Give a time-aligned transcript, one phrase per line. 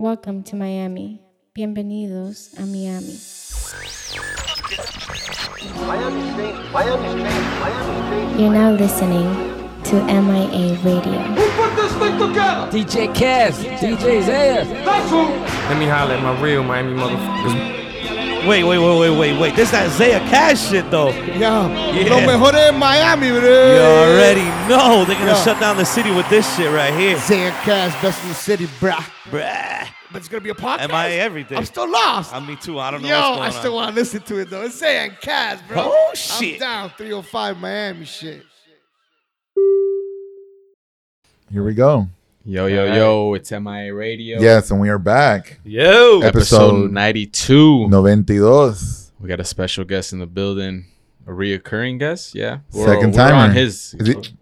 [0.00, 1.20] Welcome to Miami.
[1.54, 3.20] Bienvenidos a Miami.
[5.86, 9.28] Miami State, Miami State, Miami You're now listening
[9.84, 11.20] to MIA Radio.
[11.36, 12.70] Who put this thing together?
[12.72, 14.64] DJ Cass, DJ Zaya.
[14.86, 15.18] That's who.
[15.68, 17.79] Let me holler at my real Miami motherfuckers.
[18.46, 19.54] Wait, wait, wait, wait, wait, wait.
[19.54, 21.10] This is that Zaya Cash shit though.
[21.10, 21.68] Yeah.
[21.92, 22.08] Yeah.
[22.10, 23.40] Lo mejor en Miami, bro.
[23.40, 25.44] You already know they're gonna Yeah.
[25.44, 27.18] shut down the city with this shit right here.
[27.18, 29.04] Zaya Cash, best in the city, bruh.
[29.30, 29.86] Bruh.
[30.12, 30.80] But it's gonna be a podcast.
[30.80, 31.58] Am I everything?
[31.58, 32.34] I'm still lost.
[32.34, 32.78] I'm me too.
[32.80, 34.62] I don't know Yo, what's going I still want to listen to it though.
[34.62, 35.92] It's Zaya Cash, bro.
[35.94, 36.54] Oh, shit.
[36.54, 38.42] I'm down 305 Miami shit.
[41.52, 42.08] Here we go.
[42.42, 44.40] Yo, yo, yo, it's MIA Radio.
[44.40, 45.60] Yes, and we are back.
[45.62, 46.20] Yo.
[46.22, 47.88] Episode Episode 92.
[47.90, 48.74] 92.
[49.20, 50.86] We got a special guest in the building.
[51.26, 52.60] A reoccurring guest, yeah.
[52.70, 54.32] Second we're on his Is it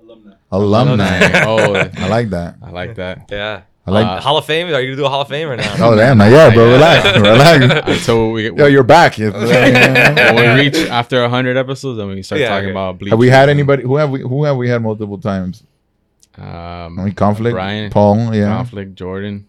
[0.52, 1.28] alumni?
[1.44, 2.54] oh, I like that.
[2.62, 3.26] I like that.
[3.32, 3.62] Yeah.
[3.84, 4.06] I like.
[4.06, 4.68] Uh, Hall of Fame?
[4.68, 5.80] Are you gonna do a Hall of Fame or not?
[5.80, 6.18] oh damn!
[6.18, 6.70] Not yet, bro.
[6.70, 7.88] Relax, relax.
[7.88, 9.18] Until we, Yo, you're back.
[9.18, 9.32] Yes.
[10.34, 12.70] when we reach after 100 episodes, then we can start Yeah, talking okay.
[12.70, 13.10] about Bleach.
[13.10, 13.82] have we had anybody?
[13.82, 14.20] Who have we?
[14.20, 15.64] Who have we had multiple times?
[16.40, 17.54] I mean, Um, conflict.
[17.54, 17.90] Brian.
[17.90, 18.34] Paul.
[18.34, 18.56] Yeah.
[18.56, 19.46] Conflict, Jordan,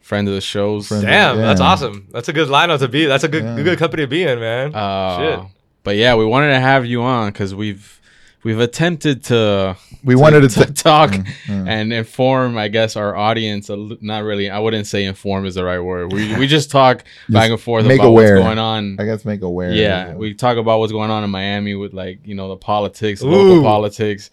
[0.00, 0.88] friend of the shows.
[0.88, 1.02] Friend.
[1.02, 1.66] Damn, that's Yeah.
[1.66, 2.06] awesome.
[2.12, 3.06] That's a good lineup to be.
[3.06, 3.62] That's a good, Yeah.
[3.62, 4.74] good company to be in, man.
[4.74, 5.40] Uh, Shit.
[5.84, 7.98] But yeah, we wanted to have you on because we've
[8.44, 11.68] we've attempted to We wanted to, to t- talk mm.
[11.68, 13.70] and inform, I guess, our audience.
[14.00, 14.50] Not really.
[14.50, 16.12] I wouldn't say inform is the right word.
[16.12, 18.34] We we just talk back and forth make about aware.
[18.36, 18.96] what's going on.
[19.00, 19.72] I guess make aware.
[19.72, 23.22] Yeah, we talk about what's going on in Miami with like you know the politics,
[23.22, 23.30] Ooh.
[23.30, 24.30] local politics.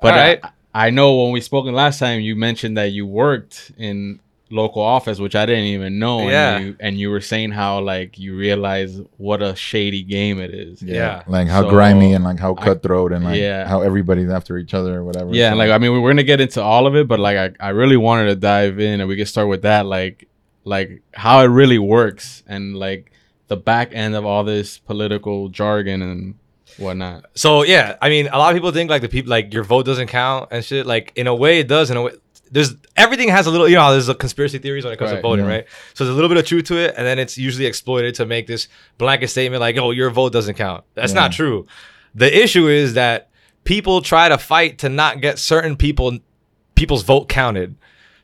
[0.00, 0.40] But Alright.
[0.44, 4.80] I, I know when we spoken last time, you mentioned that you worked in local
[4.80, 6.28] office, which I didn't even know.
[6.28, 6.56] Yeah.
[6.56, 10.54] and you, and you were saying how like you realize what a shady game it
[10.54, 10.80] is.
[10.82, 11.22] Yeah.
[11.26, 13.66] Like how So, grimy and like how I- cutthroat and like Yeah.
[13.68, 15.34] how everybody's after each other or whatever.
[15.34, 17.66] Yeah, So- like I mean, we're gonna get into all of it, but like I,
[17.66, 20.28] I really wanted to dive in, and we could start with that, like,
[20.64, 23.10] like how it really works, and like
[23.48, 26.34] the back end of all this political jargon and
[26.78, 27.26] whatnot.
[27.34, 29.86] So yeah, I mean, a lot of people think like the people like your vote
[29.86, 30.86] doesn't count and shit.
[30.86, 31.90] Like in a way, it does.
[31.90, 32.12] In a way,
[32.50, 33.68] there's everything has a little.
[33.68, 35.50] You know, there's a conspiracy theories when it comes to voting, yeah.
[35.52, 35.66] right?
[35.94, 38.26] So there's a little bit of truth to it, and then it's usually exploited to
[38.26, 41.20] make this blanket statement like, "Oh, your vote doesn't count." That's Yeah.
[41.20, 41.66] not true.
[42.14, 43.28] The issue is that
[43.64, 46.18] people try to fight to not get certain people
[46.74, 47.74] people's vote counted.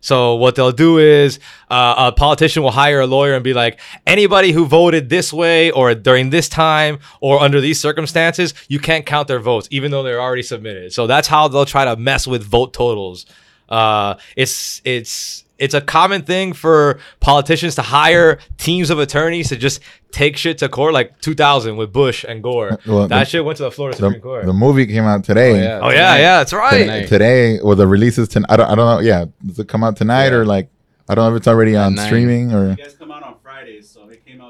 [0.04, 1.38] So what they'll do is
[1.70, 5.70] uh, a politician will hire a lawyer and be like, anybody who voted this way
[5.70, 10.02] or during this time or under these circumstances, you can't count their votes, even though
[10.02, 10.92] they're already submitted.
[10.92, 13.24] So that's how they'll try to mess with vote totals.
[13.66, 19.56] Uh, it's it's it's a common thing for politicians to hire teams of attorneys to
[19.56, 19.80] just
[20.12, 22.72] take shit to court, like 2000 with Bush and Gore.
[22.74, 24.46] Uh, well, that the- shit went to the Florida Supreme the, Court.
[24.46, 25.52] the movie came out today.
[25.52, 25.80] Oh, yeah.
[25.82, 26.78] oh yeah, yeah, that's right.
[26.86, 27.06] Tonight.
[27.08, 28.50] Today, well, the releases tonight.
[28.52, 29.00] I don't, I don't know.
[29.00, 30.38] Yeah, does it come out tonight Yeah.
[30.38, 30.68] or like
[31.08, 32.06] I don't know if it's already on Tonight.
[32.06, 32.76] streaming or.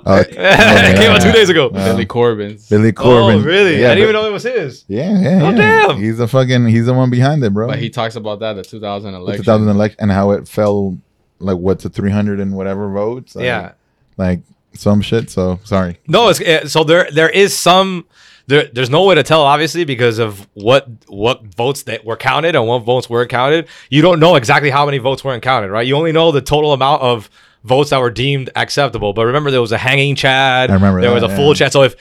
[0.06, 0.36] Oh, today.
[0.92, 1.68] it came out two days ago.
[1.68, 1.84] Wow.
[1.84, 2.68] Billy Corben's.
[2.68, 3.40] Billy Corbin.
[3.40, 3.80] Oh really?
[3.80, 4.84] Yeah, I didn't even but- know it was his.
[4.88, 5.40] Yeah, yeah.
[5.42, 5.86] Oh, yeah.
[5.86, 5.98] damn.
[6.00, 6.66] He's the fucking.
[6.66, 7.68] He's the one behind it, bro.
[7.68, 9.44] But he talks about that the 2000 the election.
[9.44, 10.98] 2000 election and how it fell,
[11.38, 13.34] like what to 300 and whatever votes.
[13.36, 13.72] Like, Yeah.
[14.16, 14.40] like
[14.74, 15.30] some shit.
[15.30, 16.00] So sorry.
[16.06, 18.06] No, it's eh, so there there is some
[18.46, 22.54] there there's no way to tell obviously because of what what votes that were counted
[22.54, 23.68] and what votes weren't counted.
[23.90, 25.86] You don't know exactly how many votes weren't counted, right?
[25.86, 27.30] You only know the total amount of
[27.64, 29.12] votes that were deemed acceptable.
[29.12, 30.70] But remember there was a hanging Chad.
[30.70, 31.54] I remember there was that, a full yeah.
[31.54, 31.72] Chad.
[31.72, 31.96] So if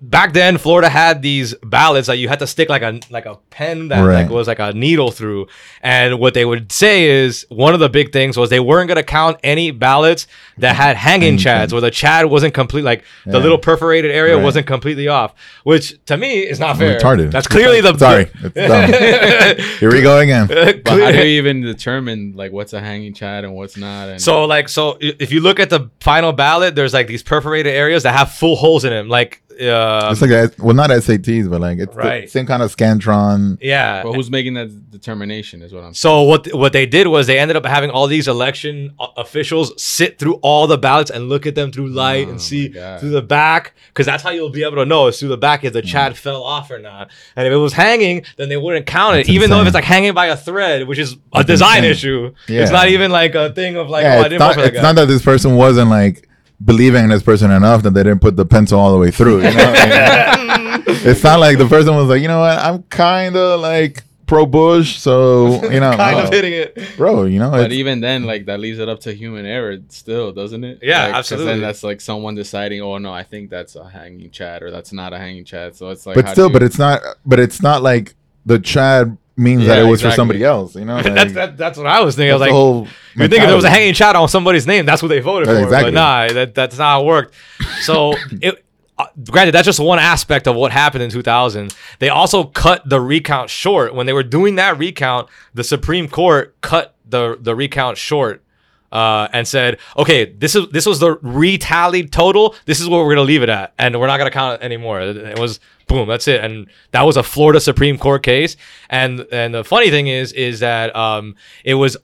[0.00, 3.36] back then Florida had these ballots that you had to stick like a like a
[3.50, 4.22] pen that Right.
[4.22, 5.48] like was like a needle through
[5.82, 8.96] and what they would say is one of the big things was they weren't going
[8.96, 10.26] to count any ballots
[10.58, 11.72] that had hanging Hanging chads chads.
[11.72, 14.44] where the chad wasn't complete like the little perforated area Right.
[14.44, 17.30] wasn't completely off which to me is not fair Retarded.
[17.32, 18.26] that's clearly the Sorry.
[19.80, 20.46] Here we go again.
[20.46, 24.08] But how do you even determine like what's a hanging chad and what's not?
[24.08, 27.74] And So like so if you look at the final ballot, there's like these perforated
[27.74, 29.08] areas that have full holes in them.
[29.08, 32.22] Like uh, It's like, a, well, not SATs, but like it's Right.
[32.24, 33.58] the same kind of Scantron.
[33.60, 34.02] yeah.
[34.02, 35.94] but who's making that determination is what I'm saying.
[35.94, 40.18] So what what they did was they ended up having all these election officials sit
[40.18, 43.22] through all the ballots and look at them through light Oh and see through the
[43.22, 45.82] back because that's how you'll be able to know is through the back if the
[45.82, 47.10] Chad fell off or not.
[47.36, 49.74] And if it was hanging, then they wouldn't count it, That's even though if it's
[49.74, 51.90] like hanging by a thread, which is a That's design insane.
[51.90, 52.34] issue.
[52.48, 52.62] Yeah.
[52.62, 54.60] It's not even like a thing of like yeah, oh I it's, didn't not, for
[54.60, 56.27] it's not that this person wasn't like
[56.64, 59.38] believing in this person enough that they didn't put the pencil all the way through.
[59.38, 59.72] You know?
[60.86, 64.44] it's not like the person was like, you know what, I'm kind of like pro
[64.44, 66.24] Bush, so you know, kind no.
[66.24, 66.78] of hitting it.
[66.96, 67.24] bro.
[67.24, 70.64] You know, But even then, like that leaves it up to human error, still, doesn't
[70.64, 70.80] it?
[70.82, 71.52] Yeah, Like, 'cause absolutely.
[71.52, 74.92] Then that's like someone deciding, oh no, I think that's a hanging chad or that's
[74.92, 75.76] not a hanging chad.
[75.76, 77.00] So it's like, but still, do but it's not.
[77.24, 78.14] But it's not like
[78.44, 80.74] the Chad means that it was for somebody else.
[80.74, 82.30] You know, Like, that's that, that's what I was thinking.
[82.30, 84.84] I was like, whole You think if there was a hanging chad on somebody's name,
[84.86, 85.62] that's what they voted Yeah, for.
[85.64, 85.92] exactly.
[85.92, 87.34] But nah, that, that's not how it worked.
[87.82, 88.64] So, it,
[88.98, 91.72] uh, granted, that's just one aspect of what happened in 2000.
[92.00, 93.94] They also cut the recount short.
[93.94, 98.42] When they were doing that recount, the Supreme Court cut the, the recount short.
[98.90, 102.54] Uh, and said, okay, this is this was the retallied total.
[102.64, 105.02] This is what we're gonna leave it at, and we're not gonna count it anymore.
[105.02, 106.44] It was boom, that's it.
[106.44, 108.56] And that was a Florida Supreme Court case.
[108.88, 111.96] And and the funny thing is, is that um, it was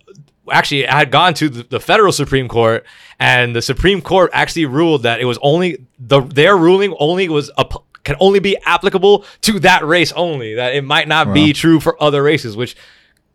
[0.50, 2.84] actually I had gone to the, the federal Supreme Court,
[3.20, 7.50] and the Supreme Court actually ruled that it was only the their ruling only was
[7.56, 10.54] up, can only be applicable to that race only.
[10.54, 12.76] That it might not be true for other races, which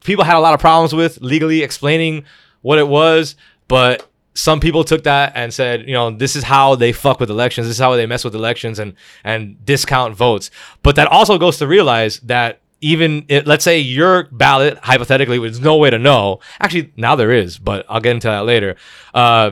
[0.04, 2.25] people had a lot of problems with legally explaining
[2.62, 3.36] what it was,
[3.68, 4.09] but
[4.39, 7.68] some people took that and said, you know, this is how they fuck with elections.
[7.68, 8.94] This is how they mess with elections and
[9.24, 10.50] and discount votes.
[10.81, 15.59] But that also goes to realize that even it, let's say your ballot hypothetically there's
[15.59, 16.39] no way to know.
[16.62, 18.77] Actually, now there is, but I'll get into that later.
[19.13, 19.51] Uh,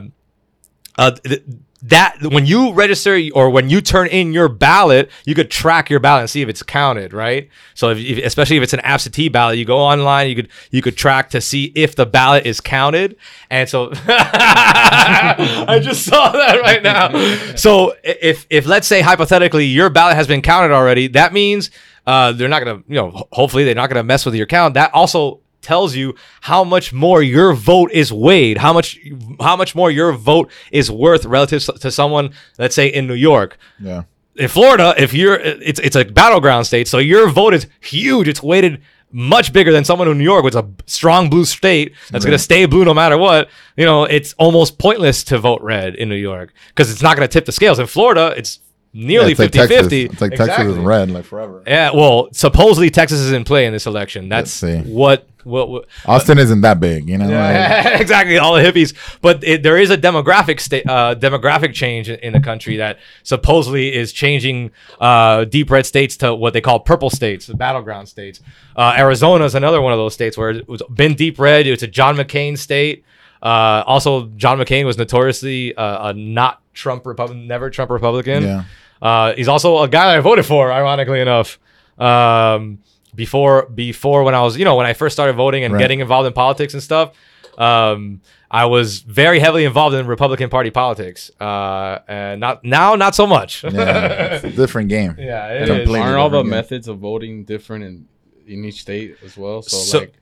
[0.98, 1.44] uh, th-
[1.84, 6.00] that when you register or when you turn in your ballot, you could track your
[6.00, 7.50] ballot and see if it's counted, right?
[7.76, 10.82] So, if, if, especially if it's an absentee ballot, you go online, you could you
[10.82, 13.16] could track to see if the ballot is counted.
[13.50, 17.56] And so, I just saw that right now.
[17.56, 21.70] So, if if let's say hypothetically your ballot has been counted already, that means
[22.08, 24.74] uh, they're not gonna, you know, hopefully they're not gonna mess with your count.
[24.74, 28.98] That also tells you how much more your vote is weighed, how much
[29.42, 33.58] how much more your vote is worth relative to someone, let's say in New York.
[33.80, 34.04] Yeah.
[34.38, 38.28] In Florida, if you're it's it's a battleground state, so your vote is huge.
[38.28, 38.82] It's weighted
[39.12, 42.38] much bigger than someone in New York, which is a strong blue state that's gonna
[42.38, 43.50] stay blue no matter what.
[43.76, 47.28] You know, it's almost pointless to vote red in New York because it's not gonna
[47.28, 47.80] tip the scales.
[47.80, 48.60] In Florida, it's
[48.98, 49.78] nearly like 50 Texas.
[49.82, 50.06] 50.
[50.06, 51.64] It's like Texas is red like forever.
[51.68, 54.28] Yeah, well, supposedly Texas is in play in this election.
[54.30, 54.52] That's
[54.86, 57.26] what what, what Austin isn't that big, you know.
[57.30, 58.38] like- exactly.
[58.38, 62.42] All the hippies, but it, there is a demographic sta- uh, demographic change in the
[62.42, 67.48] country that supposedly is changing uh, deep red states to what they call purple states,
[67.48, 68.42] the battleground states.
[68.76, 71.66] Uh, Arizona is another one of those states where it's been deep red.
[71.66, 73.06] It's a John McCain state.
[73.42, 78.44] Uh, also, John McCain was notoriously uh, a not Trump Republican, never Trump Republican.
[78.44, 78.64] Yeah.
[79.02, 81.60] Uh, he's also a guy that I voted for, ironically enough.
[81.98, 82.80] Um,
[83.16, 85.80] before before when I was, you know, when I first started voting and Right.
[85.80, 87.12] getting involved in politics and stuff,
[87.58, 88.22] um,
[88.52, 91.32] I was very heavily involved in Republican Party politics.
[91.40, 93.64] Uh, and not now, not so much.
[93.64, 95.16] yeah, it's a different game.
[95.18, 95.70] Yeah, it And is.
[95.70, 96.50] Completely aren't all the game.
[96.52, 98.06] methods of voting different in
[98.48, 99.62] in each state as well?
[99.64, 100.14] So, So- like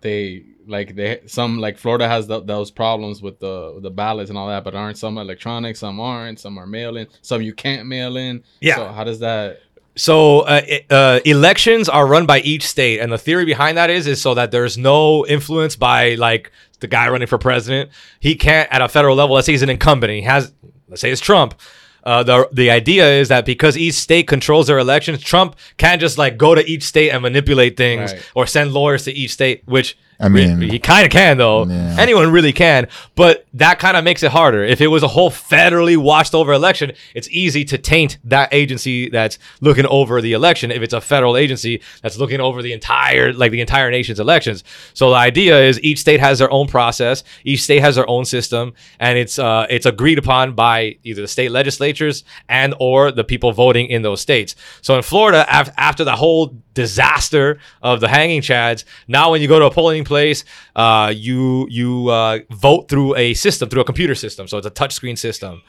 [0.00, 4.38] they like they some like Florida has th- those problems with the the ballots and
[4.38, 7.86] all that, but aren't some electronic, some aren't, some are mail in, some you can't
[7.86, 8.42] mail in.
[8.60, 8.76] Yeah.
[8.76, 9.60] So how does that?
[9.96, 14.06] So uh, uh, elections are run by each state, and the theory behind that is
[14.06, 16.50] is so that there's no influence by like
[16.80, 17.90] the guy running for president.
[18.18, 19.36] He can't at a federal level.
[19.36, 20.10] Let's say he's an incumbent.
[20.10, 20.52] And he has,
[20.88, 21.54] let's say it's Trump.
[22.02, 26.18] Uh, the the idea is that because each state controls their elections, Trump can't just
[26.18, 28.30] like go to each state and manipulate things Right.
[28.34, 31.64] or send lawyers to each state, which I mean- he kind of can though.
[31.66, 31.96] Yeah.
[31.98, 34.64] Anyone really can, but that kind of makes it harder.
[34.64, 39.08] If it was a whole federally watched over election, it's easy to taint that agency
[39.08, 40.70] that's looking over the election.
[40.70, 44.64] If it's a federal agency that's looking over the entire, like the entire nation's elections.
[44.94, 48.24] So the idea is each state has their own process, each state has their own
[48.24, 53.24] system, and it's uh, it's agreed upon by either the state legislatures and or the
[53.24, 54.54] people voting in those states.
[54.82, 59.48] So in Florida, af- after the whole disaster of the hanging chads, now when you
[59.48, 60.44] go to a polling place,
[60.76, 64.48] uh, you you uh, vote through a system, through a computer system.
[64.48, 65.62] So it's a touchscreen system.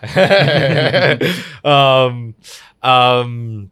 [1.64, 2.34] um,
[2.82, 3.70] um,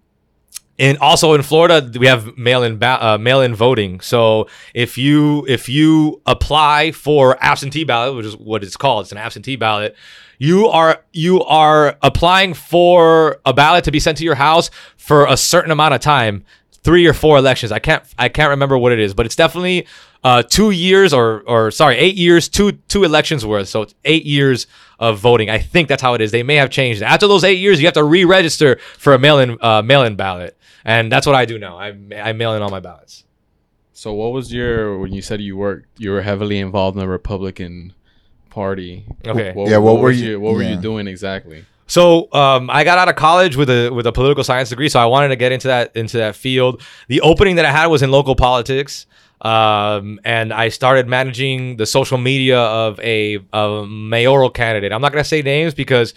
[0.79, 4.01] and also in Florida, we have mail-in ba- uh, mail-in voting.
[4.01, 9.13] So if you if you apply for absentee ballot, which is what it's called, it's
[9.13, 9.97] an absentee ballot.
[10.39, 15.27] You are you are applying for a ballot to be sent to your house for
[15.27, 16.45] a certain amount of time,
[16.87, 17.71] three or four elections.
[17.73, 19.87] I can't I can't remember what it is, but it's definitely
[20.25, 23.69] uh, two years or or sorry, eight years, two two elections worth.
[23.69, 24.67] So it's eight years
[24.99, 25.51] of voting.
[25.51, 26.31] I think that's how it is.
[26.31, 27.03] They may have changed.
[27.03, 31.11] After those eight years, you have to re-register for a mail-in uh, mail-in ballot, and
[31.13, 31.77] that's what I do now.
[31.87, 31.89] I
[32.29, 33.25] I mail in all my ballots.
[33.93, 35.89] So what was your when you said you worked?
[35.99, 37.93] You were heavily involved in the Republican
[38.51, 39.05] Party.
[39.27, 39.53] Okay.
[39.71, 41.65] Yeah, what were was you- your- what were you doing exactly?
[41.87, 44.99] So um, I got out of college with a with a political science degree, so
[44.99, 46.83] I wanted to get into that into that field.
[47.09, 49.07] The opening that I had was in local politics,
[49.41, 54.93] um, and I started managing the social media of a, a mayoral candidate.
[54.93, 56.13] I'm not gonna say names because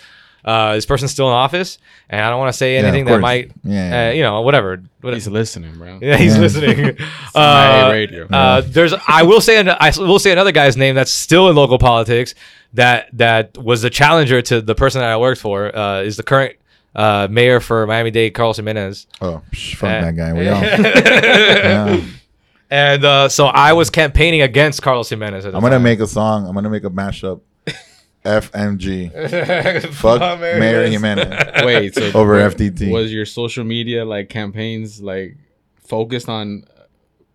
[0.45, 1.77] Uh, this person's still in office,
[2.09, 3.21] and I don't want to say Yeah, anything that course.
[3.21, 4.09] might, Yeah.
[4.09, 4.81] uh, you know, whatever.
[5.01, 5.15] whatever.
[5.15, 5.99] He's listening, bro.
[6.01, 6.41] Yeah, he's Yeah.
[6.41, 6.97] listening.
[7.35, 8.27] my uh, radio.
[8.27, 11.55] Uh, there's, I will say, an- I will say another guy's name that's still in
[11.55, 12.35] local politics
[12.73, 15.75] that that was the challenger to the person that I worked for.
[15.75, 16.55] Uh, is the current
[16.95, 19.07] uh, mayor for Miami Dade, Carlos Gimenez.
[19.21, 20.33] Oh, psh, fuck Uh, that guy.
[20.33, 20.61] We all.
[20.61, 22.01] Yeah.
[22.71, 25.43] And uh, so I was campaigning against Carlos Gimenez.
[25.45, 25.83] At the I'm gonna time.
[25.83, 26.47] make a song.
[26.47, 27.41] I'm gonna make a mashup.
[28.25, 29.11] FMG.
[29.93, 31.25] Fuck Fuck Mayor Mayor Gimenez.
[31.25, 31.63] Gimenez.
[31.65, 32.91] Wait, so Over were- FTT.
[32.91, 35.37] Was your social media like campaigns like
[35.87, 36.65] focused on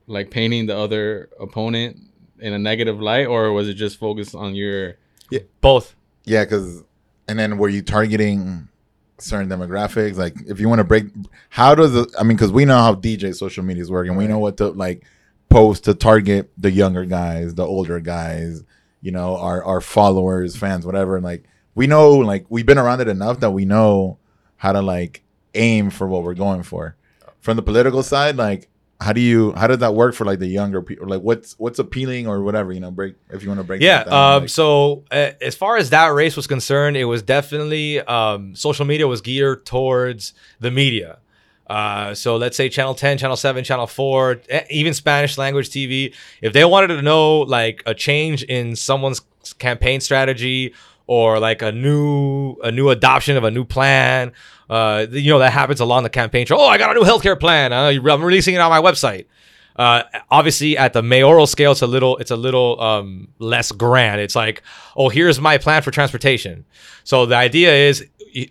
[0.07, 1.99] like painting the other opponent
[2.39, 4.97] in a negative light, or was it just focused on your?
[5.31, 5.41] yeah.
[5.61, 5.95] both.
[6.25, 6.83] Yeah, because
[7.29, 8.69] and then were you targeting
[9.19, 10.17] certain demographics?
[10.17, 11.07] Like, if you want to break,
[11.49, 12.09] how does it?
[12.19, 14.17] I mean, because we know how DJ social media is working.
[14.17, 15.05] We know what to like
[15.49, 18.63] post to target the younger guys, the older guys.
[19.05, 21.15] You know, our our followers, fans, whatever.
[21.17, 21.45] And like,
[21.77, 24.19] we know, like, we've been around it enough that we know
[24.57, 25.23] how to like
[25.55, 26.97] aim for what we're going for.
[27.41, 28.69] From the political side, like.
[29.01, 31.09] How do you how does that work for like the younger people?
[31.09, 32.93] Like what's what's appealing or whatever you know?
[32.93, 33.83] Break if you want to break.
[33.83, 34.05] Yeah.
[34.05, 38.01] down, Um, like- so uh, as far as that race was concerned, it was definitely
[38.01, 41.19] um, social media was geared towards the media.
[41.67, 46.15] Uh, so let's say Channel 10, Channel 7, Channel 4, eh, even Spanish language TV.
[46.43, 49.21] If they wanted to know like a change in someone's
[49.59, 50.75] campaign strategy
[51.07, 54.33] or like a new a new adoption of a new plan,
[54.69, 56.61] uh, you know that happens along the campaign trail.
[56.61, 57.73] Oh, I got a new healthcare plan.
[57.73, 59.27] Uh, I'm releasing it on my website.
[59.77, 64.21] Uh, obviously, at the mayoral scale, it's a little it's a little um, less grand.
[64.21, 64.63] It's like,
[64.97, 66.65] oh, here's my plan for transportation.
[67.03, 68.07] So the idea is,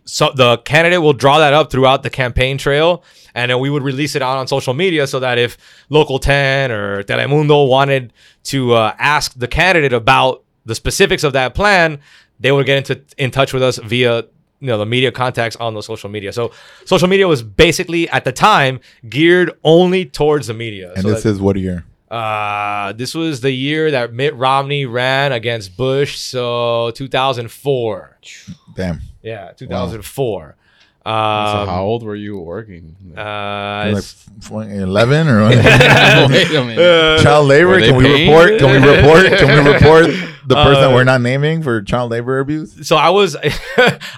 [0.06, 3.04] so the candidate will draw that up throughout the campaign trail,
[3.36, 5.58] and then we would release it out on social media so that if
[5.90, 8.14] Local 10 or Telemundo wanted
[8.46, 12.00] to uh, ask the candidate about the specifics of that plan,
[12.40, 14.24] they would get into in touch with us via
[14.60, 16.32] you know the media contacts on the social media.
[16.32, 16.52] So
[16.86, 20.94] social media was basically at the time geared only towards the media.
[20.94, 21.86] and so this that- is what year?
[22.14, 28.18] Uh, this was the year that Mitt Romney ran against Bush, so 2004.
[28.76, 29.02] Damn.
[29.22, 30.56] Yeah, 2004.
[31.06, 32.96] so Um, how old were you working?
[33.18, 35.44] uh, Like it's- f- eleven or?
[35.50, 37.22] Wait a minute.
[37.22, 37.68] child labor?
[37.70, 38.30] Were they Can we paying?
[38.30, 38.60] report?
[38.60, 39.26] Can we report?
[39.40, 40.06] Can we report
[40.46, 42.86] the person Uh, we're not naming for child labor abuse?
[42.88, 43.36] so I was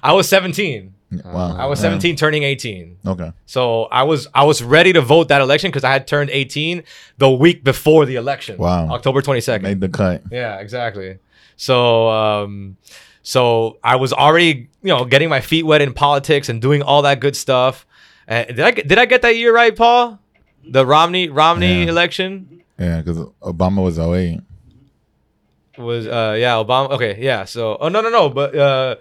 [0.03, 0.93] I was 17.
[1.11, 1.55] Wow.
[1.57, 1.89] I was Yeah.
[1.91, 2.97] 17 turning 18.
[3.05, 3.31] Okay.
[3.45, 6.83] So I was I was ready to vote that election because I had turned 18
[7.17, 8.57] the week before the election.
[8.57, 8.89] Wow.
[8.89, 9.61] October 22nd.
[9.61, 10.23] Made the cut.
[10.31, 11.19] Yeah, exactly.
[11.57, 12.75] So, um,
[13.23, 17.01] so I was already, you know, getting my feet wet in politics and doing all
[17.03, 17.85] that good stuff.
[18.27, 20.19] Uh, did I get, did I get that year right, Paul?
[20.67, 21.89] The Romney Romney Yeah.
[21.91, 24.41] election Yeah, because Obama was 08.
[25.77, 26.89] was, uh, yeah, Obama.
[26.91, 27.45] Okay, yeah.
[27.45, 28.95] So, oh no, no, no, but uh,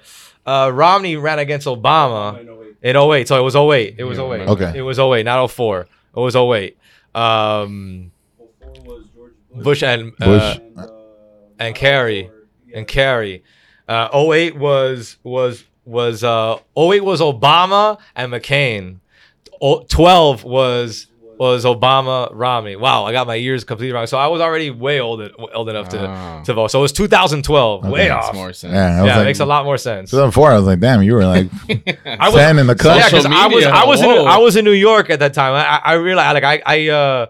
[0.47, 2.39] uh, Romney ran against Obama
[2.83, 3.29] in 08.
[3.29, 3.95] So it was 08.
[3.99, 4.49] It was 08.
[4.49, 4.73] Okay.
[4.79, 5.81] It was 08, not 04.
[6.17, 6.77] It was 08.
[7.15, 8.11] Um,
[9.55, 10.59] Bush and uh, Bush.
[11.59, 12.31] and Kerry
[12.75, 13.45] and Kerry.
[13.89, 18.99] Uh, 08 was was was uh 08 was Obama and McCain.
[19.61, 21.07] O- 12 was
[21.38, 22.76] was Obama Romney.
[22.76, 24.07] Wow, I got my years completely wrong.
[24.07, 25.21] So I was already way old
[25.55, 26.43] old enough to Wow.
[26.45, 26.69] to vote.
[26.71, 27.85] So it was 2012.
[27.85, 28.14] Way Okay.
[28.14, 28.35] Makes off.
[28.35, 28.73] more sense.
[28.73, 30.11] Yeah, Yeah, like, it makes a lot more sense.
[30.11, 30.50] 2004.
[30.53, 31.49] I was like, damn, you were like
[32.07, 32.97] I was, 10 in the cut.
[32.97, 34.26] yeah, because Social I was I was in.
[34.26, 35.55] I was in New York at that time.
[35.55, 37.26] I I- I realized like I I uh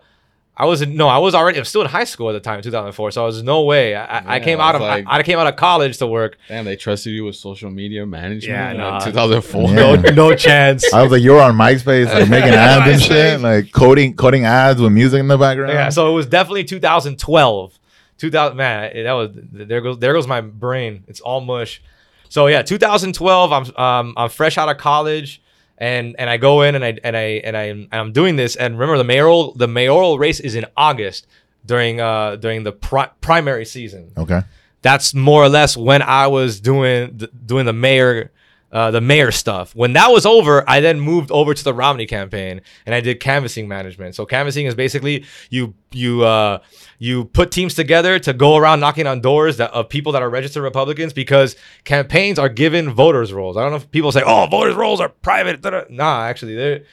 [0.56, 2.40] I was in, no I was already I was still in high school at the
[2.40, 3.10] time 2004.
[3.10, 3.96] So I was no way.
[3.96, 6.06] I, I- I came I out of like- I, I came out of college to
[6.06, 6.38] work.
[6.48, 8.44] Damn, they trusted you with social media management.
[8.44, 9.00] Yeah, in, nah.
[9.00, 9.62] 2004.
[9.62, 9.74] Yeah.
[9.74, 10.92] No no chance.
[10.94, 14.44] I was like, you were on MySpace, like making ads and shit, like coding, coding
[14.44, 15.72] ads with music in the background.
[15.72, 17.78] Yeah, so it was definitely 2012.
[18.18, 21.02] 2000 man, that was there goes there goes my brain.
[21.08, 21.82] It's all mush.
[22.28, 23.52] So yeah, 2012.
[23.52, 25.42] I'm um I'm fresh out of college,
[25.84, 28.56] and and I go in and I and I and I and I'm doing this.
[28.56, 31.26] And remember the mayoral the mayoral race is in August
[31.66, 34.12] during uh during the pri- primary season.
[34.16, 34.42] okay.
[34.80, 38.30] That's more or less when I was doing the, doing the mayor
[38.74, 39.74] uh, the mayor stuff.
[39.76, 43.20] When that was over, I then moved over to the Romney campaign and I did
[43.20, 44.16] canvassing management.
[44.16, 46.58] So canvassing is basically you you uh,
[46.98, 50.28] you put teams together to go around knocking on doors that, of people that are
[50.28, 51.54] registered Republicans because
[51.84, 53.56] campaigns are given voters rolls.
[53.56, 56.56] I don't know if people say, "Oh, voters rolls are private." da, da." Nah, actually,
[56.56, 56.84] they're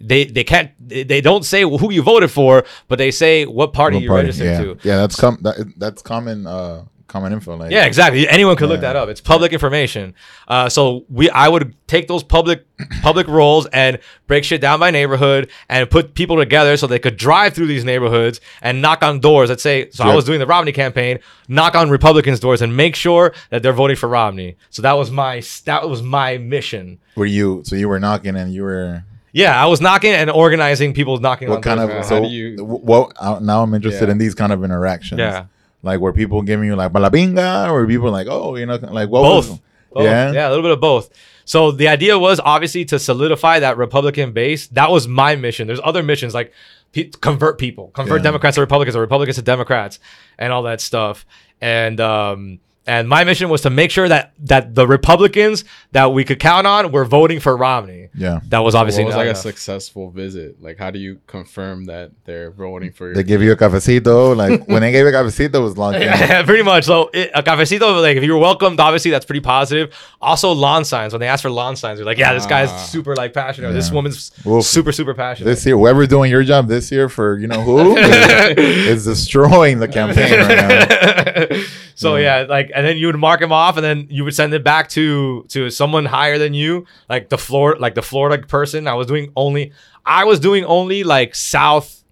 [0.00, 3.72] they they can't they they don't say who you voted for, but they say what
[3.72, 4.26] party What you party?
[4.26, 4.74] registered yeah.
[4.74, 4.88] to.
[4.88, 7.56] Yeah, that's com- that, that's common uh common info.
[7.56, 8.28] Like Yeah, exactly.
[8.28, 9.08] Anyone could look that up.
[9.08, 10.14] It's public information.
[10.48, 12.66] Uh, so we, I would take those public
[13.02, 17.16] public roles and break shit down by neighborhood and put people together so they could
[17.16, 19.48] drive through these neighborhoods and knock on doors.
[19.48, 21.18] Let's say, so I was doing the Romney campaign,
[21.48, 24.56] knock on Republicans' doors and make sure that they're voting for Romney.
[24.70, 26.98] So that was my that was my mission.
[27.16, 27.62] Were you?
[27.64, 29.04] So you were knocking and you were.
[29.32, 31.88] Yeah, I was knocking and organizing people knocking on What kind of?
[31.90, 32.08] doors.
[32.08, 33.12] how So do you- wh- what?
[33.18, 34.12] uh, Now I'm interested Yeah.
[34.12, 35.18] in these kind of interactions.
[35.18, 35.46] Yeah.
[35.84, 39.22] Like were people giving you like balabinga, or people like, oh, you know, like what
[39.22, 39.48] both.
[39.50, 39.60] was?
[39.92, 40.04] Both.
[40.04, 40.32] Yeah.
[40.32, 41.10] yeah, a little bit of both.
[41.44, 44.66] So the idea was obviously to solidify that Republican base.
[44.68, 45.66] That was my mission.
[45.66, 46.52] There's other missions like
[46.92, 48.24] pe- convert people, convert Yeah.
[48.24, 50.00] Democrats to Republicans or Republicans to Democrats,
[50.38, 51.24] and all that stuff.
[51.60, 56.24] And um, and my mission was to make sure that that the Republicans that we
[56.24, 58.08] could count on were voting for Romney.
[58.14, 58.40] Yeah.
[58.48, 60.62] That was obviously what was not like a successful visit?
[60.62, 64.36] Like, how do you confirm that they're voting for your They give you a cafecito.
[64.36, 65.94] Like when they gave a cafecito, it was long.
[65.94, 66.84] Yeah, pretty much.
[66.84, 69.92] So it, a cafecito, like if you were welcomed, obviously that's pretty positive.
[70.20, 71.12] Also, lawn signs.
[71.12, 72.76] When they ask for lawn signs, they're like, yeah, this guy's Ah.
[72.76, 73.68] super like passionate.
[73.68, 74.64] Or this woman's Oof.
[74.64, 75.46] super super passionate.
[75.50, 79.78] This year, whoever's doing your job this year for you know who is, is destroying
[79.80, 81.56] the campaign right now.
[81.94, 82.42] so yeah.
[82.48, 84.88] like and then you would mark him off, and then you would send it back
[84.90, 88.88] to to someone higher than you, like the floor, like the Florida person.
[88.88, 89.72] I was doing only,
[90.04, 92.04] I was doing only like South,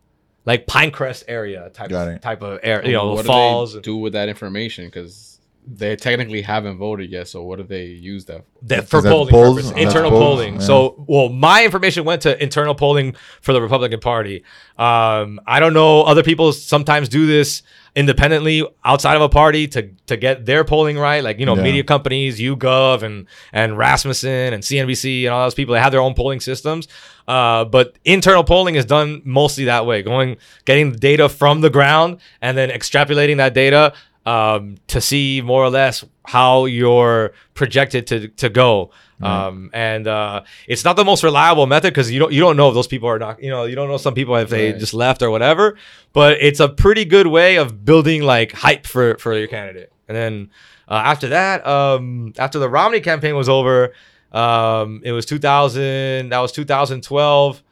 [0.44, 2.22] like Pinecrest area type Got it.
[2.22, 3.72] type of area, you know, what falls.
[3.72, 4.86] do they do with that information?
[4.86, 5.31] Because
[5.66, 7.28] they technically haven't voted yet.
[7.28, 8.38] So what do they use that?
[8.44, 8.66] For?
[8.68, 9.48] That for Is that polling polls?
[9.56, 10.54] purposes, That's internal polls, polling.
[10.54, 10.60] yeah.
[10.60, 14.44] So, well, my information went to internal polling for the Republican Party.
[14.78, 16.02] Um, I don't know.
[16.02, 17.62] Other people sometimes do this
[17.94, 21.22] independently outside of a party to to get their polling right.
[21.22, 21.62] Like you know, Yeah.
[21.62, 25.74] media companies, YouGov, and and Rasmussen and CNBC and all those people.
[25.74, 26.88] They have their own polling systems.
[27.28, 32.18] Uh, but internal polling is done mostly that way, going getting data from the ground
[32.40, 33.92] and then extrapolating that data
[34.26, 38.90] um, to see more or less how you're projected to to go.
[39.20, 42.68] Um, and uh, it's not the most reliable method because you don't you don't know
[42.70, 44.80] if those people are not you know you don't know some people if they Right.
[44.80, 45.76] just left or whatever.
[46.12, 49.92] But it's a pretty good way of building like hype for for your candidate.
[50.08, 50.50] And then
[50.88, 53.92] uh, after that, um, after the Romney campaign was over,
[54.32, 56.30] um, it was 2000.
[56.30, 57.62] That was 2012.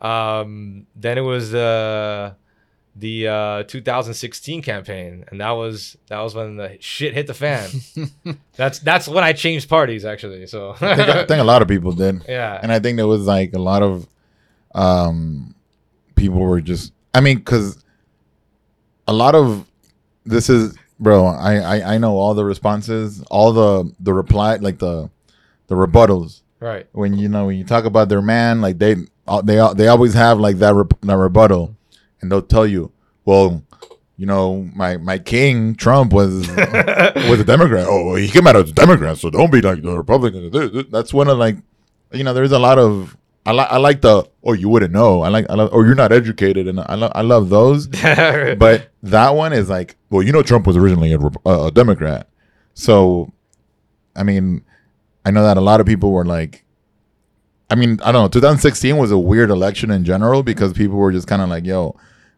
[0.00, 2.34] Um, then it was uh,
[2.98, 7.68] the uh, 2016 campaign, and that was that was when the shit hit the fan.
[8.56, 10.46] that's that's when I changed parties actually.
[10.46, 12.24] So I think, I think a lot of people did.
[12.28, 14.06] yeah, and I think there was like a lot of
[14.74, 15.54] um
[16.14, 17.82] people were just I mean cuz
[19.06, 19.66] a lot of
[20.24, 24.78] this is bro I, I I know all the responses all the the reply like
[24.78, 25.10] the
[25.68, 26.86] the rebuttals right.
[26.92, 28.96] when you know when you talk about their man like they
[29.28, 31.75] uh, they they always have like that, rep- that rebuttal
[32.26, 32.90] and they'll tell you
[33.24, 33.62] well
[34.16, 36.48] you know my my king Trump was
[37.30, 37.86] was a Democrat.
[37.88, 41.28] Oh he came out as a Democrat so don't be like the Republicans that's one
[41.28, 41.56] of like
[42.12, 45.22] you know there's a lot of I like I like the oh you wouldn't know.
[45.22, 47.86] I like I love or you're not educated and I love I love those.
[48.58, 52.28] But that one is like well you know Trump was originally a, a Democrat.
[52.74, 53.32] So
[54.16, 54.64] I mean
[55.24, 56.64] I know that a lot of people were like
[57.70, 61.12] I mean I don't know 2016 was a weird election in general because people were
[61.12, 61.96] just kind of like yo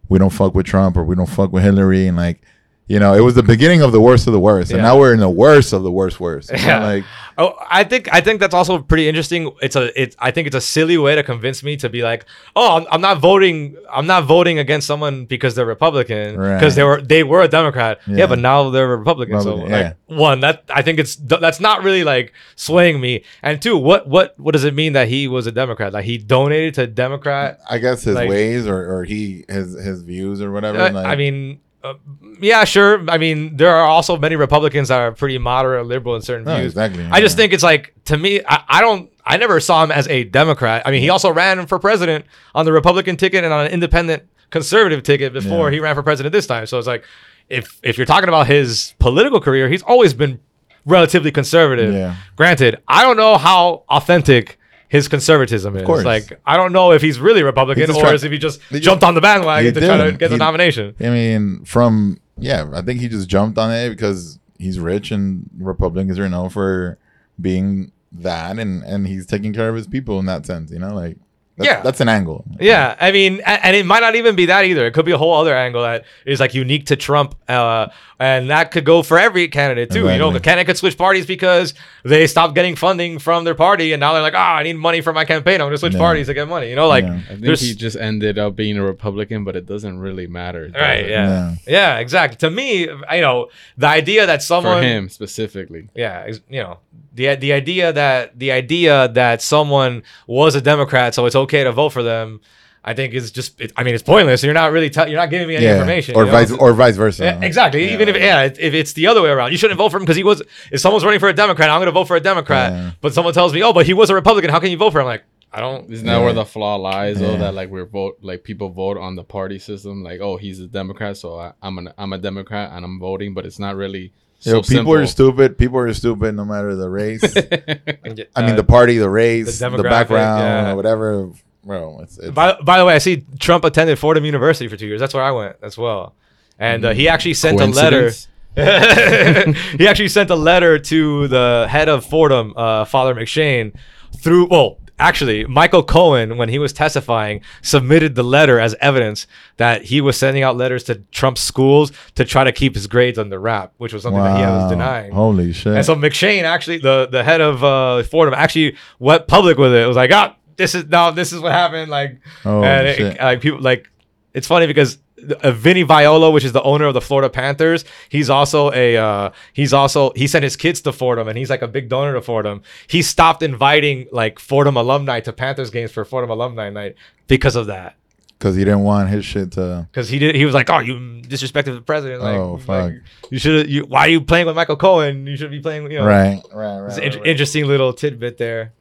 [0.08, 2.42] we don't fuck with Trump or we don't fuck with Hillary and like
[2.88, 4.88] you know it was the beginning of the worst of the worst and Yeah.
[4.88, 6.84] now we're in the worst of the worst worst You know, Yeah.
[6.86, 7.04] like
[7.40, 9.52] Oh, I think I think that's also pretty interesting.
[9.62, 12.24] It's a it's I think it's a silly way to convince me to be like,
[12.56, 13.76] oh, I'm, I'm not voting.
[13.92, 16.74] I'm not voting against someone because they're Republican because Right.
[16.74, 18.00] they were they were a Democrat.
[18.08, 18.26] Yeah, Yeah.
[18.26, 19.40] but now they're Republican.
[19.40, 23.22] So Republican, like one that I think it's that's not really like swaying me.
[23.40, 25.92] And two, what what what does it mean that he was a Democrat?
[25.92, 27.60] Like he donated to Democrat.
[27.70, 31.06] I guess his Like- ways or, or he his his views or whatever Uh, like,
[31.06, 31.60] I mean.
[31.82, 31.94] Uh,
[32.40, 33.08] yeah, sure.
[33.08, 36.44] I mean, there are also many Republicans that are pretty moderate, or liberal in certain
[36.44, 36.72] No, views.
[36.72, 39.10] exactly, I just think it's like to me, I, I don't.
[39.24, 40.82] I never saw him as a Democrat.
[40.86, 44.22] I mean, he also ran for president on the Republican ticket and on an independent
[44.50, 45.74] conservative ticket before Yeah.
[45.74, 46.64] he ran for president this time.
[46.66, 47.04] So it's like,
[47.48, 50.40] if if you're talking about his political career, he's always been
[50.86, 51.92] relatively conservative.
[51.94, 52.16] Yeah.
[52.36, 54.58] Granted, I don't know how authentic
[54.88, 55.84] his conservatism is.
[55.84, 56.04] course.
[56.04, 58.80] Like, I don't know if he's really Republican He just or if he just he
[58.80, 60.94] jumped on the bandwagon he to try to get the nomination.
[61.00, 65.48] I mean, from yeah, I think he just jumped on it because he's rich and
[65.58, 66.98] Republicans are known for
[67.40, 70.70] being that, and and he's taking care of his people in that sense.
[70.70, 71.16] You know, like
[71.58, 71.82] That's, Yeah.
[71.82, 72.44] that's an angle.
[72.60, 74.86] Yeah, I mean, and it might not even be that either.
[74.86, 77.88] It could be a whole other angle that is like unique to Trump, uh,
[78.20, 80.08] and that could go for every candidate too.
[80.10, 83.92] You know, the candidate could switch parties because they stopped getting funding from their party,
[83.92, 85.60] and now they're like, "Ah, I need money for my campaign.
[85.60, 85.98] I'm gonna switch Yeah.
[86.00, 87.04] parties to get money." You know, like.
[87.04, 90.70] I think there's he just ended up being a Republican, but it doesn't really matter.
[90.74, 91.10] right, it?
[91.10, 91.54] yeah.
[91.66, 92.36] yeah, exactly.
[92.38, 95.88] To me, you know, the idea that someone For him specifically.
[95.94, 96.78] yeah, you know,
[97.14, 101.72] the the idea that the idea that someone was a Democrat, so it's okay to
[101.72, 102.40] vote for them,
[102.84, 103.60] I think is just.
[103.60, 104.42] It, I mean, it's pointless.
[104.42, 105.74] You're not really tell you're not giving me any Yeah.
[105.74, 106.14] information.
[106.16, 106.32] Or you know?
[106.38, 107.24] vice or vice versa.
[107.24, 107.92] Yeah, exactly.
[107.92, 110.04] Even if yeah, if if it's the other way around, you shouldn't vote for him
[110.04, 110.42] because he was.
[110.72, 112.72] If someone's running for a Democrat, I'm going to vote for a Democrat.
[112.72, 112.90] Yeah.
[113.00, 114.50] But someone tells me, oh, but he was a Republican.
[114.50, 115.06] How can you vote for him?
[115.06, 115.90] I'm like, I don't.
[115.90, 116.24] Isn't that Yeah.
[116.24, 117.18] where the flaw lies?
[117.20, 117.38] Though Yeah.
[117.38, 120.02] that like we're vote like people vote on the party system.
[120.02, 123.34] Like, oh, he's a Democrat, so I, I'm an I'm a Democrat and I'm voting,
[123.34, 124.12] but it's not really.
[124.42, 125.58] Yo, So people are stupid.
[125.58, 127.24] People are stupid no matter the race.
[127.36, 130.70] I mean, Uh, the party, the race, the the, background, yeah.
[130.72, 131.30] or whatever.
[131.64, 134.86] Bro, it's, it's By, by the way, I see Trump attended Fordham University for two
[134.86, 135.00] years.
[135.00, 136.14] That's where I went as well.
[136.58, 138.10] And uh, he actually sent a letter.
[138.56, 143.72] He actually sent a letter to the head of Fordham, uh, Father McShane,
[144.20, 144.48] through.
[144.48, 150.00] Well, actually, Michael Cohen, when he was testifying, submitted the letter as evidence that he
[150.00, 153.74] was sending out letters to Trump's schools to try to keep his grades under wrap,
[153.76, 155.12] which was something that he was denying.
[155.12, 155.76] Holy shit!
[155.76, 159.84] And so McShane actually, the the head of uh, Fordham, actually went public with it.
[159.84, 161.90] It was like, ah, this is no, this is what happened.
[161.90, 163.18] Like, Oh, and it- shit.
[163.20, 163.88] like people like,
[164.34, 164.98] it's funny because
[165.42, 169.30] uh, Vinny Viola, which is the owner of the Florida Panthers, he's also a uh,
[169.52, 172.20] he's also he sent his kids to Fordham, and he's like a big donor to
[172.22, 172.62] Fordham.
[172.86, 176.94] He stopped inviting like Fordham alumni to Panthers games for Fordham alumni night
[177.26, 177.96] because of that.
[178.38, 179.88] because he didn't want his shit to.
[179.90, 182.22] Because he did, he was like, "Oh, you disrespected the president.
[182.22, 182.68] Like, Oh, fuck.
[182.92, 182.94] like,
[183.32, 183.68] you should.
[183.68, 185.26] You why are you playing with Michael Cohen?
[185.26, 185.82] You should be playing.
[185.82, 186.86] with You know, Right, right, right.
[186.90, 187.26] It's right, in- right.
[187.26, 188.72] interesting little tidbit there.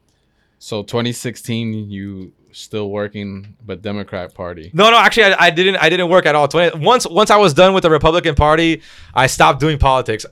[0.58, 4.70] So 2016, you still working, but Democrat Party.
[4.74, 5.76] No, no, actually, I, I didn't.
[5.76, 6.48] I didn't work at all.
[6.48, 8.82] 20, once, once I was done with the Republican Party,
[9.14, 10.26] I stopped doing politics.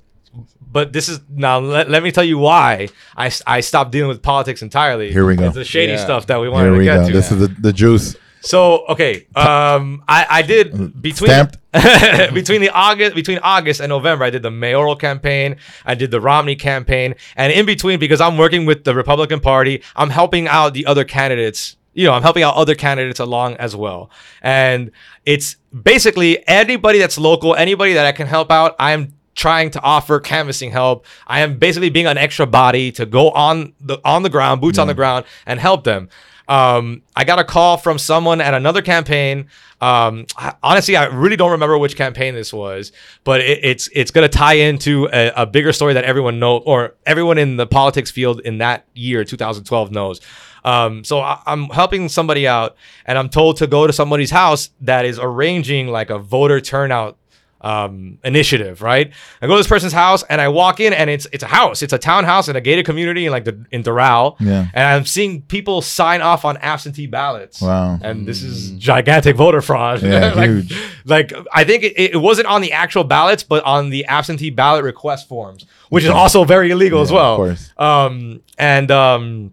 [0.71, 1.59] But this is now.
[1.61, 5.13] Let, let me tell you why I, I stopped dealing with politics entirely.
[5.13, 5.47] Here we go.
[5.47, 6.05] It's the shady Yeah.
[6.05, 7.07] stuff that we wanted Here to we get go.
[7.07, 7.13] to.
[7.13, 8.17] This is the, the juice.
[8.41, 11.49] So okay, um, I, I did between
[12.33, 16.21] between the August between August and November, I did the mayoral campaign, I did the
[16.21, 20.75] Romney campaign, and in between, because I'm working with the Republican Party, I'm helping out
[20.75, 21.77] the other candidates.
[21.95, 24.11] You know, I'm helping out other candidates along as well,
[24.43, 24.91] and
[25.25, 28.77] it's basically anybody that's local, anybody that I can help out.
[28.79, 31.07] I'm trying to offer canvassing help.
[31.27, 34.79] I am basically being an extra body to go on the on the ground, boots
[34.79, 36.09] on the ground, and help them.
[36.49, 39.49] Um, I got a call from someone at another campaign.
[39.81, 42.93] Um, I- honestly, I really don't remember which campaign this was,
[43.25, 46.95] but it, it's it's gonna tie into a, a bigger story that everyone know or
[47.05, 50.21] everyone in the politics field in that year, 2012, knows.
[50.65, 54.71] Um, so I, I'm helping somebody out, and I'm told to go to somebody's house
[54.81, 57.17] that is arranging like a voter turnout
[57.67, 59.11] um, initiative, right?
[59.43, 61.83] I go to this person's house and I walk in and it's it's a house,
[61.83, 64.67] it's a townhouse in a gated community in like the in Doral, Yeah.
[64.75, 67.61] and I'm seeing people sign off on absentee ballots.
[67.61, 67.99] Wow.
[68.03, 70.03] And this is gigantic voter fraud.
[70.03, 70.77] Yeah, like, huge.
[71.05, 74.85] like I think it, it wasn't on the actual ballots, but on the absentee ballot
[74.85, 77.33] request forms, which is also very illegal as well.
[77.35, 77.73] of course.
[77.79, 79.53] Um, and um,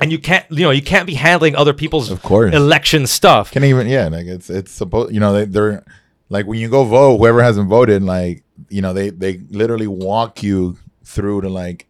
[0.00, 2.54] and you can't, you know, you can't be handling other people's Of course.
[2.54, 3.50] election stuff.
[3.52, 5.84] Can even yeah, like it's it's supposed you know they they're
[6.34, 10.42] like when you go vote, whoever hasn't voted, like you know they they literally walk
[10.42, 11.86] you through to like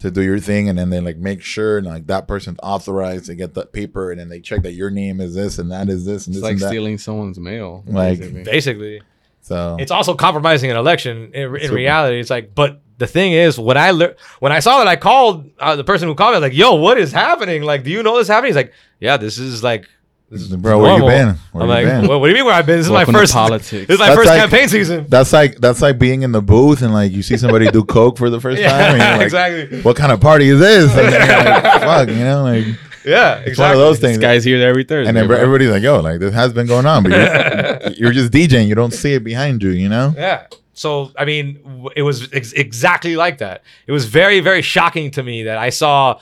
[0.00, 3.26] to do your thing, and then they like make sure and, like that person's authorized
[3.26, 5.88] to get that paper, and then they check that your name is this and that
[5.88, 6.68] is this and It's this like and that.
[6.68, 7.84] stealing someone's mail.
[7.86, 8.42] Like- basically.
[8.42, 9.02] Basically.
[9.42, 13.58] So it's also compromising an election in, in reality it's like but the thing is
[13.58, 16.40] when i lear- when i saw that i called uh, the person who called me
[16.40, 19.38] like yo what is happening like do you know this happening he's like yeah this
[19.38, 19.88] is like
[20.30, 21.36] this is Bro, where you been?
[21.52, 22.06] Where i'm you like been?
[22.08, 23.70] what, what do you mean where i've been this is Welcome my first politics.
[23.70, 26.40] this is my That's first like- campaign season that's like that's like being in the
[26.40, 28.72] booth and like you see somebody do coke for the first time.
[28.72, 30.90] And you're like, exactly What kind of party is this?
[30.96, 32.64] And then you're like, fuck, you know, like
[33.04, 34.18] yeah it's exactly one of those This things.
[34.18, 35.08] guy's here every Thursday.
[35.08, 35.36] and then bro.
[35.36, 38.68] everybody's like, "Yo, like this has been going on, but you're, you're just DJing.
[38.68, 40.46] You don't see it behind you, you know." Yeah.
[40.74, 43.62] So I mean, it was ex- exactly like that.
[43.86, 46.20] It was very, very shocking to me that I saw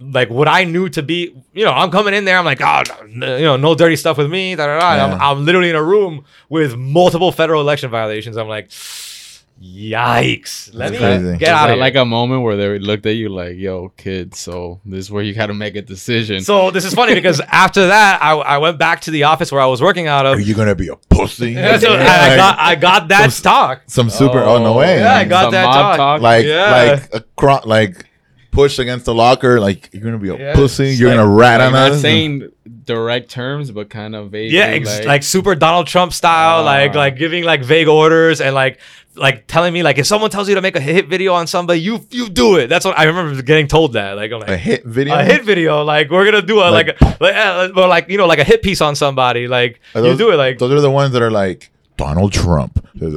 [0.00, 1.34] like what I knew to be.
[1.52, 2.38] You know, I'm coming in there.
[2.38, 4.54] I'm like, ah, oh, no, you know, no dirty stuff with me.
[4.54, 4.92] Da, da, da.
[4.92, 8.36] And I'm, I'm literally in a room with multiple federal election violations.
[8.36, 8.70] I'm like,
[9.60, 10.70] yikes.
[10.74, 11.38] Let That's me crazy.
[11.38, 11.80] get Is out of here.
[11.80, 15.22] like a moment where they looked at you like, "Yo, kid, so this is where
[15.22, 18.58] you got to make a decision." so this is funny because after that, I, I
[18.58, 20.38] went back to the office where I was working out of.
[20.38, 21.50] Are you gonna be a pussy?
[21.60, 23.82] Yeah, so I, I got I got that stock.
[23.86, 24.38] some super.
[24.38, 24.98] Oh, no oh, way!
[25.00, 25.96] Yeah, I got Some that mob talk.
[25.96, 26.20] talk.
[26.22, 26.70] like Yeah.
[26.70, 28.06] like a cro- like
[28.50, 29.60] push against the locker.
[29.60, 30.54] Like you're gonna be a Yeah.
[30.54, 30.88] pussy.
[30.90, 32.00] You're like- gonna rat Like, on not us.
[32.00, 32.48] saying
[32.84, 34.50] direct terms, but kind of vague.
[34.52, 36.98] Yeah, ex- like, super Donald Trump style, like Ah.
[36.98, 38.78] like giving like vague orders and like
[39.16, 41.80] like telling me like if someone tells you to make a hit video on somebody,
[41.80, 42.68] you you do it.
[42.68, 44.16] That's what I remember getting told that.
[44.16, 45.14] Like I'm like A hit video.
[45.18, 48.18] a hit video, like we're gonna do a like Like- like, uh, or like you
[48.18, 50.80] know like a hit piece on somebody, like Are you do it like those are
[50.80, 52.86] the ones that are like Donald Trump.
[53.00, 53.12] Like,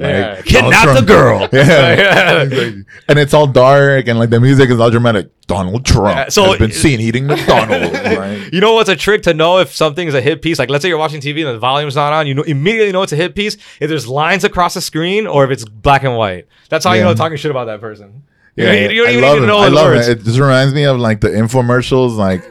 [0.00, 0.40] Yeah.
[0.42, 1.48] Kidnap the girl.
[1.52, 2.42] Yeah.
[3.08, 5.30] and it's all dark and like the music is all dramatic.
[5.46, 7.92] Donald Trump Yeah, so has been seen eating McDonald's.
[7.94, 8.48] right?
[8.52, 10.58] You know what's a trick to know if something is a hit piece?
[10.58, 12.26] Like, let's say you're watching TV and the volume's not on.
[12.26, 15.44] You know immediately know it's a hit piece if there's lines across the screen or
[15.44, 16.46] if it's black and white.
[16.68, 18.24] That's how you know talking shit about that person.
[18.56, 19.46] You Yeah, you, you don't I even love need to it.
[19.48, 20.08] know I the love words.
[20.08, 20.18] it.
[20.20, 22.42] It just reminds me of like the infomercials, like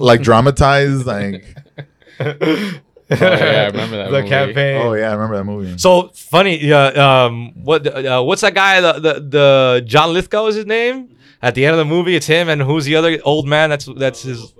[0.00, 1.44] like dramatized, like
[3.10, 4.28] yeah, I remember that the movie.
[4.28, 4.82] campaign.
[4.82, 5.78] oh yeah, I remember that movie.
[5.78, 6.58] So funny.
[6.64, 6.86] Yeah.
[7.24, 7.52] Um.
[7.62, 7.86] What?
[7.86, 8.80] Uh, what's that guy?
[8.80, 11.10] The, the the John Lithgow is his name.
[11.42, 13.70] At the end of the movie, it's him and who's the other old man?
[13.70, 14.52] That's that's his.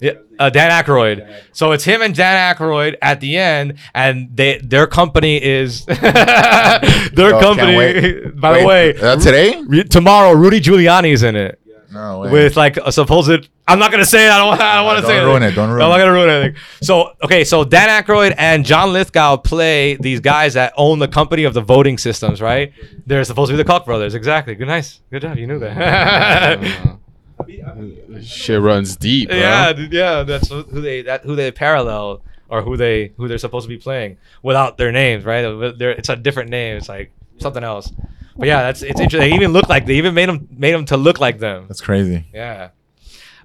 [0.00, 1.32] Yeah, uh, Dan Aykroyd.
[1.52, 5.96] So it's him and Dan Aykroyd at the end, and they their company is their
[6.00, 7.76] Oh, can't company.
[7.76, 8.36] wait.
[8.40, 9.62] By the way, uh, today?
[9.64, 11.60] Ru- tomorrow Rudy Giuliani's in it
[11.92, 12.30] No way.
[12.30, 13.48] with like a supposed.
[13.68, 14.30] I'm not gonna say it.
[14.30, 14.60] I don't.
[14.60, 15.20] I don't want to say it.
[15.20, 15.30] Don't say it.
[15.30, 16.62] ruin it, don't ruin I'm not gonna ruin anything.
[16.82, 21.44] So okay, so Dan Aykroyd and John Lithgow play these guys that own the company
[21.44, 22.72] of the voting systems, right?
[23.06, 24.14] They're supposed to be the Koch brothers.
[24.14, 24.54] Exactly.
[24.54, 25.00] Good, nice.
[25.10, 25.36] Good job.
[25.36, 26.98] You knew that.
[28.22, 29.28] Shit runs deep.
[29.28, 29.38] Bro.
[29.38, 30.22] yeah, yeah.
[30.22, 33.78] That's who they that who they parallel or who they who they're supposed to be
[33.78, 35.42] playing without their names, right?
[35.76, 36.76] They're, it's a different name.
[36.76, 37.92] It's like something else.
[38.36, 39.30] But yeah, that's it's interesting.
[39.30, 41.66] They even look like they even made them made them to look like them.
[41.68, 42.26] That's crazy.
[42.32, 42.70] Yeah.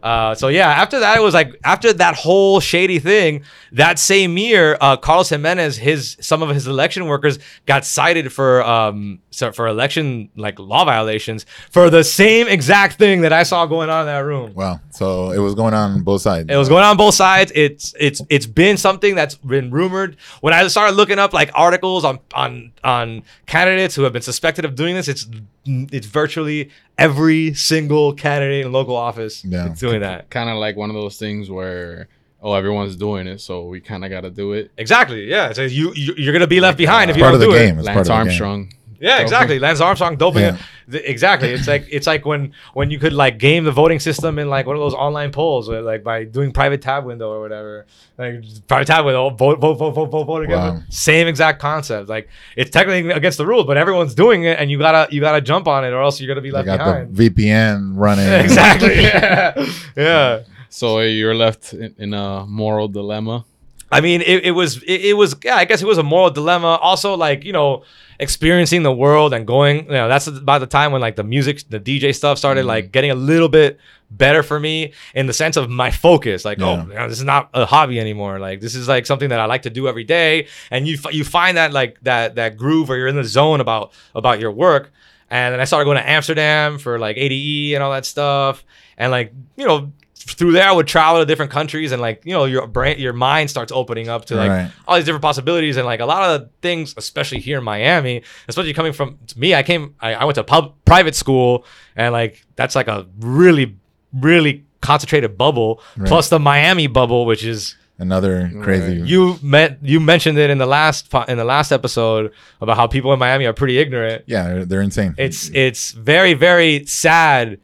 [0.02, 3.44] Uh, so yeah, after that, it was like after that whole shady thing.
[3.72, 8.64] That same year, uh, Carlos Gimenez, his some of his election workers got cited for
[8.64, 13.66] um so for election like law violations for the same exact thing that I saw
[13.66, 14.54] going on in that room.
[14.54, 14.80] Wow.
[14.92, 16.50] So it was going on both sides.
[16.50, 17.52] It was going on both sides.
[17.54, 20.18] It's it's it's been something that's been rumored.
[20.42, 24.66] When I started looking up like articles on on on candidates who have been suspected
[24.66, 25.28] of doing this, it's
[25.68, 29.72] it's virtually every single candidate in local office Yeah.
[29.72, 30.30] is doing that.
[30.30, 32.08] Kind of like one of those things where
[32.42, 34.72] oh everyone's doing it, so we kind of got to do it.
[34.78, 35.30] Exactly.
[35.30, 35.54] Yeah.
[35.54, 37.54] So you, you you're gonna be left behind if uh, you part don't of the
[37.54, 37.76] do game.
[37.78, 37.80] it.
[37.80, 38.70] It's part Lance of the game.
[39.00, 39.18] Armstrong.
[39.18, 39.60] Yeah, exactly.
[39.60, 40.56] Lance Armstrong doping Yeah.
[40.90, 41.04] it.
[41.06, 41.50] Exactly.
[41.50, 44.66] It's like it's like when when you could like game the voting system in like
[44.66, 47.86] one of those online polls, where, like by doing private tab window or whatever.
[48.18, 50.58] Like private tab window, vote, vote, vote, vote, vote, vote again.
[50.58, 50.80] Wow.
[50.90, 52.08] Same exact concept.
[52.08, 55.42] Like it's technically against the rules, but everyone's doing it, and you gotta you gotta
[55.42, 57.16] jump on it, or else you're gonna be They left got behind.
[57.16, 58.28] the VPN running.
[58.46, 58.96] exactly.
[59.04, 59.66] Yeah.
[59.96, 60.40] yeah.
[60.70, 63.46] So you're left in, in a moral dilemma.
[63.92, 66.30] I mean, it, it was it, it was yeah, I guess it was a moral
[66.30, 66.76] dilemma.
[66.82, 67.84] Also, like you know,
[68.20, 69.86] experiencing the world and going.
[69.86, 72.68] You know, that's about the time when like the music, the DJ stuff started Mm-hmm.
[72.68, 73.80] like getting a little bit
[74.12, 76.44] better for me in the sense of my focus.
[76.46, 76.86] Like, oh, Yeah.
[76.88, 78.40] you know, this is not a hobby anymore.
[78.40, 80.48] Like, this is like something that I like to do every day.
[80.72, 83.62] And you f- you find that like that that groove where you're in the zone
[83.62, 84.92] about about your work.
[85.30, 88.66] And then I started going to Amsterdam for like ADE and all that stuff.
[88.98, 89.94] And like you know.
[90.28, 93.14] Through there, I would travel to different countries, and like you know, your brain, your
[93.14, 94.72] mind starts opening up to like Right.
[94.88, 98.22] all these different possibilities and like a lot of the things especially here in miami
[98.48, 102.46] especially coming from me i came i, I went to pub private school and like
[102.56, 103.78] that's like a really
[104.14, 106.08] really concentrated bubble Right.
[106.08, 109.02] plus the miami bubble which is Another crazy.
[109.08, 113.12] you met you mentioned it in the last in the last episode about how people
[113.14, 115.16] in miami are pretty ignorant yeah, they're, they're insane.
[115.18, 117.60] it's it's very very sad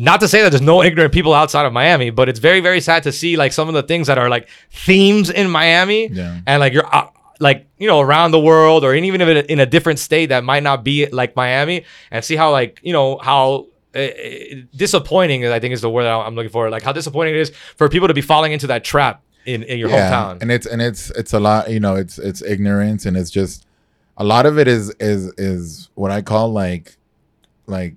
[0.00, 2.80] not to say that there's no ignorant people outside of Miami, but it's very very
[2.80, 6.40] sad to see like some of the things that are like themes in Miami, Yeah.
[6.46, 7.08] and like you're uh,
[7.38, 10.42] like you know around the world or even if it, in a different state that
[10.44, 13.66] might not be like Miami, and see how like you know how.
[13.92, 14.06] Uh,
[14.76, 16.70] disappointing, I think, is the word that I'm looking for.
[16.70, 19.80] Like how disappointing it is for people to be falling into that trap in, in
[19.80, 20.40] your hometown.
[20.42, 23.66] and it's and it's it's a lot you know it's it's ignorance and it's just
[24.16, 26.96] a lot of it is is is what i call like
[27.66, 27.94] like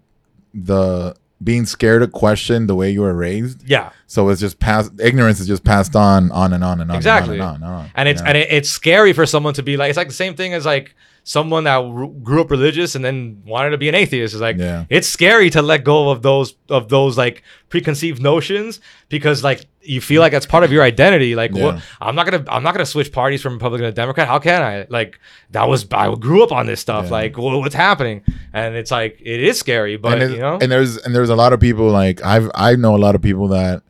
[0.54, 4.92] the being scared to question the way you were raised yeah, so it's just passed
[5.00, 7.36] ignorance is just passed on on and on and on Exactly.
[7.36, 8.28] and on and on, and on and it's know?
[8.28, 10.66] and it, it's scary for someone to be like it's like the same thing as
[10.66, 14.42] like someone that r- grew up religious and then wanted to be an atheist is
[14.42, 14.86] like Yeah.
[14.90, 20.02] it's scary to let go of those of those like preconceived notions because like you
[20.02, 21.64] feel like that's part of your identity like Yeah.
[21.64, 24.62] what i'm not gonna i'm not gonna switch parties from republican to democrat how can
[24.62, 25.18] i like
[25.52, 27.12] that was i grew up on this stuff Yeah.
[27.12, 30.98] like wha- what's happening and it's like it is scary but you know and there's
[30.98, 33.82] and there's a lot of people like I've I know a lot of people that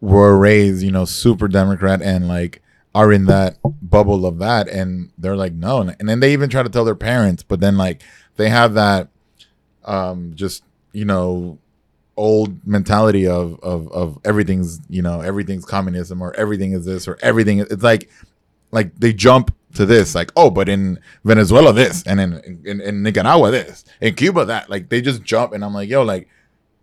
[0.00, 2.62] were raised, you know, super Democrat and like
[2.96, 6.62] are in that bubble of that, and they're like no, and then they even try
[6.62, 8.02] to tell their parents, but then like
[8.36, 9.08] they have that,
[9.84, 11.58] um, just you know,
[12.16, 17.18] old mentality of of of everything's you know everything's communism or everything is this or
[17.20, 17.58] everything.
[17.58, 18.08] It's like
[18.70, 23.02] like they jump to this like oh but in Venezuela this and in in, in
[23.02, 26.28] Nicaragua this in Cuba that like they just jump and I'm like yo like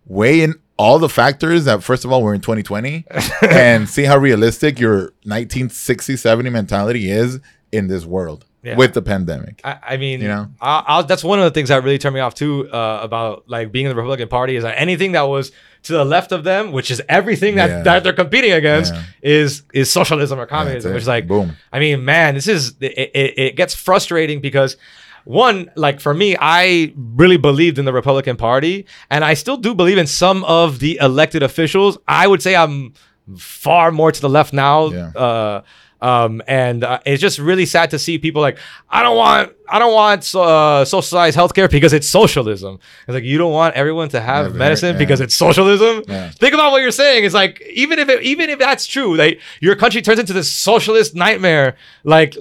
[0.05, 3.05] weigh in all the factors that first of all we're in 2020
[3.49, 7.39] and see how realistic your 1960 70 mentality is
[7.71, 8.75] in this world Yeah.
[8.77, 10.47] with the pandemic I, I mean, You know?
[10.61, 13.43] I, I'll, that's one of the things that really turned me off too uh, about
[13.47, 15.51] like being in the Republican Party is that anything that was
[15.83, 17.83] to the left of them, which is everything that, Yeah.
[17.83, 19.03] that they're competing against, Yeah.
[19.21, 20.93] is is socialism or communism.
[20.93, 24.77] Which is like, boom I mean, man, this is it, it, it gets frustrating because
[25.25, 29.73] one, like for me, I really believed in the Republican Party, and I still do
[29.73, 31.97] believe in some of the elected officials.
[32.07, 32.93] I would say I'm
[33.37, 34.87] far more to the left now.
[34.87, 35.07] Yeah.
[35.15, 35.61] Uh,
[36.01, 38.59] um, and uh, it's just really sad to see people like
[38.89, 42.79] I don't want I don't want uh, socialized healthcare because it's socialism.
[43.07, 44.99] It's like you don't want everyone to have Never, medicine yeah.
[44.99, 46.03] because it's socialism.
[46.05, 46.29] Yeah.
[46.31, 47.23] Think about what you're saying.
[47.23, 50.51] It's like even if it, even if that's true, like your country turns into this
[50.51, 52.35] socialist nightmare, like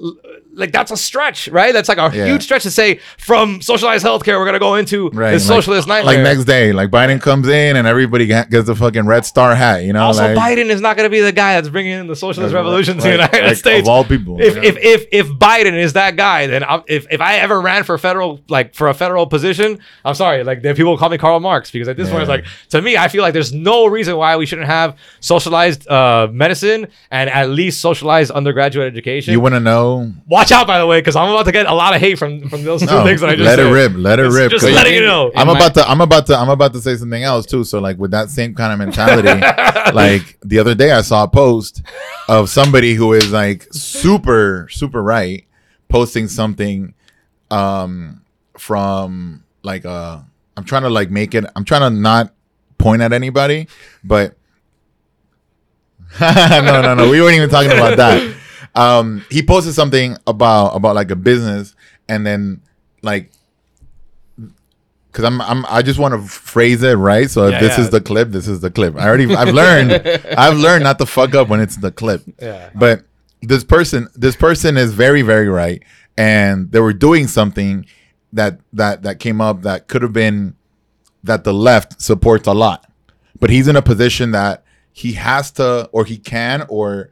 [0.54, 1.72] like that's a stretch, right?
[1.72, 2.26] That's like a Yeah.
[2.26, 5.88] huge stretch to say from socialized healthcare we're gonna go into right this like- socialist
[5.88, 6.14] nightmare.
[6.16, 9.84] like next day like Biden comes in and everybody gets the fucking red star hat
[9.84, 12.06] you know also, like, Biden is not going to be the guy that's bringing in
[12.06, 13.82] the socialist Right, revolution to the right, United like, States.
[13.82, 14.62] of all people if, know?
[14.62, 17.96] if if if Biden is that guy, then I'm, if if I ever ran for
[17.98, 21.70] federal like for a federal position, I'm sorry, like there people call me Karl Marx
[21.70, 24.36] because at this point it's like to me I feel like there's no reason why
[24.36, 29.32] we shouldn't have socialized uh, medicine and at least socialized undergraduate education.
[29.32, 30.12] you want to know
[30.42, 32.48] Watch out, by the way, because I'm about to get a lot of hate from
[32.48, 33.66] from those two No, things that I just let said.
[33.66, 35.30] it rip let it Just- rip Just 'cause letting you know.
[35.36, 37.64] I'm It about to I'm about to I'm about to say something else too.
[37.64, 39.28] So like with that same kind of mentality,
[39.94, 41.82] like the other day I saw a post
[42.28, 45.44] of somebody who is like super super right
[45.88, 46.94] posting something
[47.50, 48.22] um
[48.58, 50.18] from like uh
[50.56, 52.32] I'm trying to like make it I'm trying to not
[52.78, 53.68] point at anybody,
[54.02, 54.36] but
[56.20, 58.34] no no no we weren't even talking about that.
[58.74, 61.74] Um he posted something about about like a business
[62.08, 62.62] and then
[63.02, 63.30] like
[65.06, 67.28] because I'm, I'm I just want to phrase it right.
[67.28, 67.84] So if Yeah, this yeah.
[67.84, 68.96] is the clip, this is the clip.
[68.96, 69.92] I already I've learned
[70.38, 72.22] I've learned not to fuck up when it's the clip.
[72.40, 72.70] Yeah.
[72.74, 73.04] But
[73.42, 75.82] this person this person is very very right,
[76.16, 77.84] and they were doing something
[78.32, 80.54] that that that came up that could have been
[81.24, 82.90] that the left supports a lot,
[83.38, 87.10] but he's in a position that he has to or he can or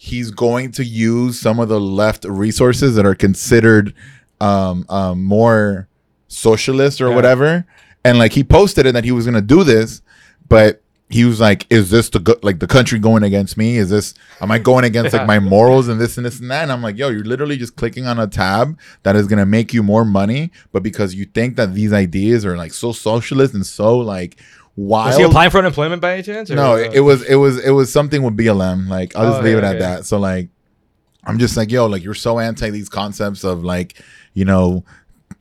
[0.00, 3.92] he's going to use some of the left resources that are considered
[4.40, 5.88] um, um, more
[6.28, 7.14] socialist or Yeah.
[7.16, 7.66] whatever.
[8.04, 10.00] And like he posted it that he was going to do this,
[10.48, 13.76] but he was like, "Is this the go- like the country going against me?
[13.76, 15.20] Is this am I going against Yeah.
[15.20, 17.56] like my morals and this and this and that?" And I'm like, "Yo, you're literally
[17.56, 21.14] just clicking on a tab that is going to make you more money, but because
[21.14, 24.36] you think that these ideas are like so socialist and so like
[24.78, 26.48] wild." Was he applying for unemployment by any chance?
[26.50, 28.88] No, it, it was it was it was something with BLM.
[28.88, 29.78] Like I'll just Oh, leave yeah, it at okay.
[29.80, 30.06] that.
[30.06, 30.48] So like
[31.24, 34.00] I'm just like, yo, like you're so anti these concepts of like,
[34.34, 34.84] you know,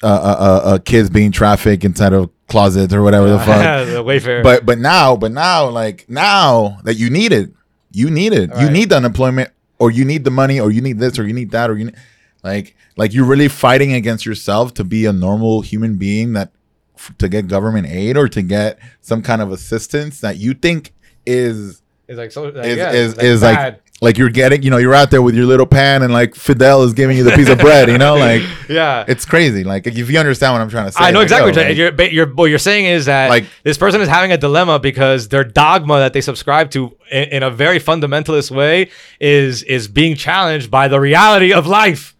[0.03, 3.47] uh, uh, uh, uh kids being trafficked inside of closets or whatever the fuck.
[3.61, 4.43] Yeah, the Wayfair.
[4.43, 7.51] But but now, but now, like now that you need it,
[7.91, 8.49] you need it.
[8.49, 8.71] You Right.
[8.71, 11.51] need the unemployment, or you need the money, or you need this, or you need
[11.51, 11.95] that, or you need
[12.43, 16.51] like like you're really fighting against yourself to be a normal human being that
[17.17, 20.93] to get government aid or to get some kind of assistance that you think
[21.25, 22.43] is it's like so.
[22.43, 25.21] Like, is yeah, is, like is like like you're getting you know you're out there
[25.21, 27.97] with your little pan and like Fidel is giving you the piece of bread you
[27.97, 29.03] know like yeah.
[29.07, 31.67] it's crazy like if you understand what I'm trying to say I know exactly yo,
[31.67, 34.37] what you're, like, you're, what you're saying is that Like- this person is having a
[34.37, 39.63] dilemma because their dogma that they subscribe to in, in a very fundamentalist way is
[39.63, 42.15] is being challenged by the reality of life.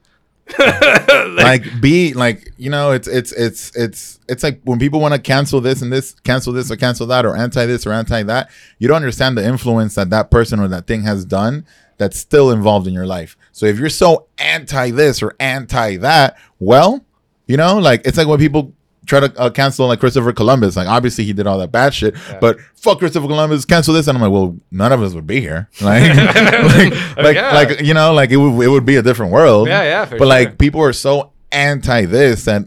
[1.36, 5.19] like be like you know it's it's it's it's it's like when people want to
[5.19, 8.49] cancel this and this cancel this or cancel that or anti this or anti that
[8.79, 11.65] you don't understand the influence that that person or that thing has done
[11.97, 13.36] that's still involved in your life.
[13.51, 17.03] So if you're so anti this or anti that well
[17.47, 18.73] you know like it's like when people
[19.08, 20.76] try to uh, cancel like Christopher Columbus.
[20.76, 24.08] Like obviously he did all that bad shit but fuck Christopher Columbus cancel this.
[24.08, 25.70] And I'm like well none of us would be here.
[25.82, 27.54] Like like like, Yeah.
[27.54, 29.67] like you know like it would it would be a different world.
[29.67, 32.65] Yeah, yeah, but like people are so anti this that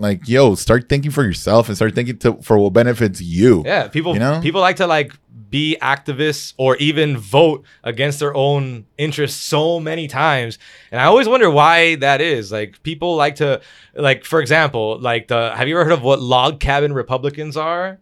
[0.00, 3.62] like yo start thinking for yourself and start thinking to, for what benefits you.
[3.64, 4.40] Yeah, people You know?
[4.40, 5.12] people like to like
[5.50, 10.58] be activists or even vote against their own interests so many times.
[10.92, 12.52] And I always wonder why that is.
[12.52, 13.60] Like people like to
[13.94, 17.98] like for example, like the have you ever heard of what log cabin Republicans are?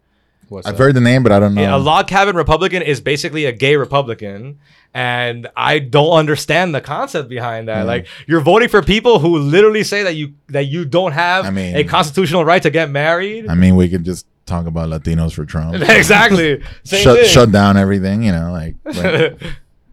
[0.49, 0.79] What's i've up?
[0.79, 3.51] heard the name but i don't know Yeah, A log cabin Republican is basically a
[3.51, 4.59] gay Republican.
[4.93, 7.79] And I don't understand the concept behind that.
[7.79, 7.83] Yeah.
[7.83, 11.49] Like you're voting for people who literally say that you that you don't have I
[11.51, 13.47] mean- a constitutional right to get married.
[13.49, 15.75] i mean we can just talk about Latinos for Trump.
[15.89, 16.63] exactly.
[16.83, 17.27] Same shut thing.
[17.27, 18.23] shut down everything.
[18.23, 19.39] You know, like, like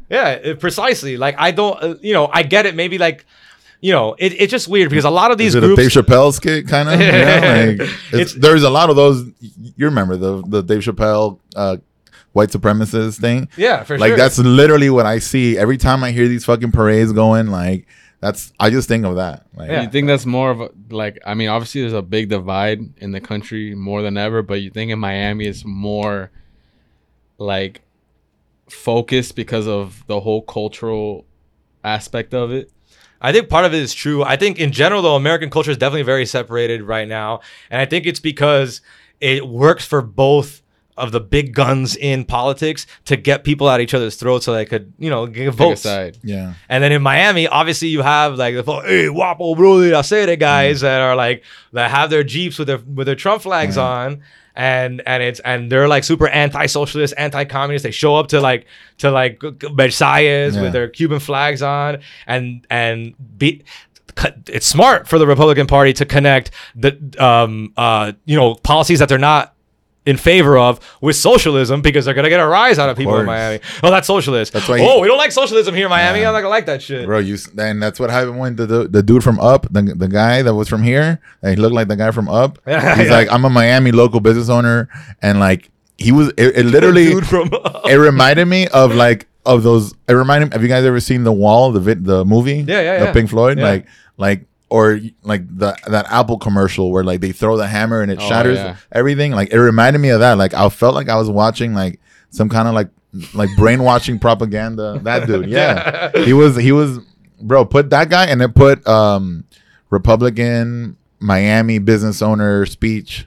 [0.09, 1.17] yeah, precisely.
[1.17, 2.75] Like I don't, uh, you know, I get it.
[2.75, 3.25] Maybe like,
[3.81, 5.83] you know, it, it's just weird because a lot of these is it groups.
[5.83, 7.01] Dave Chappelle skit kind of?
[7.01, 7.19] You know?
[7.19, 9.27] like, it's, It's- there's a lot of those.
[9.41, 11.77] You remember the the Dave Chappelle uh,
[12.33, 13.49] white supremacist thing?
[13.57, 14.17] yeah, for like sure.
[14.17, 17.49] Like that's literally what I see every time I hear these fucking parades going.
[17.49, 17.87] Like
[18.25, 19.45] that's I just think of that.
[19.55, 19.83] Like, Yeah.
[19.83, 23.13] You think that's more of a, like I mean obviously there's a big divide in
[23.13, 26.31] the country more than ever, but you think in Miami it's more
[27.37, 27.83] like
[28.71, 31.27] focused because of the whole cultural
[31.85, 32.73] aspect of it.
[33.21, 34.23] I think part of it is true.
[34.23, 37.85] I think in general, though, American culture is definitely very separated right now, and I
[37.87, 38.81] think it's because
[39.21, 40.63] it works for both
[40.97, 44.65] of the big guns in politics to get people at each other's throats so they
[44.65, 45.83] could, you know, give a votes.
[45.83, 46.19] side.
[46.23, 46.55] yeah.
[46.69, 50.37] And then in Miami, obviously you have like the hey Wapo bro, I say it
[50.39, 51.43] guys that are like
[51.73, 54.23] that have their jeeps with their with their Trump flags on.
[54.57, 57.83] And and it's and they're like super anti-socialist, anti-communist.
[57.83, 58.67] They show up to like
[58.99, 60.63] to like Versailles Yeah.
[60.63, 63.65] with their Cuban flags on, and and be
[64.47, 69.09] it's smart for the Republican Party to connect the um uh you know policies that
[69.09, 69.55] they're not
[70.07, 73.27] in favor of with socialism because they're gonna get a rise out of, people in.
[73.27, 73.61] Miami.
[73.83, 74.53] Oh, that's socialist.
[74.53, 76.21] That's why he- oh, we don't like socialism here in Miami.
[76.21, 76.29] Yeah.
[76.29, 77.07] I'm not gonna like that shit.
[77.07, 80.09] Bro, you and that's what happened when the, the the dude from Up, the, the
[80.09, 82.59] guy that was from here, he looked like the guy from Up.
[82.67, 83.13] Yeah, He's yeah.
[83.13, 84.89] like, I'm a Miami local business owner,
[85.23, 89.95] and like he was, it, it literally, it reminded me of like of those.
[90.09, 90.53] It reminded.
[90.53, 92.65] Have you guys ever seen The Wall, the vid, the movie?
[92.67, 93.13] Yeah, yeah, The.
[93.13, 93.87] Pink Floyd, like
[94.17, 98.19] like or like the that Apple commercial where like they throw the hammer and it
[98.21, 98.77] Oh, shatters yeah.
[98.93, 99.33] everything.
[99.33, 100.39] Like it reminded me of that.
[100.39, 102.01] Like I felt like I was watching like
[102.31, 102.89] some kind of like
[103.35, 104.99] like brainwashing propaganda.
[105.05, 106.99] That dude, yeah, he was he was
[107.41, 107.65] bro.
[107.65, 109.45] Put that guy and then put um
[109.91, 113.27] Republican Miami business owner speech.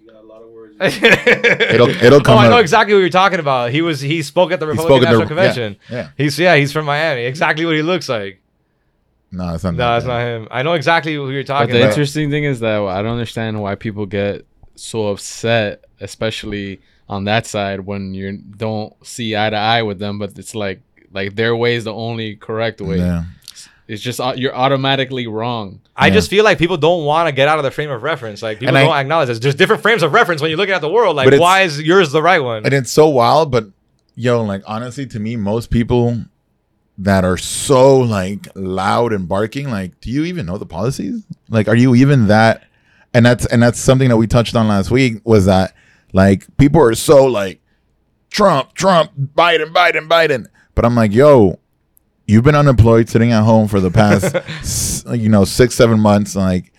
[0.00, 0.74] You got a lot of words.
[0.80, 2.36] It'll it'll come.
[2.36, 2.60] oh, I know up.
[2.62, 3.70] exactly what you're talking about.
[3.70, 5.76] He was he spoke at the Republican at the- National Convention.
[5.90, 6.08] Yeah, yeah.
[6.16, 7.22] He's yeah, he's from Miami.
[7.24, 8.40] Exactly what he looks like.
[9.32, 9.72] No, it's not.
[9.74, 10.24] No, that that's guy.
[10.24, 10.48] not him.
[10.50, 11.66] I know exactly who you're talking.
[11.66, 11.90] But talking the about.
[11.90, 14.46] interesting thing is that I don't understand why people get
[14.76, 20.18] so upset, especially on that side when you don't see eye to eye with them.
[20.18, 20.80] But it's like
[21.12, 22.98] like their way is the only correct way.
[22.98, 23.24] Yeah.
[23.88, 25.80] It's just au- you're automatically wrong.
[25.96, 26.14] I Yeah.
[26.14, 28.42] just feel like people don't want to get out of the frame of reference.
[28.42, 29.38] Like people And I- don't acknowledge this.
[29.38, 31.14] There's different frames of reference when you're looking at the world.
[31.16, 32.64] Like why is yours the right one?
[32.64, 33.66] and it's so wild but
[34.16, 36.18] yo like honestly to me most people
[36.98, 41.24] that are so like loud and barking like do you even know the policies?
[41.48, 42.64] Like are you even that
[43.12, 45.74] and that's and that's something that we touched on last week was that
[46.12, 47.60] like people are so like
[48.30, 50.46] trump trump biden biden biden.
[50.74, 51.58] But i'm like yo
[52.26, 56.34] you've been unemployed sitting at home for the past s- you know six seven months
[56.36, 56.72] like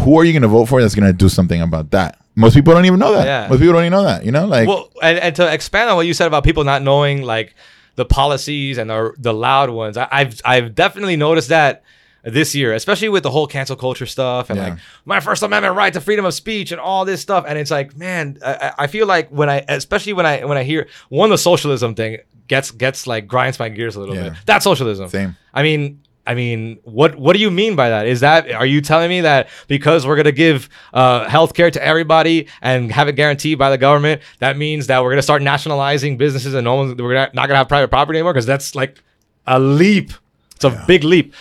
[0.00, 2.16] who are you going to vote for that's going to do something about that?
[2.36, 3.26] Most people don't even know that.
[3.26, 3.48] Yeah.
[3.48, 5.96] most people don't even know that you know like well, and, and to expand on
[5.96, 7.54] what you said about people not knowing like
[7.96, 11.82] the policies and the the loud ones, I, I've I've definitely noticed that
[12.22, 14.68] this year, especially with the whole cancel culture stuff and Yeah.
[14.70, 17.46] like my First Amendment right to freedom of speech and all this stuff.
[17.48, 20.58] And it's like, man, I, I I feel like when I, especially when I when
[20.58, 24.30] I hear one the socialism thing gets gets like grinds my gears a little Yeah.
[24.30, 24.32] bit.
[24.44, 25.08] That's socialism.
[25.08, 25.36] Same.
[25.54, 28.06] I mean, I mean, what what do you mean by that?
[28.06, 31.82] Is that are you telling me that because we're gonna give uh, health care to
[31.82, 36.16] everybody and have it guaranteed by the government, that means that we're gonna start nationalizing
[36.18, 38.32] businesses and no one's we're gonna, not gonna have private property anymore?
[38.32, 39.02] Because that's like
[39.46, 40.12] a leap.
[40.54, 41.34] It's a big leap.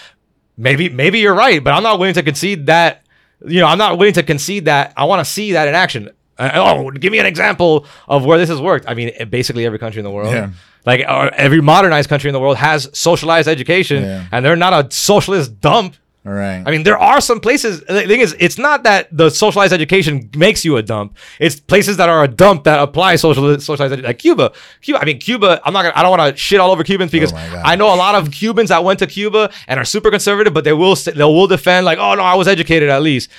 [0.58, 3.04] Maybe maybe you're right, but I'm not willing to concede that.
[3.46, 4.94] You know, I'm not willing to concede that.
[4.98, 6.10] I want to see that in action.
[6.38, 8.86] Uh, oh, give me an example of where this has worked.
[8.88, 10.32] I mean, basically every country in the world.
[10.32, 10.52] Yeah.
[10.86, 14.26] Like uh, every modernized country in the world has socialized education, Yeah.
[14.32, 15.96] and they're not a socialist dump.
[16.26, 16.62] All right.
[16.66, 17.80] I mean, there are some places.
[17.86, 21.16] The thing is, it's not that the socialized education makes you a dump.
[21.40, 24.52] It's places that are a dump that apply social socialized education, like Cuba.
[24.82, 25.00] Cuba.
[25.02, 25.62] I mean, Cuba.
[25.64, 25.84] I'm not.
[25.84, 27.62] Gonna, I don't want to shit all over Cubans because Oh.
[27.64, 30.66] I know a lot of Cubans that went to Cuba and are super conservative, but
[30.66, 33.30] they will they will defend like, oh no, I was educated at least.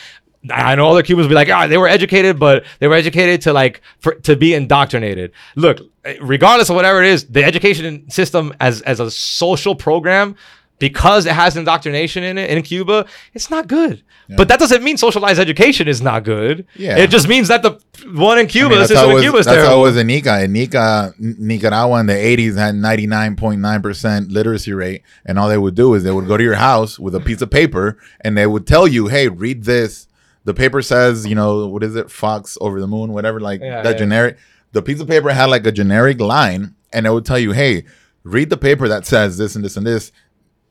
[0.49, 3.43] I know other Cubans will be like, ah, they were educated, but they were educated
[3.43, 5.33] to like for, to be indoctrinated.
[5.55, 5.81] Look,
[6.23, 10.37] regardless of whatever it is, the education system as as a social program,
[10.79, 14.03] because it has indoctrination in it in Cuba, it's not good.
[14.37, 16.67] But that doesn't mean socialized education is not good.
[16.77, 16.97] Yeah.
[16.99, 17.81] it just means that the
[18.13, 20.07] one in I Cuba, mean, the system in Cuba is that's how it was in
[20.07, 20.45] Nica.
[20.45, 25.03] In Nica, Nicaragua in the 80s had 99.9% literacy rate.
[25.27, 27.43] And all they would do is they would go to your house with a piece
[27.43, 30.07] of paper and they would tell you, hey, read this.
[30.51, 32.11] The paper says, you know, what is it?
[32.11, 33.99] Fox over the moon, whatever, like Yeah, that yeah.
[33.99, 34.37] generic.
[34.73, 37.85] The piece of paper had like a generic line and it would tell you, hey,
[38.25, 40.11] read the paper that says this and this and this.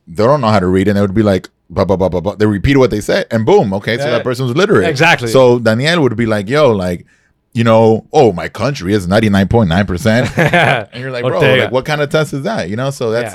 [0.06, 0.86] They don't know how to read.
[0.88, 2.34] And they would be like, blah blah blah blah blah.
[2.34, 4.10] They repeat what they said, and boom, okay, so Yeah.
[4.10, 4.86] that person was literate.
[4.88, 5.28] Exactly.
[5.28, 7.06] So Daniel would be like, "Yo, like,
[7.54, 11.40] you know, oh, my country is ninety nine point nine percent," and you're like, "Bro,
[11.40, 13.34] like, what kind of test is that?" You know, so that's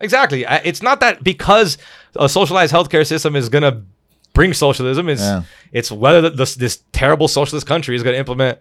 [0.00, 0.44] exactly.
[0.64, 1.78] It's not that because
[2.16, 3.82] a socialized healthcare system is gonna
[4.40, 5.04] bring socialism.
[5.14, 5.42] It's Yeah.
[5.78, 8.54] it's whether the, this this terrible socialist country is gonna implement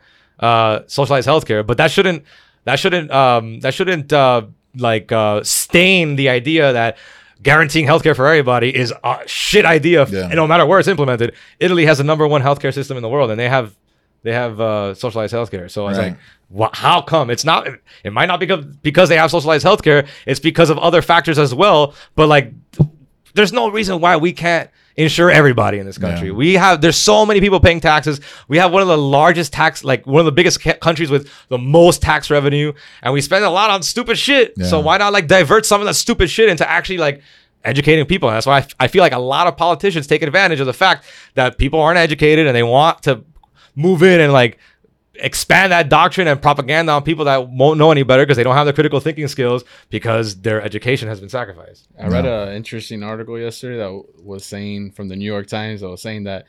[0.47, 2.19] uh, socialized healthcare, but that shouldn't
[2.67, 4.41] that shouldn't um, that shouldn't uh,
[4.88, 6.97] like uh, stain the idea that.
[7.41, 10.27] Guaranteeing healthcare for everybody is a shit idea, Yeah.
[10.41, 11.30] no matter where it's implemented.
[11.65, 13.67] Italy has the number one healthcare system in the world, and they have
[14.25, 15.67] they have uh, socialized healthcare.
[15.75, 16.07] So it's Right.
[16.09, 16.17] like,
[16.59, 17.61] wha how come it's not?
[18.07, 20.01] It might not be because because they have socialized healthcare.
[20.25, 21.82] It's because of other factors as well.
[22.17, 22.47] But like,
[23.34, 26.27] there's no reason why we can't insure everybody in this country.
[26.27, 26.34] Yeah.
[26.34, 28.19] We have there's so many people paying taxes.
[28.49, 31.32] We have one of the largest tax, like one of the biggest ca- countries with
[31.47, 34.53] the most tax revenue, and we spend a lot on stupid shit.
[34.65, 37.21] So why not like divert some of that stupid shit into actually like
[37.63, 38.27] educating people?
[38.30, 41.05] And that's why I feel like a lot of politicians take advantage of the fact
[41.36, 43.23] that people aren't educated and they want to
[43.75, 44.57] move in and like
[45.22, 48.55] expand that doctrine and propaganda on people that won't know any better because they don't
[48.55, 51.88] have the critical thinking skills because their education has been sacrificed.
[51.99, 55.89] I read an interesting article yesterday that was saying from the New York Times that
[55.89, 56.45] was saying that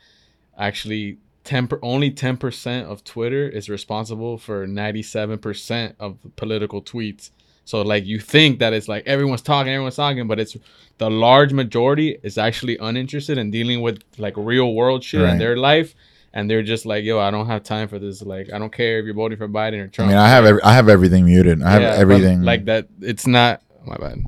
[0.57, 7.31] actually 10 per, only 10% of Twitter is responsible for 97% of political tweets.
[7.65, 10.57] So like you think that it's like everyone's talking, everyone's talking, but it's
[10.97, 15.33] the large majority is actually uninterested in dealing with like real world shit Right.
[15.33, 15.95] in their life.
[16.33, 18.21] And they're just like, yo, I don't have time for this.
[18.21, 20.45] Like, I don't care if you're voting for Biden or Trump." I mean, I have
[20.45, 21.61] every, I have everything muted.
[21.61, 22.87] I have Yeah, everything like that.
[23.01, 24.23] It's not oh, my bad.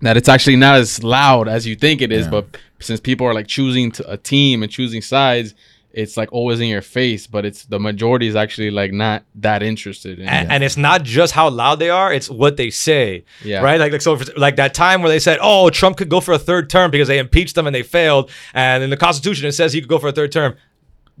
[0.00, 2.26] That it's actually not as loud as you think it is.
[2.26, 2.30] Yeah.
[2.30, 5.54] But since people are like choosing to, a team and choosing sides,
[5.90, 7.26] it's like always in your face.
[7.26, 10.20] But it's the majority is actually like not that interested.
[10.20, 10.54] In And, it.
[10.54, 13.24] and it's not just how loud they are; it's what they say.
[13.44, 13.60] Yeah.
[13.60, 13.80] Right.
[13.80, 16.38] Like, like so, like that time where they said, "Oh, Trump could go for a
[16.38, 19.72] third term because they impeached them and they failed," and in the Constitution it says
[19.72, 20.56] he could go for a third term.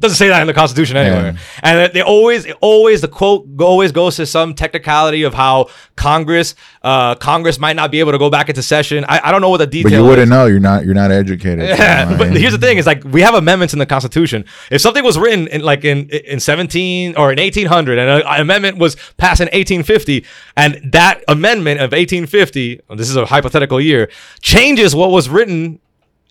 [0.00, 1.32] Doesn't say that in the Constitution anywhere.
[1.32, 1.38] Yeah.
[1.62, 7.16] And they- always, always the quote always goes to some technicality of how Congress, uh,
[7.16, 9.04] Congress might not be able to go back into session.
[9.08, 9.90] I, I don't know what the detail.
[9.90, 10.46] but you wouldn't know.
[10.46, 10.84] You're not.
[10.84, 11.68] You're not educated.
[11.78, 14.44] Yeah, but here's the thing: is like we have amendments in the Constitution.
[14.70, 18.78] If something was written in like in in 17 or in 1800, and an amendment
[18.78, 20.24] was passed in 1850,
[20.56, 24.08] and that amendment of 1850, this is a hypothetical year,
[24.40, 25.80] changes what was written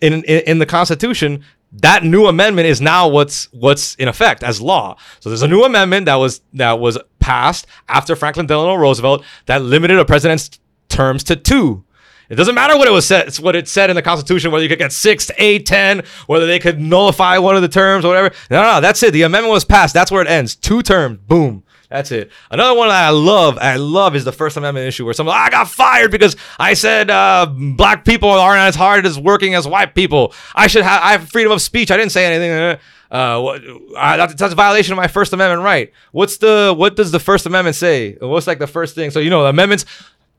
[0.00, 1.44] in in, in the Constitution.
[1.72, 4.96] That new amendment is now what's what's in effect as law.
[5.20, 9.62] So there's a new amendment that was that was passed after Franklin Delano Roosevelt that
[9.62, 10.58] limited a president's
[10.88, 11.84] terms to two.
[12.30, 13.28] It doesn't matter what it was said.
[13.28, 16.46] It's what it said in the Constitution, whether you could get six eight, ten, whether
[16.46, 18.34] they could nullify one of the terms or whatever.
[18.50, 19.12] No, no, no, that's it.
[19.12, 19.94] The amendment was passed.
[19.94, 20.54] That's where it ends.
[20.54, 21.18] Two terms.
[21.26, 21.64] Boom.
[21.88, 22.30] That's it.
[22.50, 25.48] Another one that I love, I love is the First Amendment issue where someone, I
[25.48, 29.94] got fired because I said uh, black people aren't as hard as working as white
[29.94, 30.34] people.
[30.54, 31.90] I should have, I have freedom of speech.
[31.90, 32.78] I didn't say anything.
[33.10, 33.58] Uh,
[33.94, 35.90] that's a violation of my First Amendment right.
[36.12, 38.18] What's the, what does the First Amendment say?
[38.20, 39.10] What's like the first thing?
[39.10, 39.86] So, you know, the amendments,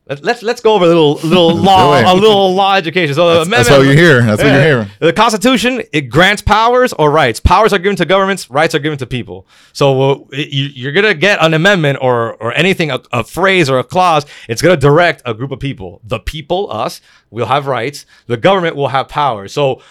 [0.10, 3.14] let- Let's let's go over a little little law a little law education.
[3.16, 4.22] So the That's- that's amendment- what you're here.
[4.26, 4.92] That's what you're here.
[5.00, 7.40] The Constitution it grants powers or rights.
[7.40, 8.50] Powers are given to governments.
[8.50, 9.48] Rights are given to people.
[9.74, 13.80] So uh, you, you're gonna get an amendment or or anything a, a phrase or
[13.80, 14.26] a clause.
[14.48, 16.02] It's gonna direct a group of people.
[16.04, 18.06] The people, us, will have rights.
[18.28, 19.48] The government will have power.
[19.48, 19.82] So.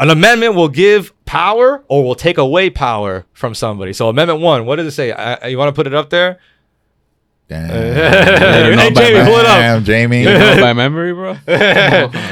[0.00, 3.92] An amendment will give power or will take away power from somebody.
[3.92, 5.12] So, Amendment One, what does it say?
[5.12, 6.40] I, you want to put it up there?
[7.52, 8.70] Damn.
[8.70, 9.58] you know hey, Jamie, my- pull it up.
[9.58, 10.18] Damn, Jamie.
[10.20, 11.32] You know by memory, bro.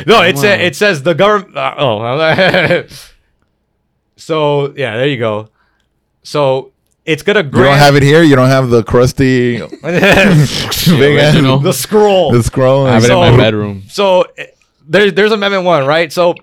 [0.06, 1.56] no, it says it says the government.
[1.56, 2.84] Uh, oh,
[4.16, 5.48] so yeah, there you go.
[6.22, 6.72] So
[7.04, 8.22] it's gonna You don't have it here.
[8.22, 11.56] You don't have the crusty big original.
[11.56, 12.32] end, the scroll.
[12.32, 12.86] the scroll.
[12.86, 13.84] I have it in my bedroom.
[13.88, 14.46] So eh,
[14.86, 16.12] there, there's Amendment One, right?
[16.12, 16.34] So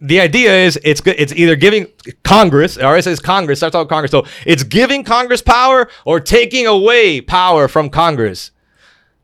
[0.00, 1.02] the idea is it's.
[1.04, 1.86] It's either giving
[2.22, 2.74] Congress.
[2.74, 3.58] Says Congress.
[3.58, 4.10] Starts out Congress.
[4.10, 8.52] So it's giving Congress power or taking away power from Congress.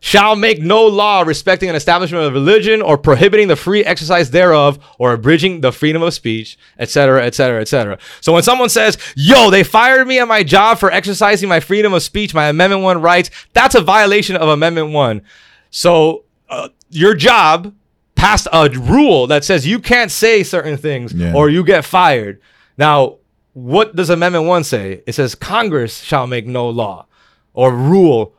[0.00, 4.78] Shall make no law respecting an establishment of religion or prohibiting the free exercise thereof
[4.98, 7.98] or abridging the freedom of speech, etc., etc., etc.
[8.20, 11.94] So when someone says, "Yo, they fired me at my job for exercising my freedom
[11.94, 15.22] of speech, my Amendment One rights," that's a violation of Amendment One.
[15.70, 17.72] So uh, your job
[18.14, 21.32] passed a rule that says you can't say certain things Yeah.
[21.34, 22.40] or you get fired.
[22.78, 23.16] Now,
[23.52, 25.02] what does Amendment 1 say?
[25.06, 27.06] It says Congress shall make no law
[27.52, 28.34] or rule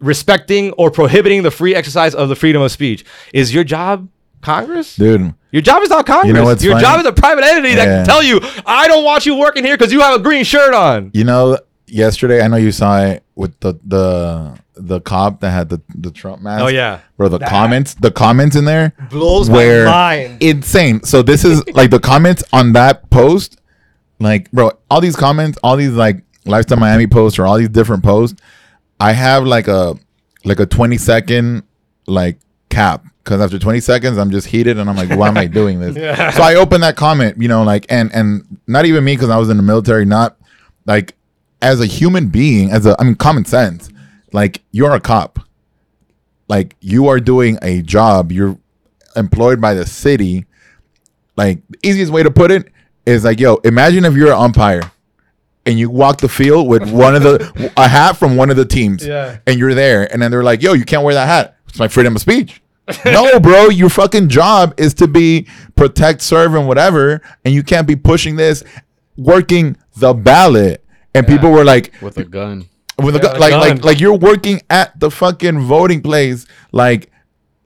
[0.00, 3.04] respecting or prohibiting the free exercise of the freedom of speech.
[3.32, 4.08] Is your job
[4.42, 4.96] Congress?
[4.96, 5.34] dude.
[5.52, 6.28] Your job is not Congress.
[6.28, 6.84] You know what's your funny?
[6.84, 9.76] job is a private entity that can tell you, I don't want you working here
[9.76, 11.10] because you have a green shirt on.
[11.14, 13.22] You know, yesterday I know you saw it.
[13.36, 16.64] With the the the cop that had the the Trump mask.
[16.64, 17.28] Oh yeah, bro.
[17.28, 20.42] The comments, the comments in there blows where my mind.
[20.42, 21.02] insane.
[21.04, 23.60] So this is like the comments on that post,
[24.18, 28.02] like bro, all these comments, all these like lifestyle Miami posts or all these different
[28.02, 28.40] posts.
[28.98, 29.94] I have like a
[30.44, 31.62] like a twenty second
[32.06, 32.38] like
[32.70, 35.80] cap because after 20 seconds i'm just heated and i'm like why am i doing
[35.80, 35.96] this
[36.36, 39.36] so i open that comment you know like and and not even me because i
[39.36, 40.36] was in the military not
[40.84, 41.15] like
[41.62, 43.88] as a human being as a i mean common sense
[44.32, 45.38] like you're a cop.
[46.48, 48.30] Like you are doing a job.
[48.30, 48.58] You're
[49.16, 50.44] employed by the city.
[51.36, 52.70] Like the easiest way to put it
[53.06, 54.90] is like yo imagine if you're an umpire
[55.64, 58.64] and you walk the field with one of the a hat from one of the
[58.64, 59.38] teams Yeah.
[59.46, 60.12] and you're there.
[60.12, 61.56] And then they're like yo you can't wear that hat.
[61.68, 62.60] It's my freedom of speech.
[63.04, 65.46] No bro your fucking job is to be
[65.76, 67.22] protect serve and whatever.
[67.44, 68.62] And you can't be pushing this
[69.16, 70.84] working the ballot
[71.18, 72.66] and people were like with a gun.
[73.02, 73.60] with a Yeah, gu- like gun.
[73.60, 77.10] like like you're working at the fucking voting place like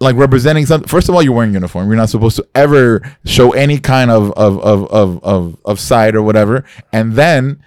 [0.01, 3.51] like representing something first of all you're wearing uniform you're not supposed to ever show
[3.53, 7.63] any kind of of of of of, of side or whatever and then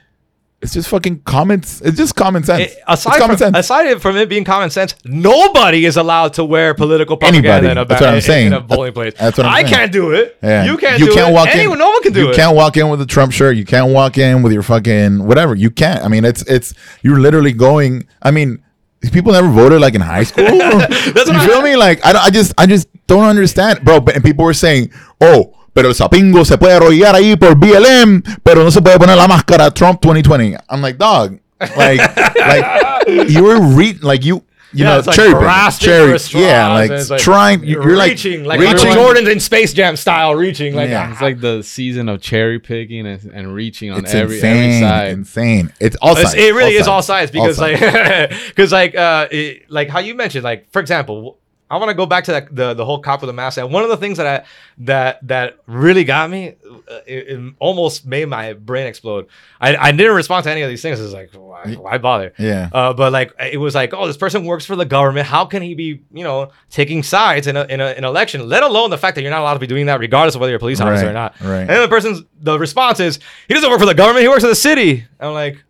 [0.63, 3.57] it's just fucking comments it's just common sense eh, It- it's aside common from, sense
[3.57, 7.71] aside from it being common sense, nobody is allowed to wear political propaganda Anybody.
[7.71, 8.47] in a, That's what I'm in- saying.
[8.47, 9.13] in a polling place.
[9.19, 9.73] That's what I'm I saying.
[9.73, 10.37] can't do it.
[10.41, 10.63] yeah.
[10.65, 11.33] You can't You do it.
[11.33, 12.29] walk Anyone, in no one can do you it.
[12.29, 15.25] You can't walk in with a Trump shirt you can't walk in with your fucking
[15.27, 18.63] whatever you can't I mean it's it's you're literally going I mean
[19.11, 20.91] people never voted like in high school you what
[21.29, 24.23] I- feel me like I, don't- I just I just don't understand bro but, and
[24.23, 28.71] people were saying oh pero el sapingo se puede arrollar ahí por BLM pero no
[28.71, 31.37] se puede poner la máscara Trump 2020 I'm like dog
[31.77, 31.99] like
[32.35, 34.43] like you were re like you
[34.75, 37.95] you Yeah, know it's like cherry picking, cherry for yeah and like, trying you're, you're
[37.95, 41.11] like reaching, like reaching Jordan's in Space Jam style, reaching like Yeah.
[41.11, 44.79] It's like the season of cherry picking and, and reaching on it's every insane every
[44.79, 45.11] side.
[45.11, 47.81] insane it's all It's- sides it really is sides, all sides because sides.
[47.81, 51.37] like because like uh it, like how you mentioned like for example
[51.73, 53.71] I want to go back to that the the whole cop with the mask and
[53.71, 54.45] one of the things that I
[54.79, 56.49] that that really got me
[56.89, 59.27] uh, it, it almost made my brain explode
[59.59, 62.69] I, I didn't respond to any of these things it's like why, why bother yeah
[62.71, 65.27] uh, but like it was like, oh, this person works for the government.
[65.27, 68.47] How can he be, you know, taking sides in a, in a, an election?
[68.49, 70.51] Let alone the fact that you're not allowed to be doing that, regardless of whether
[70.51, 71.39] you're a police officer or not.
[71.41, 71.61] right.
[71.69, 74.23] And the person's the response is, he doesn't work for the government.
[74.23, 75.05] He works for the city.
[75.19, 75.63] I'm like,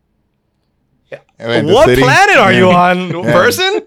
[1.09, 2.91] the what city- planet are you Yeah.
[2.91, 3.81] on, person?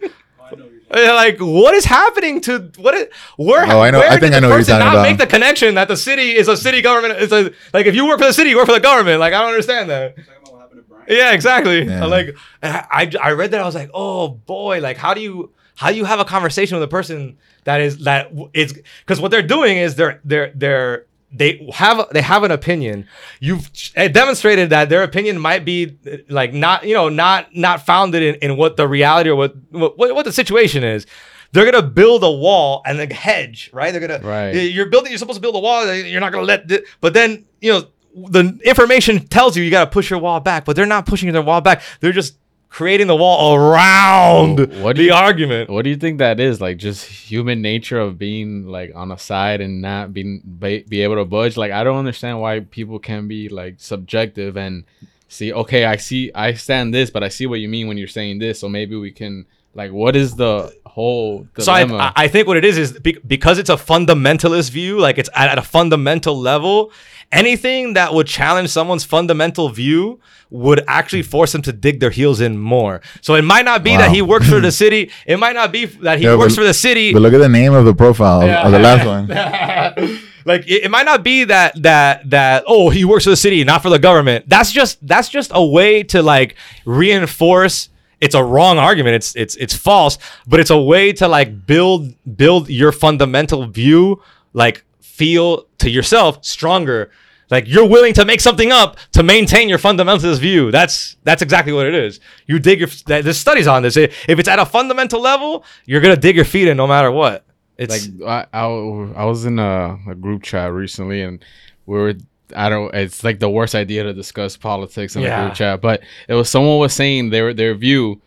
[0.94, 3.64] Yeah, Like what is happening to what is where?
[3.66, 4.94] Oh, I know- Where I think did I know the what you're person talking not
[4.94, 5.02] about.
[5.02, 7.20] make the connection that the city is a city government.
[7.20, 9.18] It's a like if you work for the city, you work for the government.
[9.20, 10.16] Like I don't understand that.
[10.16, 11.04] Talking about what happened to Brian.
[11.08, 11.84] Yeah, exactly.
[11.84, 12.04] Yeah.
[12.04, 15.50] Like I, I I read that I was like, oh boy, like how do you
[15.76, 18.72] how do you have a conversation with a person that is that w- is
[19.04, 23.06] because what they're doing is they're they're they're they have they have an opinion.
[23.40, 25.98] You've demonstrated that their opinion might be
[26.28, 29.96] like not you know not not founded in, in what the reality or what, what
[29.98, 31.06] what the situation is.
[31.52, 33.90] They're gonna build a wall and a hedge, right?
[33.90, 34.50] They're gonna Right.
[34.50, 35.10] You're building.
[35.10, 35.92] You're supposed to build a wall.
[35.92, 36.70] You're not gonna let.
[37.00, 40.76] but then you know the information tells you you gotta push your wall back, but
[40.76, 41.82] they're not pushing their wall back.
[42.00, 45.70] They're just creating the wall around What the you- argument.
[45.70, 46.60] What do you think that is?
[46.60, 51.02] Like just human nature of being like on a side and not being be, be
[51.02, 51.56] able to budge.
[51.56, 54.84] Like I don't understand why people can be like subjective and
[55.28, 55.52] see.
[55.52, 58.38] Okay, I see, I stand this, but I see what you mean when you're saying
[58.40, 58.60] this.
[58.60, 61.88] So maybe we can like, what is the whole dilemma?
[61.92, 62.12] So I.
[62.24, 65.58] I think what it is is be- because it's a fundamentalist view, like it's at
[65.58, 66.92] a fundamental level.
[67.32, 72.40] Anything that would challenge someone's fundamental view would actually force them to dig their heels
[72.40, 73.00] in more.
[73.20, 75.10] So it might not be that he works for the city.
[75.26, 77.12] It might not be that he Yeah, works but- for the city.
[77.12, 79.26] but look at the name of the profile of- of the last one
[80.46, 83.64] like it, it might not be that that that oh he works for the city
[83.64, 86.54] not for the government that's just that's just a way to like
[86.84, 87.88] reinforce
[88.20, 92.14] it's a wrong argument it's it's it's false but it's a way to like build
[92.36, 94.22] build your fundamental view
[94.52, 94.84] like
[95.16, 97.10] feel to yourself stronger.
[97.50, 100.70] Like you're willing to make something up to maintain your fundamentalist view.
[100.70, 102.20] That's that's exactly what it is.
[102.46, 103.96] You dig your there's studies on this.
[103.96, 107.44] If it's at a fundamental level you're gonna dig your feet in no matter what.
[107.78, 111.44] It's like I, I, I was in a, a group chat recently and
[111.86, 112.14] we were
[112.54, 116.02] I don't it's like the worst idea to discuss politics in a group chat but
[116.28, 118.20] it was someone was saying their their view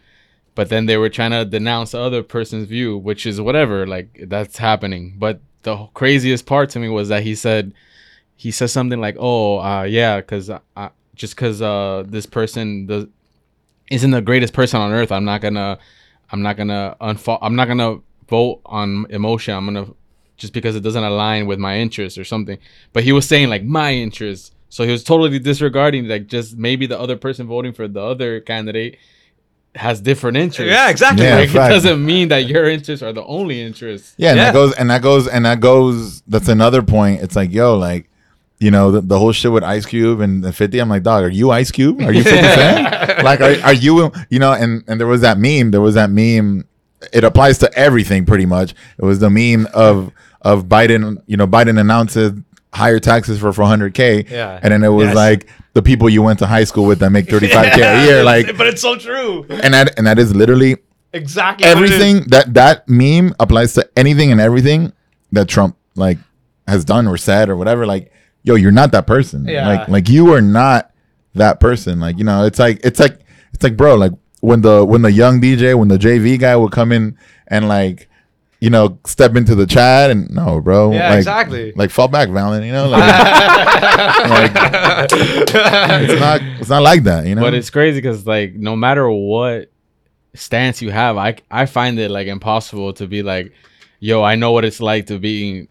[0.55, 4.25] but then they were trying to denounce the other person's view which is whatever like
[4.27, 5.15] that's happening.
[5.17, 7.73] But the craziest part to me was that he said
[8.35, 10.49] he said something like oh uh yeah because
[11.15, 13.05] just because uh this person does
[13.91, 15.77] isn't the greatest person on earth i'm not gonna
[16.31, 17.97] i'm not gonna unfo- i'm not gonna
[18.27, 19.87] vote on emotion i'm gonna
[20.39, 22.57] just because it doesn't align with my interests or something.
[22.93, 24.51] But he was saying like my interests.
[24.69, 28.39] So he was totally disregarding like just maybe the other person voting for the other
[28.39, 28.97] candidate
[29.75, 30.71] has different interests.
[30.71, 31.25] Yeah, exactly.
[31.25, 34.13] Yeah, Like, it doesn't mean that your interests are the only interests.
[34.17, 34.45] Yeah, and Yeah.
[34.45, 36.21] that goes and that goes and that goes.
[36.27, 37.21] That's another point.
[37.21, 38.09] It's like, yo, like,
[38.59, 40.79] you know, the, the whole shit with Ice Cube and, and Fifty.
[40.79, 42.01] I'm like, dog, are you Ice Cube?
[42.01, 42.87] Are you Fifty Cent?
[43.23, 44.11] Like, are, are you?
[44.29, 45.71] You know, and and there was that meme.
[45.71, 46.65] There was that meme.
[47.13, 48.73] It applies to everything pretty much.
[48.97, 50.11] It was the meme of
[50.41, 51.21] of Biden.
[51.27, 52.33] You know, Biden announces
[52.73, 54.29] higher taxes for 400k.
[54.29, 54.59] Yeah.
[54.61, 55.15] and then it was Yes.
[55.15, 58.23] like the people you went to high school with that make 35k a year.
[58.23, 59.45] Like, but it's so true.
[59.49, 60.77] and that and that is literally
[61.13, 61.67] Exactly.
[61.67, 61.91] what it is.
[61.91, 64.93] everything that that meme applies to anything and everything
[65.31, 66.17] that Trump like
[66.67, 67.85] has done or said or whatever.
[67.85, 68.11] Like,
[68.43, 69.45] yo, you're not that person.
[69.47, 69.67] Yeah.
[69.67, 70.91] Like, like you are not
[71.35, 71.99] that person.
[71.99, 73.19] Like, you know, it's like it's like
[73.53, 74.11] it's like, bro, like
[74.41, 77.17] when the when the young DJ, when the JV guy would come in
[77.47, 78.08] and like.
[78.61, 80.91] You know, step into the chat and no, bro.
[80.91, 81.71] Yeah, like, exactly.
[81.73, 82.65] Like fall back, Valen.
[82.65, 83.01] You know, like,
[84.29, 84.51] like
[86.01, 87.25] it's not it's not like that.
[87.25, 89.71] You know, But it's crazy because like no matter what
[90.33, 93.53] stance you have, I I find it like impossible to be like,
[93.99, 95.69] yo, I know what it's like to be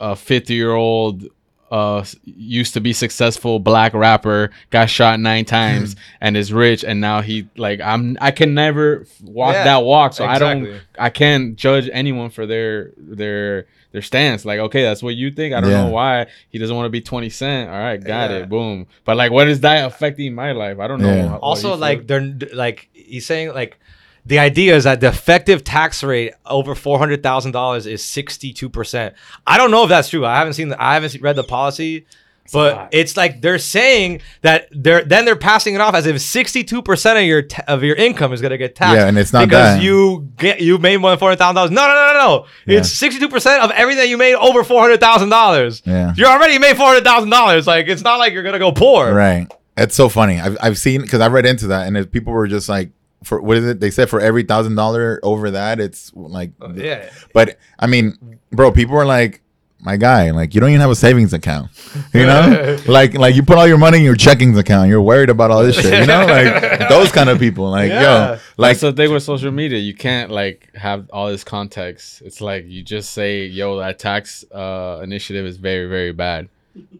[0.00, 1.24] a 50 year old
[1.72, 7.00] uh used to be successful black rapper got shot nine times and is rich and
[7.00, 11.08] now he like i'm i can never walk Yeah, that walk so i don't i
[11.08, 14.46] can't judge anyone for their their their stance.
[14.46, 15.52] Like okay that's what you think.
[15.54, 15.84] I don't Yeah.
[15.84, 16.26] know why.
[16.48, 17.68] He doesn't want to be 20 cent.
[17.68, 18.38] All right got Yeah.
[18.38, 18.86] it boom.
[19.04, 20.78] But like what is that affecting my life?
[20.78, 21.28] I don't know Yeah.
[21.28, 23.78] how- also like they're like he's saying like
[24.24, 28.52] the idea is that the effective tax rate over four hundred thousand dollars is sixty
[28.52, 29.14] two percent.
[29.46, 30.24] I don't know if that's true.
[30.24, 32.06] I haven't seen the, I haven't read the policy,
[32.52, 36.62] but it's like they're saying that they're then they're passing it off as if sixty
[36.62, 38.96] two percent of your ta- of your income is gonna get taxed.
[38.96, 39.82] Yeah, and it's not because that.
[39.82, 41.70] you get you made more than four hundred thousand dollars.
[41.72, 42.46] No, no, no, no, no.
[42.66, 42.78] Yeah.
[42.78, 45.82] It's sixty two percent of everything you made over four hundred thousand dollars.
[45.84, 46.14] Yeah.
[46.16, 47.66] you already made four hundred thousand dollars.
[47.66, 49.12] Like it's not like you're gonna go poor.
[49.12, 49.50] Right.
[49.76, 50.38] It's so funny.
[50.38, 52.90] I've, I've seen because I read into that and people were just like,
[53.22, 53.80] for what is it?
[53.80, 57.10] They said for every thousand dollar over that, it's like, Yeah.
[57.34, 59.40] But I mean, bro, people were like,
[59.84, 61.68] my guy, like you don't even have a savings account,
[62.14, 62.78] you know?
[62.86, 64.88] like, like you put all your money in your checkings account.
[64.88, 66.24] You're worried about all this shit, you know?
[66.24, 67.68] Like those kind of people.
[67.68, 68.34] Like, Yeah.
[68.34, 69.78] yo, like so the thing with social media.
[69.80, 72.22] You can't like have all this context.
[72.22, 76.48] It's like you just say, "Yo, that tax uh, initiative is very, very bad.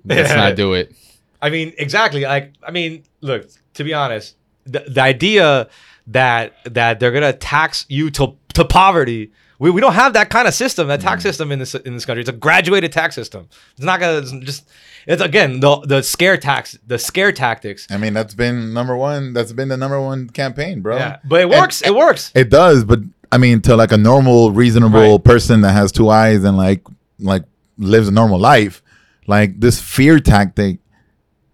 [0.05, 0.93] Let's not do it."
[1.41, 2.23] I mean, exactly.
[2.23, 3.49] Like, I mean, look.
[3.75, 4.35] To be honest,
[4.66, 5.68] the, the idea
[6.09, 9.32] that that they're gonna tax you to to poverty.
[9.59, 11.05] We, we don't have that kind of system, that Mm.
[11.05, 12.20] tax system in this in this country.
[12.22, 13.48] It's a graduated tax system.
[13.76, 14.68] It's not gonna it's just.
[15.07, 17.88] It's again the the scare tax, the scare tactics.
[17.90, 19.32] I mean, that's been number one.
[19.32, 20.96] That's been the number one campaign, bro.
[20.96, 21.82] Yeah, but it And- works.
[21.82, 22.30] it works.
[22.36, 23.00] It does, but
[23.32, 26.82] I mean, to like a normal, reasonable person that has two eyes and like
[27.18, 27.42] like
[27.78, 28.80] lives a normal life,
[29.26, 30.78] like this fear tactic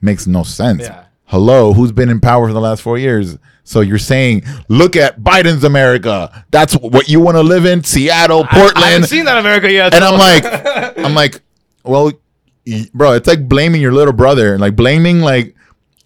[0.01, 0.82] makes no sense.
[0.82, 1.05] Yeah.
[1.24, 3.38] Hello, who's been in power for the last four years?
[3.69, 6.45] So you're saying, look at Biden's America.
[6.51, 8.79] That's what you want to live in, Seattle, Portland.
[8.83, 9.93] I haven't seen that America yet.
[9.95, 11.43] and so- I'm like, I'm like,
[11.85, 12.11] well,
[12.95, 15.55] bro, it's like blaming your little brother, like blaming like,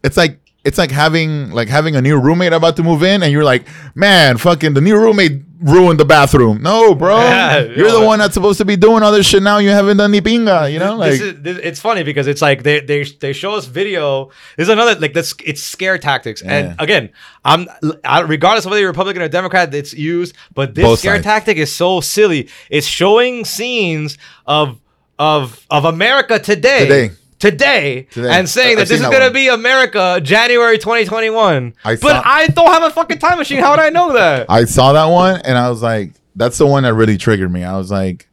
[0.02, 3.32] it's like it's like having like having a new roommate about to move in, and
[3.32, 6.60] you're like, man, fucking the new roommate ruined the bathroom.
[6.62, 8.00] No, bro, Yeah, you're yo.
[8.00, 9.58] the one that's supposed to be doing all this shit now.
[9.58, 12.40] You haven't done ni pinga, you know, like this is this, it's funny because it's
[12.42, 14.30] like they they they show us video.
[14.56, 15.34] There's another like this.
[15.44, 16.52] It's scare tactics, Yeah.
[16.52, 17.10] and again,
[17.44, 17.66] I'm
[18.04, 20.36] I, regardless of whether you're Republican or Democrat, it's used.
[20.54, 21.24] But this Both scare sides.
[21.24, 22.48] tactic is so silly.
[22.70, 24.78] It's showing scenes of
[25.18, 26.86] of of America today.
[26.86, 27.10] Today.
[27.42, 28.30] Today, Today.
[28.30, 31.74] and saying I've that this is that gonna be America January 2021.
[31.84, 33.58] I but saw- I don't have a fucking time machine.
[33.58, 34.46] How would I know that?
[34.48, 37.64] I saw that one and I was like, that's the one that really triggered me.
[37.64, 38.28] I was like,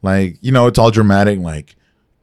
[0.00, 1.40] like, you know, it's all dramatic.
[1.40, 1.76] Like,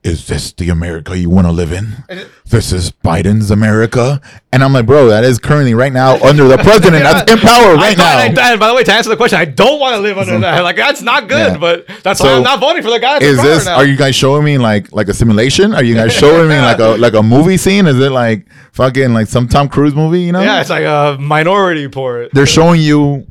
[0.04, 2.04] is this the America you want to live in?
[2.46, 4.20] This is Biden's America.
[4.52, 7.76] And I'm like, bro, that is currently right now under the president that's in power
[7.76, 8.52] right I- I- now.
[8.52, 10.42] and by the way, to answer the question, I don't want to live under mm-hmm.
[10.42, 10.64] that.
[10.64, 11.54] Like that's not good.
[11.54, 11.58] Yeah.
[11.58, 13.20] But that's So, why I'm not voting for the guy.
[13.20, 13.66] Is this?
[13.66, 13.76] now.
[13.76, 15.74] Are you guys showing me like like a simulation?
[15.76, 17.86] Are you guys showing me like a like a movie scene?
[17.86, 20.22] Is it like fucking like some Tom Cruise movie?
[20.22, 20.42] You know?
[20.42, 22.32] Yeah, it's like a minority report.
[22.34, 23.28] They're showing you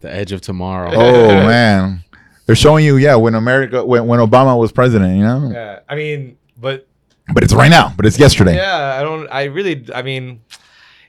[0.00, 0.92] The edge of tomorrow.
[0.94, 2.04] Oh man,
[2.48, 5.50] they're showing you yeah when America when, when Obama was president, you know.
[5.52, 6.88] Yeah, I mean, but
[7.34, 7.92] But it's right now.
[7.94, 8.56] But it's yesterday.
[8.56, 9.28] yeah, I don't.
[9.28, 10.40] I really, I mean,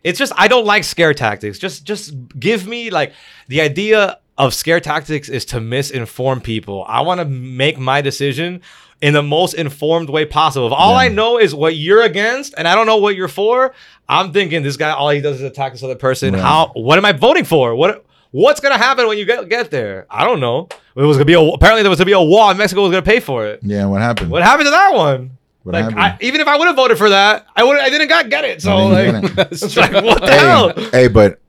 [0.04, 1.58] it's just I don't like scare tactics.
[1.58, 3.14] Just, just give me like
[3.48, 6.84] the idea of scare tactics is to misinform people.
[6.88, 8.62] I want to make my decision
[9.02, 10.68] in the most informed way possible.
[10.68, 13.74] If all I know is what you're against and I don't know what you're for,
[14.10, 16.34] I'm thinking this guy all he does is attack this other person.
[16.34, 16.72] How?
[16.76, 17.76] What am I voting for?
[17.76, 18.06] What?
[18.32, 20.06] What's gonna happen when you get get there?
[20.10, 20.68] I don't know.
[20.96, 22.92] It was gonna be a, apparently there was gonna be a wall and Mexico was
[22.92, 23.60] gonna pay for it.
[23.64, 23.86] Yeah.
[23.88, 24.30] What happened?
[24.32, 25.38] What happened to that one?
[25.64, 25.96] What like?
[25.96, 27.78] I, even if I would have voted for that, I would.
[27.80, 28.62] I didn't got get it.
[28.62, 29.14] So like,
[29.52, 30.74] it's like, what the hell?
[30.74, 31.40] hey, hey, but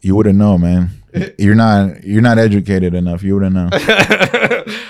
[0.00, 0.90] you wouldn't know, man.
[1.38, 3.22] You're not you're not educated enough.
[3.22, 3.68] You wouldn't know.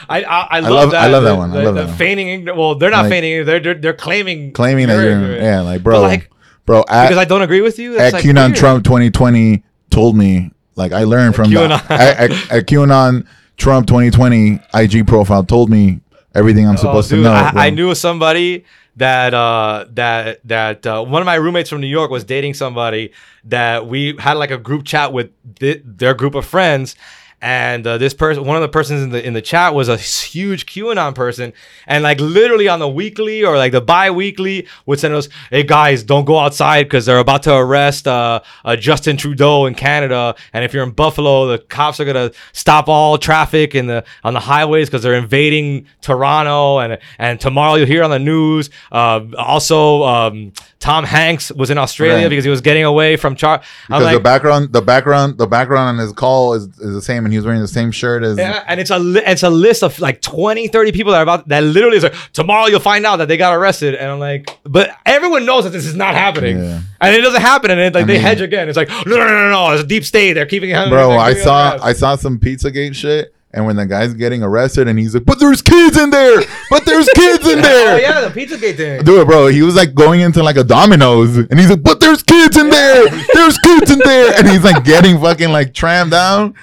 [0.08, 1.02] I, I, I love love- that.
[1.04, 1.50] I love that the- one.
[1.50, 1.96] I the- love the that one.
[1.96, 3.44] Feigning, ign- well, they're not Like- feigning.
[3.44, 6.30] They're, they're they're claiming Claiming that you're yeah, like bro, like-
[6.64, 6.84] bro.
[6.88, 7.94] At, because I don't agree with you.
[7.94, 8.56] at That's like QAnon weird.
[8.56, 11.90] Trump 2020 told me like I learned from the, QAnon.
[11.90, 16.00] at QAnon Trump 2020 IG profile told me
[16.34, 17.32] everything I'm Oh, supposed dude, to know.
[17.32, 17.66] I.
[17.66, 18.64] I knew somebody
[18.96, 23.12] that uh that that uh, one of my roommates from New York was dating somebody
[23.44, 26.94] that we had like a group chat with th- their group of friends
[27.42, 29.96] and uh, this person one of the persons in the in the chat was a
[29.96, 31.52] huge QAnon person.
[31.88, 36.04] And like literally on the weekly or like the bi-weekly would send us hey guys
[36.04, 40.36] don't go outside because they're about to arrest uh, uh, Justin Trudeau in Canada.
[40.52, 44.34] And if you're in Buffalo the cops are gonna stop all traffic in the on
[44.34, 46.78] the highways because they're invading Toronto.
[46.78, 51.78] And and tomorrow you'll hear on the news uh, also um, Tom Hanks was in
[51.78, 52.28] Australia Right.
[52.28, 55.88] because he was getting away from Char because like the background, the background, the background
[55.90, 58.36] on his call is, is the same, and he was wearing the same shirt as.
[58.36, 61.22] Yeah, and it's a li- it's a list of like 20, 30 people that are
[61.22, 64.18] about that literally is like tomorrow you'll find out that they got arrested, and I'm
[64.20, 66.80] like, but everyone knows that this is not happening, Yeah.
[67.00, 68.68] and it doesn't happen, and it, like I they mean- hedge again.
[68.68, 70.34] It's like no, no, no, no, no, it's a deep state.
[70.34, 70.88] They're keeping it.
[70.90, 74.98] Bro, I saw I saw some Pizzagate shit, and when the guy's getting arrested, and
[74.98, 76.42] he's like, "But there's kids in there!
[76.70, 79.04] But there's kids in oh there!" yeah, the Pizzagate thing.
[79.04, 79.46] Do it, bro.
[79.48, 82.68] He was like going into like a Domino's, and he's like, "But there's kids in
[82.70, 83.08] there.
[83.34, 86.54] There's kids in there," and he's like getting fucking like trammed down.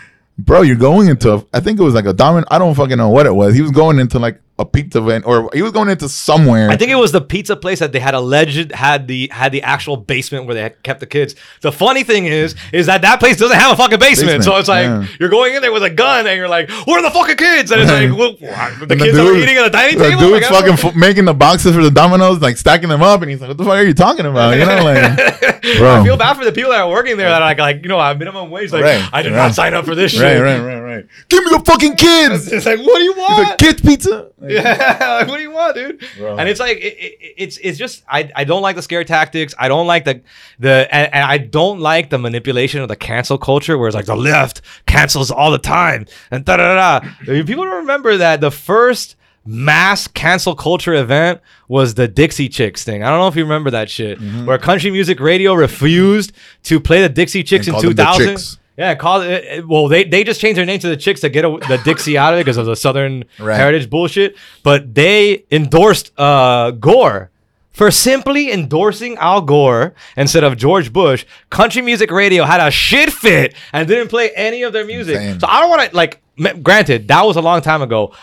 [0.46, 2.48] Bro, you're going into I think it was like a Domino.
[2.50, 3.54] I don't fucking know what it was.
[3.56, 6.70] He was going into like a pizza van, or he was going into somewhere.
[6.70, 9.64] I think it was the pizza place that they had alleged had the had the
[9.64, 11.34] actual basement where they kept the kids.
[11.62, 14.40] The funny thing is, is that that place doesn't have a fucking basement.
[14.40, 15.08] Basement, So it's like yeah.
[15.20, 17.72] you're going in there with a gun and you're like, "Where are the fucking kids?"
[17.72, 20.20] And it's like, well, the And kids are dude- eating at the dining the table.
[20.22, 23.32] dude's Like, fucking f- making the boxes for the Domino's, like stacking them up, and
[23.32, 25.18] he's like, "What the fuck are you talking about?" You know, like,
[25.78, 26.02] bro.
[26.02, 27.90] I feel bad for the people that are working there that are like, like you
[27.90, 28.72] know, at minimum wage.
[28.72, 29.38] Like, Right, I did right.
[29.38, 30.22] not sign up for this shit.
[30.22, 31.06] right, right, right, right.
[31.30, 32.52] Give me the fucking kids.
[32.52, 33.40] It's like, what do you want?
[33.50, 34.32] like, kids pizza.
[34.38, 36.04] Like, Yeah, like, what do you want, dude?
[36.18, 36.38] Bro.
[36.38, 39.54] And it's like it, it, it's it's just I, I don't like the scare tactics.
[39.58, 40.22] I don't like the
[40.58, 44.06] the and, and I don't like the manipulation of the cancel culture where it's like
[44.06, 47.10] the left cancels all the time and da da da.
[47.26, 53.04] People don't remember that the first mass cancel culture event was the Dixie Chicks thing.
[53.04, 54.46] I don't know if you remember that shit, mm-hmm.
[54.46, 56.34] where country music radio refused
[56.64, 58.60] to play the Dixie Chicks And in called them the 2000.
[58.80, 59.30] Yeah, call it.
[59.44, 61.80] it- Well, they, they just changed their name to the Chicks to get a, the
[61.84, 63.58] Dixie out of it because of the Southern Right.
[63.58, 64.36] heritage bullshit.
[64.64, 67.30] But they endorsed uh, Gore
[67.72, 71.26] for simply endorsing Al Gore instead of George Bush.
[71.50, 75.16] Country Music Radio had a shit fit and didn't play any of their music.
[75.18, 75.40] Insane.
[75.42, 76.22] So I don't want to like.
[76.64, 78.14] Granted, that was a long time ago.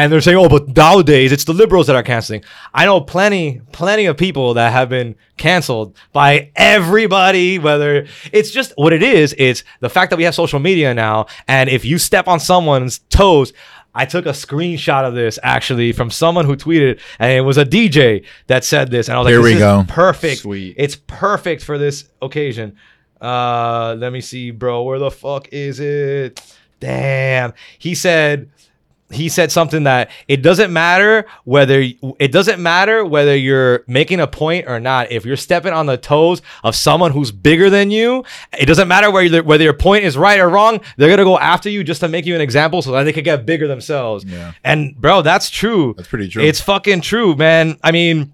[0.00, 2.42] And they're saying, "Oh, but nowadays it's the liberals that are canceling."
[2.72, 7.58] I know plenty, plenty of people that have been canceled by everybody.
[7.58, 11.26] Whether it's just what it is, it's the fact that we have social media now,
[11.46, 13.52] and if you step on someone's toes,
[13.94, 17.64] I took a screenshot of this actually from someone who tweeted, and it was a
[17.66, 19.84] DJ that said this, and I was like, Here we is go.
[19.86, 20.40] perfect.
[20.40, 20.76] Sweet.
[20.78, 22.76] It's perfect for this occasion."
[23.20, 24.82] Uh, let me see, bro.
[24.84, 26.40] Where the fuck is it?
[26.80, 27.52] Damn.
[27.78, 28.48] He said
[29.10, 31.80] he said something that it doesn't matter whether
[32.18, 35.10] it doesn't matter whether you're making a point or not.
[35.10, 38.24] If you're stepping on the toes of someone who's bigger than you,
[38.58, 40.80] it doesn't matter whether whether your point is right or wrong.
[40.96, 43.24] They're gonna go after you just to make you an example so that they could
[43.24, 44.24] get bigger themselves.
[44.24, 44.52] Yeah.
[44.64, 45.94] And bro, that's true.
[45.96, 46.42] That's pretty true.
[46.42, 47.78] It's fucking true, man.
[47.82, 48.32] I mean.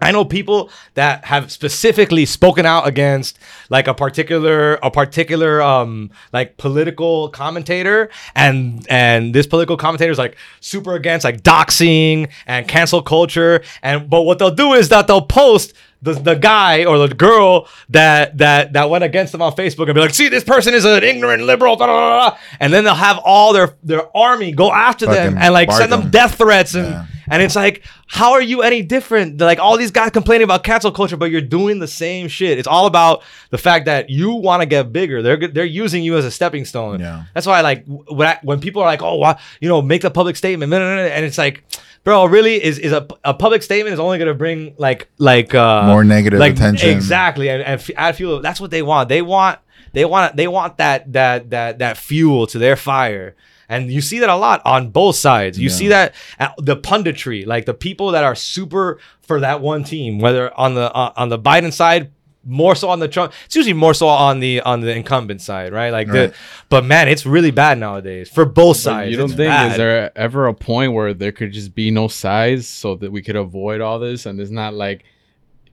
[0.00, 3.38] I know people that have specifically spoken out against
[3.68, 10.18] like a particular a particular um like political commentator and and this political commentator is
[10.18, 15.06] like super against like doxing and cancel culture and but what they'll do is that
[15.06, 19.52] they'll post the, the guy or the girl that that that went against them on
[19.52, 22.72] Facebook and be like, see, this person is an ignorant liberal, da, da, da," and
[22.72, 26.10] then they'll have all their their army go after them and like send them them.
[26.10, 27.04] death threats and Yeah.
[27.30, 29.38] And it's like, how are you any different?
[29.38, 32.58] They're like all these guys complaining about cancel culture, but you're doing the same shit.
[32.58, 35.22] It's all about the fact that you want to get bigger.
[35.22, 37.00] They're they're using you as a stepping stone.
[37.00, 37.24] Yeah.
[37.34, 40.10] That's why, like, when I, when people are like, oh, why, you know, make a
[40.10, 41.64] public statement, and it's like,
[42.04, 45.86] bro, really, is is a, a public statement is only gonna bring like like uh
[45.86, 46.90] More negative like, attention.
[46.90, 48.40] exactly, and, and f- add fuel.
[48.40, 49.08] That's what they want.
[49.08, 49.58] They want
[49.92, 53.34] they want they want that that that that fuel to their fire.
[53.70, 55.58] And you see that a lot on both sides.
[55.58, 55.74] You Yeah.
[55.76, 60.18] see that at the punditry, like the people that are super for that one team,
[60.18, 62.10] whether on the uh, on the Biden side,
[62.44, 63.32] more so on the Trump.
[63.44, 65.90] It's usually more so on the on the incumbent side, right?
[65.90, 66.30] Like Right.
[66.30, 66.34] the,
[66.68, 69.10] but man, it's really bad nowadays for both But sides.
[69.12, 69.70] you don't It's think bad.
[69.72, 73.22] is there ever a point where there could just be no sides so that we
[73.22, 75.04] could avoid all this and it's not like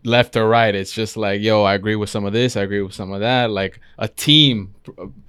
[0.07, 0.73] left or right.
[0.73, 3.19] It's just like, yo, I agree with some of this, I agree with some of
[3.19, 3.51] that.
[3.51, 4.73] Like a team,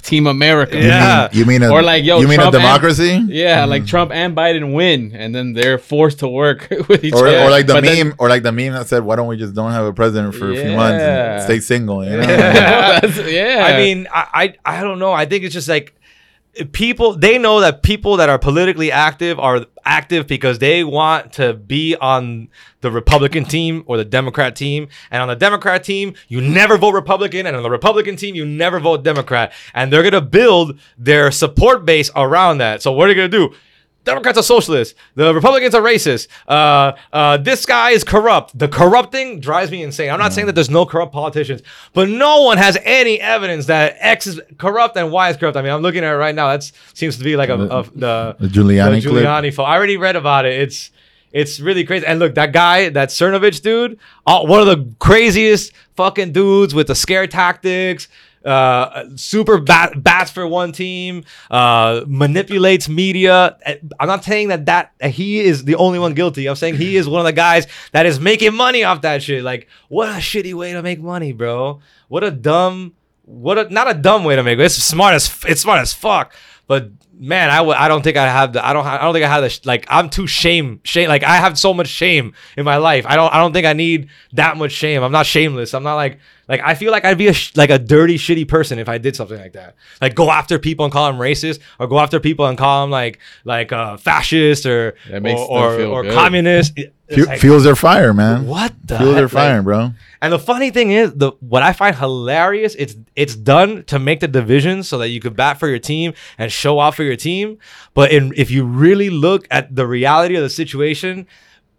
[0.02, 0.78] Team America.
[0.80, 1.28] Yeah.
[1.32, 3.20] You mean a, Or like, yo, you mean Trump a and- democracy?
[3.28, 3.70] Yeah, mm-hmm.
[3.70, 7.40] like Trump and Biden win, and then they're forced to work with each Or, other.
[7.42, 9.36] or like the But then- meme, or like the meme that said, "Why don't we
[9.36, 12.26] just don't have a president for a few months and stay single?" You know?
[12.26, 13.64] That's- yeah.
[13.66, 15.12] I mean, I, I I don't know.
[15.12, 15.94] I think it's just like
[16.72, 21.54] people they know that people that are politically active are active because they want to
[21.54, 22.48] be on
[22.80, 24.88] the Republican team or the Democrat team.
[25.10, 28.44] And on the Democrat team, you never vote Republican, and on the Republican team, you
[28.44, 29.52] never vote Democrat.
[29.74, 32.82] And they're gonna build their support base around that.
[32.82, 33.54] So what are they gonna do?
[34.04, 34.94] Democrats are socialists.
[35.16, 36.28] The Republicans are racist.
[36.46, 38.58] Uh, uh, this guy is corrupt.
[38.58, 40.10] The corrupting drives me insane.
[40.10, 43.96] I'm not saying that there's no corrupt politicians, but no one has any evidence that
[43.98, 45.58] X is corrupt and Y is corrupt.
[45.58, 46.48] I mean, I'm looking at it right now.
[46.48, 49.10] That seems to be like a, a the, The Giuliani the.
[49.10, 50.58] Giuliani I already read about it.
[50.58, 50.90] It's
[51.30, 52.06] it's really crazy.
[52.06, 56.86] And look, that guy, that Cernovich dude, uh, one of the craziest fucking dudes with
[56.86, 58.08] the scare tactics.
[58.44, 61.24] Uh, super bat, bats for one team.
[61.50, 63.56] Uh, manipulates media.
[63.64, 66.48] Uh, I'm not saying that that he is the only one guilty.
[66.48, 69.42] I'm saying he is one of the guys that is making money off that shit.
[69.42, 71.80] Like, what a shitty way to make money, bro.
[72.08, 72.94] What a dumb.
[73.24, 74.62] What a not a dumb way to make it.
[74.62, 76.32] It's smart as it's smart as fuck.
[76.66, 79.12] But man, I would I don't think I have the I don't ha- I don't
[79.12, 81.88] think I have the sh- like I'm too shame shame like I have so much
[81.88, 83.04] shame in my life.
[83.06, 85.02] I don't I don't think I need that much shame.
[85.02, 85.74] I'm not shameless.
[85.74, 88.48] I'm not like like I feel like I'd be a sh- like a dirty shitty
[88.48, 89.74] person if I did something like that.
[90.00, 92.90] Like go after people and call them racist or go after people and call them
[92.90, 96.72] like like uh fascist or That makes or, or, feel or communist.
[96.78, 98.46] It- it's Fu- like, fuels their fire, man.
[98.46, 99.32] what the Fuels their heck?
[99.32, 99.92] Like, fire, bro.
[100.20, 104.20] and the funny thing is, the what I find hilarious, it's it's done to make
[104.20, 107.07] the division so that you could bat for your team and show off for your
[107.16, 107.58] team.
[107.94, 111.26] But in, if you really look at the reality of the situation,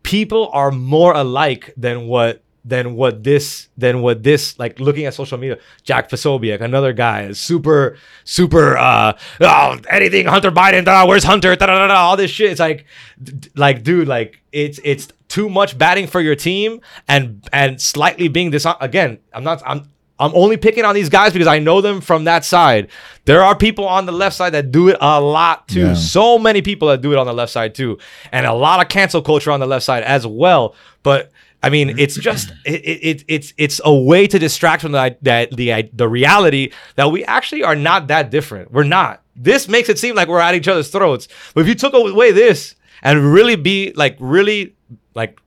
[0.03, 5.13] people are more alike than what than what this than what this like looking at
[5.13, 5.57] social media.
[5.83, 11.55] Jack Posobiec, another guy, is super super uh oh anything Hunter Biden, da, where's Hunter,
[11.55, 12.51] da, da, da, all this shit.
[12.51, 12.85] It's like
[13.21, 18.27] d- like dude, like it's it's too much batting for your team and and slightly
[18.27, 19.19] being this again.
[19.33, 19.89] I'm not I'm
[20.19, 22.89] I'm only picking on these guys because I know them from that side.
[23.25, 25.87] There are people on the left side that do it a lot too.
[25.87, 25.93] Yeah.
[25.93, 27.97] So many people that do it on the left side too,
[28.31, 30.75] and a lot of cancel culture on the left side as well.
[31.03, 34.91] But I mean, it's just it, it, it it's it's a way to distract from
[34.93, 38.71] the that the the reality that we actually are not that different.
[38.71, 39.21] We're not.
[39.35, 41.27] This makes it seem like we're at each other's throats.
[41.53, 44.75] But if you took away this and really be like really
[45.15, 45.39] like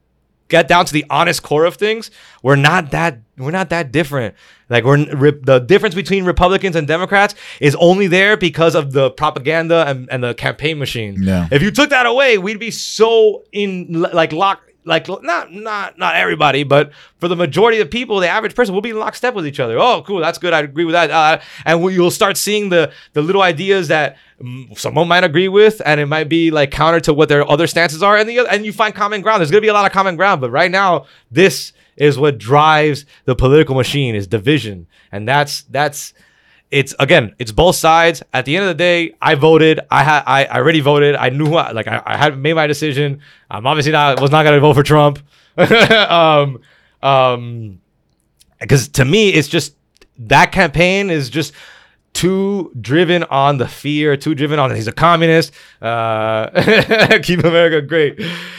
[0.53, 2.11] get down to the honest core of things,
[2.43, 4.35] we're not that we're not that different.
[4.69, 9.11] Like we're re- the difference between Republicans and Democrats is only there because of the
[9.11, 11.23] propaganda and, and the campaign machine.
[11.23, 11.49] Yeah.
[11.51, 16.17] If you took that away, we'd be so in like lock like not not not
[16.17, 19.47] everybody, but for the majority of people, the average person will be in lockstep with
[19.47, 19.79] each other.
[19.79, 20.53] Oh, cool, that's good.
[20.53, 21.11] I agree with that.
[21.11, 25.49] Uh, and we, you'll start seeing the the little ideas that mm, someone might agree
[25.49, 28.41] with, and it might be like counter to what their other stances are, and the
[28.41, 29.41] and you find common ground.
[29.41, 33.05] There's gonna be a lot of common ground, but right now, this is what drives
[33.25, 36.13] the political machine is division, and that's that's
[36.73, 38.23] it's again, it's both sides.
[38.33, 39.81] At the end of the day, I voted.
[39.91, 41.15] I had I, I already voted.
[41.15, 43.21] I knew I, like I, I had made my decision.
[43.51, 45.19] I'm obviously not was not gonna vote for Trump.
[45.59, 46.59] um
[47.03, 47.79] um
[48.59, 49.75] because to me it's just
[50.19, 51.53] that campaign is just
[52.15, 55.53] too driven on the fear, too driven on he's a communist.
[55.81, 56.49] Uh,
[57.23, 58.15] keep America great.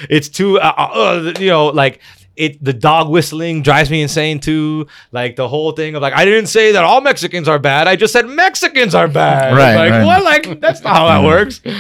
[0.09, 1.99] It's too, uh, uh, you know, like
[2.35, 2.63] it.
[2.63, 4.87] The dog whistling drives me insane too.
[5.11, 7.87] Like the whole thing of like, I didn't say that all Mexicans are bad.
[7.87, 9.55] I just said Mexicans are bad.
[9.55, 10.05] Right, Like right.
[10.05, 10.23] what?
[10.23, 11.61] Like that's not how that works.
[11.63, 11.71] You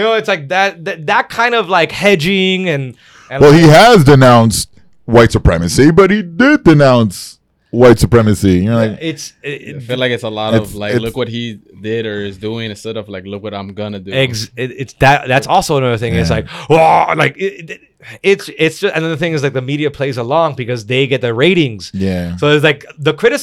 [0.00, 0.84] know, it's like that.
[0.84, 2.96] That, that kind of like hedging and.
[3.30, 4.70] and Well, like- he has denounced
[5.04, 7.35] white supremacy, but he did denounce
[7.70, 8.60] white supremacy.
[8.64, 11.60] You're like, it's I feel like it's a lot It's- of like, look what he
[11.80, 14.12] did or is doing instead of like, look what I'm gonna do.
[14.12, 16.14] Ex- it, it's that that's also another thing.
[16.14, 17.80] It's like, oh, like it, it-
[18.22, 21.34] it's it's just another thing is like the media plays along because they get the
[21.34, 21.90] ratings.
[21.92, 22.36] yeah.
[22.36, 23.40] So it's like the critic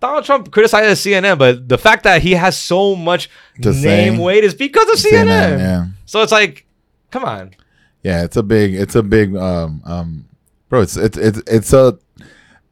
[0.00, 3.30] Donald Trump criticizes CNN, but the fact that he has so much
[3.62, 5.26] To name say- weight is because of CNN.
[5.26, 5.86] CNN, yeah.
[6.06, 6.66] So it's like,
[7.12, 7.54] come on.
[8.02, 10.24] Yeah, it's a big, it's a big, um, um,
[10.70, 10.80] bro.
[10.80, 11.96] It's it's it's it's a,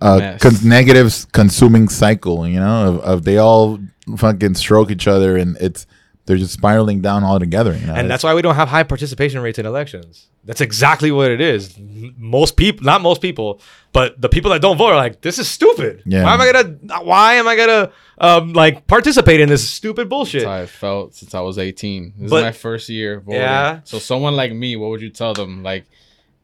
[0.01, 0.41] uh, Mess.
[0.43, 2.47] con- negative consuming cycle.
[2.47, 3.79] You know, of, of they all
[4.17, 5.87] fucking stroke each other, and it's
[6.27, 7.75] they're just spiraling down all together.
[7.75, 10.29] You know, And that's why we don't have high participation rates in elections.
[10.45, 11.75] That's exactly what it is.
[12.19, 13.61] Most people, not most people,
[13.93, 16.03] but the people that don't vote are like, this is stupid.
[16.07, 16.25] Yeah.
[16.25, 17.03] Why am I gonna?
[17.05, 20.43] Why am I gonna um like participate in this stupid bullshit?
[20.43, 22.15] That's how I felt since I was 18.
[22.19, 23.41] This But- is my first year voting.
[23.41, 23.81] Yeah.
[23.85, 25.63] So someone like me, what would you tell them?
[25.63, 25.87] Like,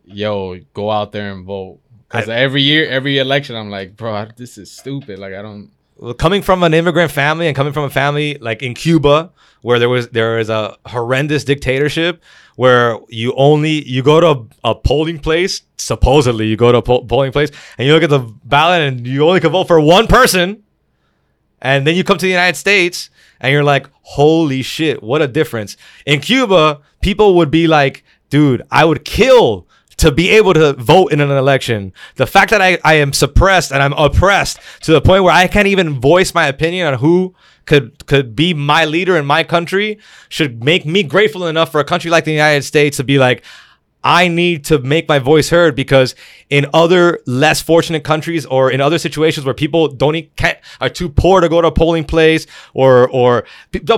[0.05, 1.81] yo, go out there and vote.
[2.09, 5.19] Because every year, every election, I'm like, bro, this is stupid.
[5.19, 5.71] Like I don't.
[5.97, 9.31] Well, coming from an immigrant family and coming from a family like in Cuba
[9.63, 12.23] where there was there is a horrendous dictatorship
[12.57, 16.83] where you only you go to a, a polling place supposedly you go to a
[16.83, 19.81] poll, polling place and you look at the ballot and you only can vote for
[19.81, 20.63] one person
[21.63, 23.09] and then you come to the United States
[23.41, 28.63] and you're like holy shit what a difference in Cuba people would be like dude
[28.71, 29.69] I would kill
[30.05, 31.91] to be able to vote in an election.
[32.17, 35.47] The fact that I, I am suppressed and I'm oppressed to the point where I
[35.47, 37.35] can't even voice my opinion on who
[37.65, 39.99] could could be my leader in my country
[40.29, 43.43] should make me grateful enough for a country like the United States to be like
[44.05, 46.15] I need to make my voice heard because
[46.51, 51.09] in other less fortunate countries or in other situations where people don't can't, are too
[51.09, 53.47] poor to go to a polling place or or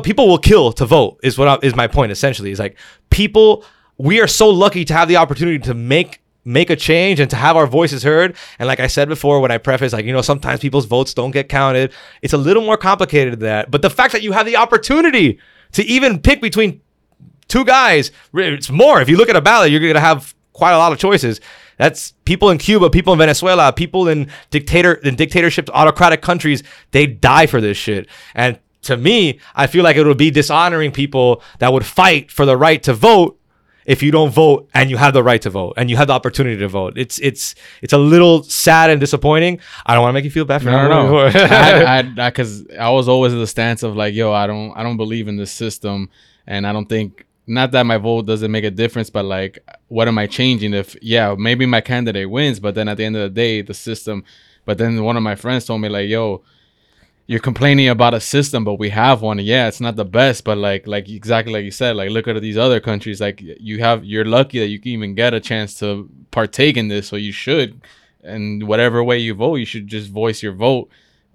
[0.04, 2.52] people will kill to vote is what I, is my point essentially.
[2.52, 2.78] Is like
[3.10, 3.64] people
[3.98, 7.36] we are so lucky to have the opportunity to make make a change and to
[7.36, 8.36] have our voices heard.
[8.60, 11.32] And like I said before, when I preface, like, you know, sometimes people's votes don't
[11.32, 11.92] get counted.
[12.22, 13.70] It's a little more complicated than that.
[13.70, 15.40] But the fact that you have the opportunity
[15.72, 16.80] to even pick between
[17.48, 19.00] two guys, it's more.
[19.00, 21.40] If you look at a ballot, you're going to have quite a lot of choices.
[21.78, 26.62] That's people in Cuba, people in Venezuela, people in dictator in dictatorships, autocratic countries.
[26.92, 28.08] They die for this shit.
[28.34, 32.46] And to me, I feel like it would be dishonoring people that would fight for
[32.46, 33.38] the right to vote
[33.86, 36.12] if you don't vote and you have the right to vote and you have the
[36.12, 36.98] opportunity to vote.
[36.98, 39.60] It's it's it's a little sad and disappointing.
[39.86, 41.30] I don't want to make you feel bad for No, no, no.
[41.32, 44.82] I, I, because I, was always in the stance of like, yo, I don't, I
[44.82, 46.10] don't believe in this system,
[46.46, 50.08] and I don't think, not that my vote doesn't make a difference, but like, what
[50.08, 50.74] am I changing?
[50.74, 53.74] If yeah, maybe my candidate wins, but then at the end of the day, the
[53.74, 54.24] system.
[54.64, 56.42] But then one of my friends told me like, yo,
[57.26, 59.38] you're complaining about a system, but we have one.
[59.40, 62.40] Yeah, it's not the best, but like, like exactly like you said, like look at
[62.40, 63.20] these other countries.
[63.20, 66.88] Like you have, you're lucky that you can even get a chance to partake in
[66.88, 67.80] this, so you should.
[68.22, 70.88] And whatever way you vote, you should just voice your vote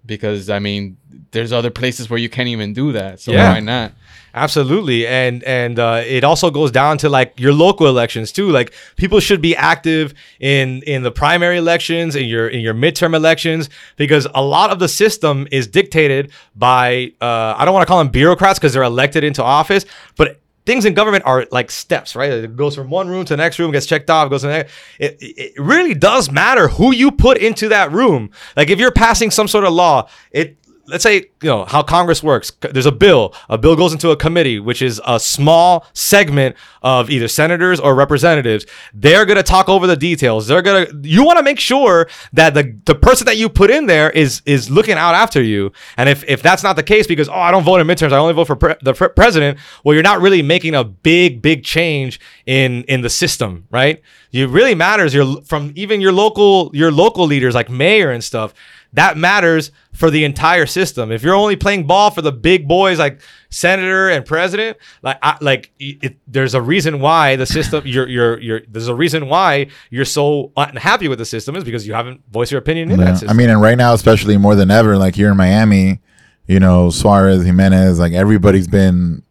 [0.06, 0.98] because I mean,
[1.32, 3.20] there's other places where you can't even do that.
[3.20, 3.52] So Yeah.
[3.52, 3.92] why not?
[4.34, 8.50] Absolutely, and and uh, it also goes down to like your local elections too.
[8.50, 13.14] Like people should be active in in the primary elections, in your in your midterm
[13.14, 17.88] elections, because a lot of the system is dictated by uh, I don't want to
[17.88, 22.16] call them bureaucrats because they're elected into office, but things in government are like steps,
[22.16, 22.32] right?
[22.32, 24.54] It goes from one room to the next room, gets checked off, goes to the
[24.54, 24.74] next.
[24.98, 28.32] It, it really does matter who you put into that room.
[28.56, 30.58] Like if you're passing some sort of law, it
[30.88, 32.52] let's say you know how congress works.
[32.62, 33.34] There's a bill.
[33.50, 37.96] A bill goes into a committee which is a small segment of either senators or
[37.96, 38.66] representatives.
[38.94, 40.48] They're to talk over the details.
[40.48, 43.88] They're to you want to make sure that the the person that you put in
[43.88, 45.72] there is is looking out after you.
[45.98, 48.18] And if if that's not the case because oh i don't vote in midterms i
[48.18, 51.64] only vote for pre- the pre- president well you're not really making a big big
[51.64, 54.02] change in in the system right?
[54.32, 55.14] It really matters.
[55.14, 58.54] Your from even your local your local leaders like mayor and stuff
[58.94, 61.12] that matters for the entire system.
[61.12, 63.20] If you're only playing ball for the big boys like
[63.50, 68.40] senator and president, like I, like it, there's a reason why the system you're you're
[68.40, 72.22] you're there's a reason why you're so unhappy with the system is because you haven't
[72.32, 73.06] voiced your opinion in Yeah.
[73.06, 73.30] that system.
[73.30, 76.00] I mean, and right now, especially more than ever, like here in Miami,
[76.48, 79.24] you know, Suarez, Gimenez, like everybody's been,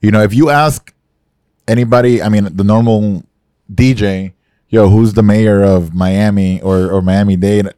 [0.00, 0.92] you know, if you ask
[1.68, 3.22] anybody, I mean, the normal
[3.72, 4.32] DJ,
[4.68, 7.68] yo, who's the mayor of Miami or, or Miami Dade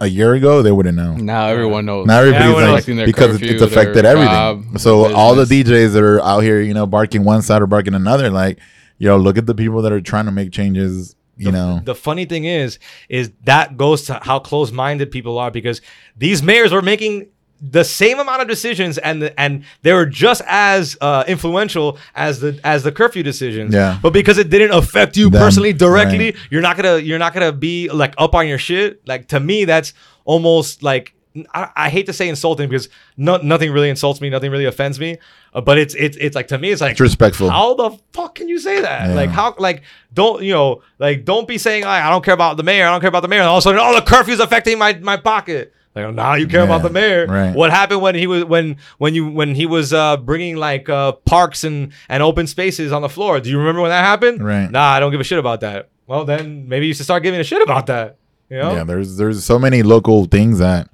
[0.00, 1.14] a year ago, they wouldn't know.
[1.14, 2.06] Now everyone knows.
[2.06, 2.70] Now everybody's everyone knows.
[2.70, 4.70] like, Affecting their because curfew, it's affected their everything.
[4.72, 5.90] job, so all the business.
[5.90, 8.58] DJs that are out here, you know, barking one side or barking another, like,
[8.98, 11.16] yo, look at the people that are trying to make changes.
[11.36, 12.78] You know, the funny thing is,
[13.08, 15.80] is that goes to how close-minded people are because
[16.14, 17.28] these mayors were making
[17.60, 22.40] the same amount of decisions and the, and they were just as uh, influential as
[22.40, 23.74] the as the curfew decisions.
[23.74, 23.98] Yeah.
[24.00, 26.36] But because it didn't affect you Them, personally directly, right.
[26.50, 29.06] you're not gonna you're not gonna be like up on your shit.
[29.06, 29.92] Like to me, that's
[30.24, 31.14] almost like.
[31.54, 34.98] I, I hate to say insulting because no, nothing really insults me, nothing really offends
[34.98, 35.18] me.
[35.54, 37.48] Uh, but it's it's it's like to me, it's like It's respectful.
[37.48, 39.10] How the fuck can you say that?
[39.10, 39.14] Yeah.
[39.14, 39.82] Like how like
[40.12, 42.90] don't you know like don't be saying I, I don't care about the mayor, I
[42.90, 44.94] don't care about the mayor, and all of a sudden oh the curfew's affecting my
[44.94, 45.72] my pocket.
[45.94, 47.26] Like now you care about the mayor.
[47.26, 47.54] right.
[47.54, 51.12] What happened when he was when when you when he was uh, bringing like uh,
[51.12, 53.40] parks and and open spaces on the floor?
[53.40, 54.44] Do you remember when that happened?
[54.44, 54.70] Right.
[54.70, 55.88] Nah, I don't give a shit about that.
[56.06, 58.16] Well then maybe you should start giving a shit about that.
[58.48, 58.72] You know?
[58.72, 60.88] yeah, there's there's so many local things that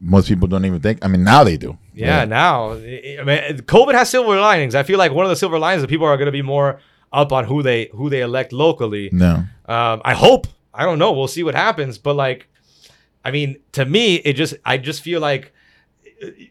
[0.00, 1.04] most people don't even think.
[1.04, 1.78] I mean, now they do.
[1.94, 4.74] Yeah, now I mean, COVID has silver linings.
[4.74, 6.42] I feel like one of the silver linings is that people are going to be
[6.42, 6.80] more
[7.12, 9.10] up on who they who they elect locally.
[9.12, 9.44] No.
[9.66, 10.46] Um, I hope.
[10.74, 11.12] I don't know.
[11.12, 11.98] We'll see what happens.
[11.98, 12.48] But like,
[13.24, 15.52] I mean, to me, it just I just feel like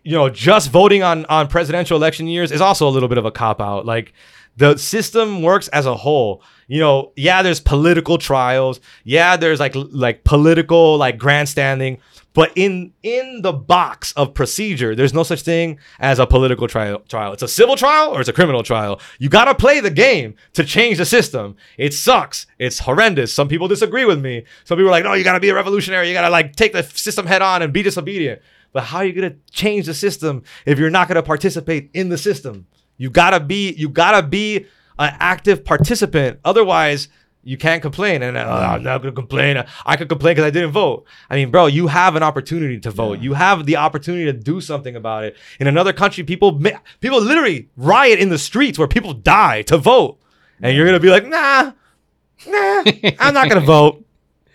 [0.04, 3.26] you know just voting on on presidential election years is also a little bit of
[3.26, 3.86] a cop out.
[3.86, 4.14] Like
[4.58, 6.44] The system works as a whole.
[6.68, 8.80] You know, yeah, there's political trials.
[9.04, 12.00] Yeah, there's like like political like grandstanding.
[12.34, 17.00] But in in the box of procedure, there's no such thing as a political trial.
[17.10, 17.34] Trial.
[17.34, 19.02] It's a civil trial or it's a criminal trial.
[19.20, 21.58] You gotta play the game to change the system.
[21.78, 22.48] It sucks.
[22.58, 23.34] It's horrendous.
[23.34, 24.46] Some people disagree with me.
[24.64, 26.08] Some people are like, no, you gotta be a revolutionary.
[26.08, 28.42] You gotta like take the system head on and be disobedient.
[28.72, 32.18] But how are you gonna change the system if you're not gonna participate in the
[32.18, 32.68] system?
[32.98, 33.74] You gotta be.
[33.74, 34.68] You gotta be
[35.00, 36.40] an active participant.
[36.46, 37.10] Otherwise,
[37.44, 38.22] you can't complain.
[38.22, 39.64] And uh, I'm not gonna complain.
[39.86, 41.06] I could complain because I didn't vote.
[41.30, 43.20] I mean, bro, you have an opportunity to vote.
[43.20, 45.38] You have the opportunity to do something about it.
[45.60, 46.62] In another country, people
[47.00, 50.20] people literally riot in the streets where people die to vote,
[50.62, 51.72] and you're gonna be like, nah,
[52.48, 52.84] nah,
[53.20, 54.06] I'm not gonna vote.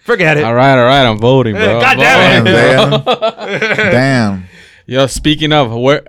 [0.05, 0.45] Forget it.
[0.45, 1.05] All right, all right.
[1.05, 1.79] I'm voting, bro.
[1.79, 3.05] Eh, God I'm damn Damn,
[3.91, 4.45] Damn.
[4.87, 6.05] Yo, speaking of, where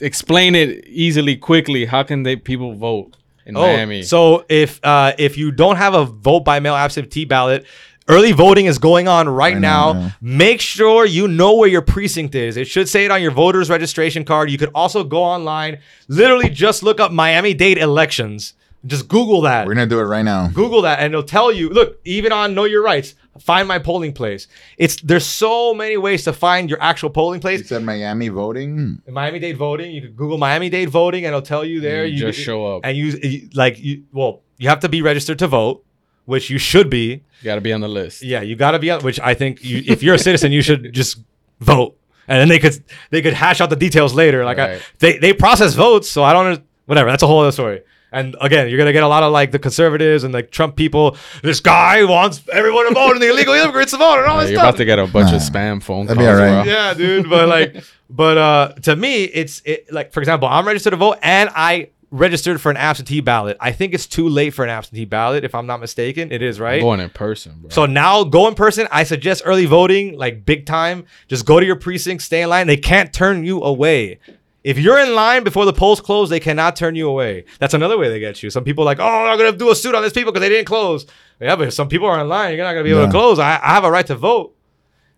[0.00, 1.86] explain it easily, quickly.
[1.86, 4.00] How can they people vote in Miami?
[4.00, 7.64] Oh, So if uh, if you don't have a vote by mail absentee ballot,
[8.08, 9.92] early voting is going on right, Right now.
[9.92, 10.10] now, yeah.
[10.20, 12.56] Make sure you know where your precinct is.
[12.56, 14.50] It should say it on your voter's registration card.
[14.50, 18.54] You could also go online, literally just look up Miami Dade elections.
[18.86, 19.66] Just Google that.
[19.66, 20.48] We're gonna do it right now.
[20.48, 21.68] Google that and it'll tell you.
[21.68, 24.46] Look, even on Know Your Rights, find my polling place.
[24.78, 27.68] It's there's so many ways to find your actual polling You place.
[27.68, 29.02] said Miami voting.
[29.08, 29.92] Miami Dade voting.
[29.92, 32.04] You can Google Miami Dade voting, and it'll tell you there.
[32.04, 32.82] You just show up.
[32.84, 34.04] and you, you like you.
[34.12, 35.84] Well, you have to be registered to vote,
[36.26, 37.22] which you should be.
[37.40, 38.22] you got to be on the list.
[38.22, 39.00] Yeah, you got to be on.
[39.02, 41.18] Which I think you, if you're a citizen, you should just
[41.60, 41.96] vote,
[42.28, 44.44] and then they could they could hash out the details later.
[44.44, 46.46] Like I, they they process votes, so I don't.
[46.46, 47.08] under- Whatever.
[47.10, 47.82] That's a whole other story.
[48.12, 51.16] And again, you're gonna get a lot of like the conservatives and like Trump people.
[51.42, 54.42] This guy wants everyone to vote and the illegal immigrants to vote and all Uh,
[54.42, 54.70] this you're stuff.
[54.70, 56.64] about to get a bunch of spam phone That'd calls, be all right.
[56.64, 56.72] bro.
[56.72, 57.30] yeah, dude.
[57.30, 61.18] But like, but uh, to me, it's it, like, for example, I'm registered to vote
[61.22, 63.56] and I registered for an absentee ballot.
[63.60, 66.32] I think it's too late for an absentee ballot, if I'm not mistaken.
[66.32, 66.80] It is, I'm right?
[66.80, 67.70] going in person, bro.
[67.70, 68.88] So now go in person.
[68.90, 71.04] I suggest early voting, like big time.
[71.28, 72.66] Just go to your precinct, stay in line.
[72.66, 74.18] They can't turn you away.
[74.62, 77.44] If you're in line before the polls close, they cannot turn you away.
[77.58, 78.50] That's another way they get you.
[78.50, 80.50] Some people are like, oh, I'm gonna do a suit on these people because they
[80.50, 81.06] didn't close.
[81.40, 83.38] Yeah, but if some people are in line, you're not gonna be able to close.
[83.38, 84.54] I, I have a right to vote.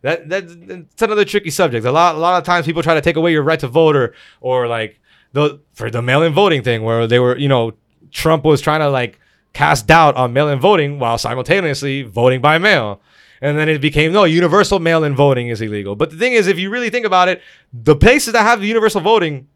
[0.03, 1.87] That that that's another tricky subject.
[1.87, 3.97] A lot a lot of times people try to take away your right to vote
[3.97, 5.01] or or like
[5.33, 7.73] the for the mail-in voting thing where they were you know
[8.11, 9.19] Trump was trying to like
[9.53, 13.01] cast doubt on mail-in voting while simultaneously voting by mail.
[13.43, 15.97] And then it became no universal mail-in voting is illegal.
[15.97, 17.43] But the thing is, if you really think about it,
[17.73, 19.49] the places that have universal voting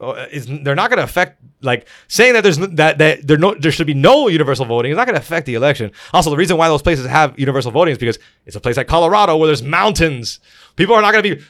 [0.00, 3.54] uh, is they're not going to affect like saying that there's that that there no
[3.54, 5.90] there should be no universal voting is not going to affect the election.
[6.12, 8.86] Also, the reason why those places have universal voting is because it's a place like
[8.86, 10.38] Colorado where there's mountains.
[10.76, 11.42] People are not going to be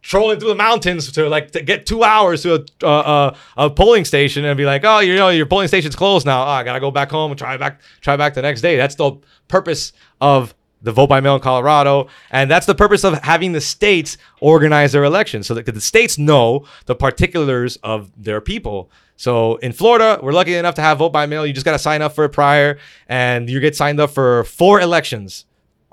[0.00, 3.70] trolling through the mountains to like to get two hours to a uh, uh, a
[3.70, 6.42] polling station and be like, oh, you know, your polling station's closed now.
[6.42, 8.76] Oh, I gotta go back home and try back try back the next day.
[8.76, 9.12] That's the
[9.48, 13.60] purpose of the vote by mail in Colorado, and that's the purpose of having the
[13.60, 18.90] states organize their elections so that the states know the particulars of their people.
[19.16, 21.44] So in Florida, we're lucky enough to have vote by mail.
[21.44, 22.78] You just got to sign up for it prior,
[23.08, 25.44] and you get signed up for four elections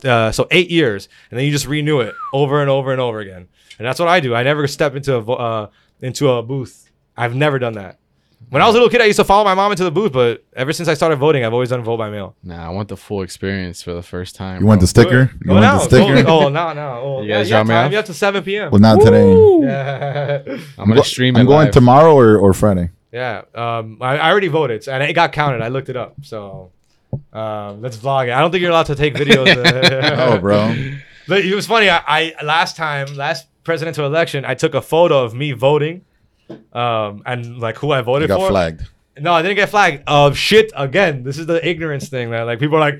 [0.03, 3.19] uh, so eight years, and then you just renew it over and over and over
[3.19, 3.47] again.
[3.77, 4.35] And that's what I do.
[4.35, 5.69] I never step into a uh,
[6.01, 6.91] into a booth.
[7.17, 7.97] I've never done that.
[8.49, 10.13] When I was a little kid, I used to follow my mom into the booth,
[10.13, 12.35] but ever since I started voting, I've always done vote by mail.
[12.43, 14.61] Nah, I want the full experience for the first time.
[14.61, 15.03] You want the bro.
[15.03, 15.31] sticker?
[15.41, 15.77] You Go want now.
[15.79, 16.29] the sticker?
[16.29, 17.01] Oh, no, no.
[17.03, 17.85] Oh, You yeah, guys you have drop me time.
[17.87, 17.91] off?
[17.91, 18.71] You have to 7 p.m.
[18.71, 19.33] Well, not today.
[19.61, 20.57] Yeah.
[20.77, 21.39] I'm gonna stream it.
[21.39, 21.73] I'm going live.
[21.73, 22.91] tomorrow or, or Friday.
[23.11, 25.61] Yeah, um, I, I already voted, and it got counted.
[25.61, 26.71] I looked it up, so
[27.33, 28.31] um, let's vlog it.
[28.33, 29.47] I don't think you're allowed to take videos.
[30.19, 30.73] Oh, bro.
[31.27, 31.89] But it was funny.
[31.89, 36.03] I, I last time, last presidential election, I took a photo of me voting,
[36.73, 38.49] um, and like who I You voted got for.
[38.49, 38.83] flagged.
[39.17, 40.03] No, I didn't get flagged.
[40.07, 41.23] Of shit again.
[41.23, 42.99] This is the ignorance thing that like people are like,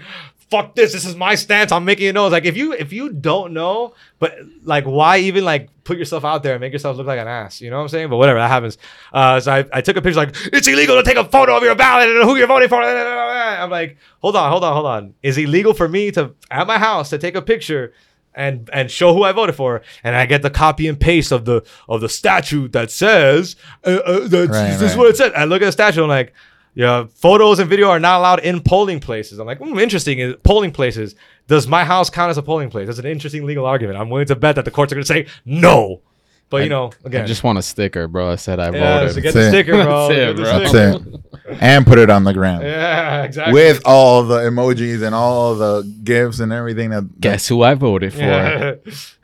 [0.49, 0.93] fuck this.
[0.93, 1.72] This is my stance.
[1.73, 2.27] I'm making it known.
[2.27, 6.23] It's like if you if you don't know, but like why even like put yourself
[6.23, 7.59] out there and make yourself look like an ass?
[7.59, 8.09] You know what I'm saying?
[8.09, 8.77] But whatever, that happens.
[9.11, 11.63] Uh, so I, I took a picture like it's illegal to take a photo of
[11.63, 12.81] your ballot and who you're voting for.
[12.81, 15.13] I'm like, hold on, hold on, hold on.
[15.22, 17.93] Is it illegal for me to at my house to take a picture?
[18.35, 21.45] And and show who I voted for, and I get the copy and paste of
[21.45, 23.55] the of the statute that says
[23.85, 25.33] uh, uh, that Right, this is what it said.
[25.33, 26.33] I look at the statute, I'm like,
[26.75, 29.39] yeah, photos and video are not allowed in polling places.
[29.39, 30.33] I'm like, hmm, interesting.
[30.43, 31.15] Polling places?
[31.47, 32.87] Does my house count as a polling place?
[32.87, 33.97] That's an interesting legal argument.
[33.97, 36.01] I'm willing to bet that the courts are going to say no.
[36.49, 38.31] But you know, I just want a sticker, bro.
[38.31, 39.15] I said I yeah, voted.
[39.15, 39.49] so get That's the it.
[39.49, 40.07] sticker, bro.
[40.07, 40.65] That's it, Get the bro.
[40.67, 40.99] sticker.
[40.99, 41.57] That's it.
[41.61, 42.61] And put it on the gram.
[42.65, 43.53] Yeah, exactly.
[43.53, 48.13] With all the emojis and all the gifts and everything that Guess who I voted
[48.13, 48.19] for?
[48.19, 48.76] Yeah.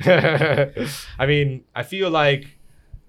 [1.19, 2.47] I mean, I feel like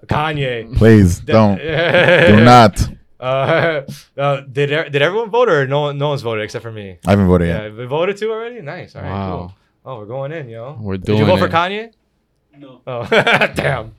[0.07, 0.77] Kanye.
[0.77, 1.57] please don't.
[1.59, 2.81] Do not.
[3.19, 3.83] Uh,
[4.19, 6.99] uh, did e- did everyone vote or no one no one's voted except for me?
[7.07, 7.77] I haven't voted Yeah, yet.
[7.77, 8.61] we voted too already.
[8.61, 8.97] Nice.
[8.97, 9.11] All right.
[9.11, 9.37] Wow.
[9.39, 9.55] Cool.
[9.85, 10.77] Oh, we're going in, yo.
[10.81, 11.57] We're doing Did you doing vote for.
[11.57, 11.93] Kanye?
[12.63, 12.81] No.
[12.87, 13.07] Oh,
[13.55, 13.95] damn.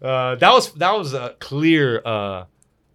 [0.00, 2.44] Uh, that was that was a clear uh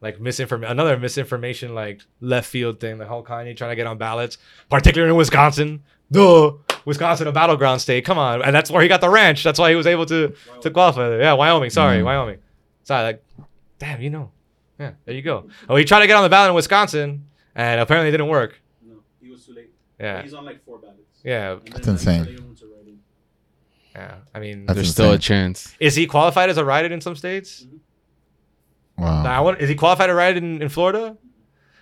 [0.02, 2.98] like misinformation, another misinformation like left field thing.
[2.98, 4.38] The whole Kanye trying to get on ballots,
[4.70, 5.84] particularly in Wisconsin.
[6.12, 6.54] Duh,
[6.86, 8.04] Wisconsin, a battleground state.
[8.06, 9.44] Come on, and that's where he got the ranch.
[9.44, 11.10] That's why he was able to to qualify.
[11.10, 11.22] there.
[11.22, 11.70] Yeah, Wyoming.
[11.70, 12.06] Sorry, Mhm.
[12.06, 12.38] Wyoming.
[12.84, 13.24] Sorry, like,
[13.80, 14.32] damn, you know.
[14.80, 15.48] Yeah, there you go.
[15.70, 17.26] Oh, he tried to get on the ballot in Wisconsin,
[17.56, 18.60] and apparently it didn't work.
[18.84, 18.96] No.
[19.22, 19.70] He was too late.
[20.00, 20.98] Yeah, He's on like four ballots.
[21.24, 22.20] yeah, That's then, insane.
[22.26, 23.00] Like, they want to write in.
[23.96, 24.16] Yeah.
[24.34, 25.76] I mean, That's There's still a chance.
[25.80, 27.66] is he qualified as a rider in some states?
[28.98, 29.24] Wow.
[29.24, 31.18] Now, I want, is he qualified to ride in, in Florida?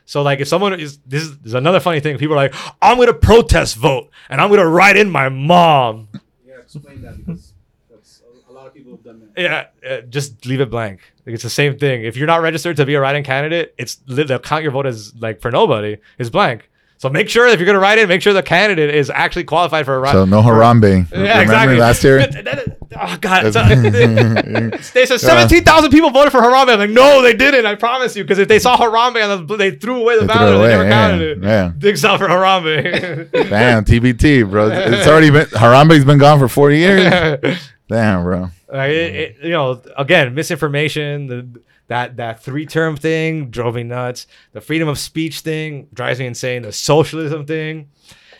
[0.06, 2.18] So like if someone is this is, this is another funny thing.
[2.18, 6.07] People are like, I'm gonna protest vote and I'm gonna write in my mom.
[6.44, 7.53] Yeah, explain that because
[7.91, 9.40] that's a, a lot of people have done that.
[9.40, 11.02] Yeah, uh, just leave it blank.
[11.27, 12.03] Like, it's the same thing.
[12.06, 15.14] If you're not registered to be a write-in candidate, it's they'll count your vote as
[15.15, 15.98] like for nobody.
[16.18, 16.72] It's blank.
[16.99, 19.85] So make sure if you're gonna write in, make sure the candidate is actually qualified
[19.85, 20.11] for a write.
[20.11, 21.09] So no Harambe.
[21.09, 21.77] Yeah, Remember exactly.
[21.77, 22.19] last year?
[22.99, 23.43] oh God,
[24.93, 26.71] they said seventeen thousand people voted for Harambe.
[26.73, 27.65] I'm like, no, they didn't.
[27.65, 30.59] I promise you, because if they saw Harambe on the, they threw away the ballot.
[30.61, 31.43] They never yeah, counted it.
[31.43, 31.71] yeah.
[31.77, 33.31] Digs out for Harambe.
[33.49, 34.69] Damn, TBT, bro.
[34.69, 37.69] It's already been Harambe's been gone for 40 years.
[37.88, 38.49] Damn, bro.
[38.67, 41.27] Like, it, it- you know, again, misinformation.
[41.27, 44.28] The that that three term thing drove me nuts.
[44.53, 46.61] The freedom of speech thing drives me insane.
[46.61, 47.90] The socialism thing,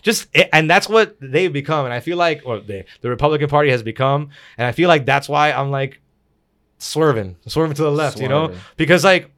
[0.02, 1.86] just and that's what they've become.
[1.86, 5.06] And I feel like, or they, the Republican Party has become, and I feel like
[5.06, 6.00] that's why I'm like
[6.78, 8.20] swerving, swerving to the left.
[8.20, 9.32] You know, because like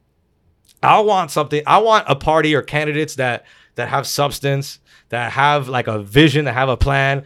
[0.82, 1.62] I want something.
[1.66, 4.78] I want a party or candidates that that have substance,
[5.08, 7.24] that have like a vision, that have a plan.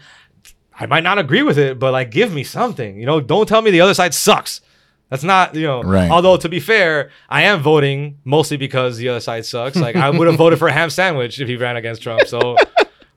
[0.79, 2.97] I might not agree with it, but like give me something.
[2.97, 4.61] You know, don't tell me the other side sucks.
[5.09, 5.83] That's not, you know.
[5.83, 6.11] Right.
[6.11, 9.77] Although to be fair, I am voting mostly because the other side sucks.
[9.77, 12.27] Like I would have voted for a ham sandwich if he ran against Trump.
[12.27, 12.65] So, uh,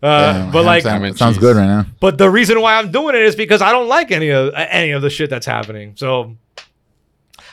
[0.33, 1.41] Damn, but like, sandwich sounds cheese.
[1.41, 1.85] good right now.
[1.99, 4.91] but the reason why I'm doing it is because I don't like any of any
[4.91, 5.93] of the shit that's happening.
[5.95, 6.35] So,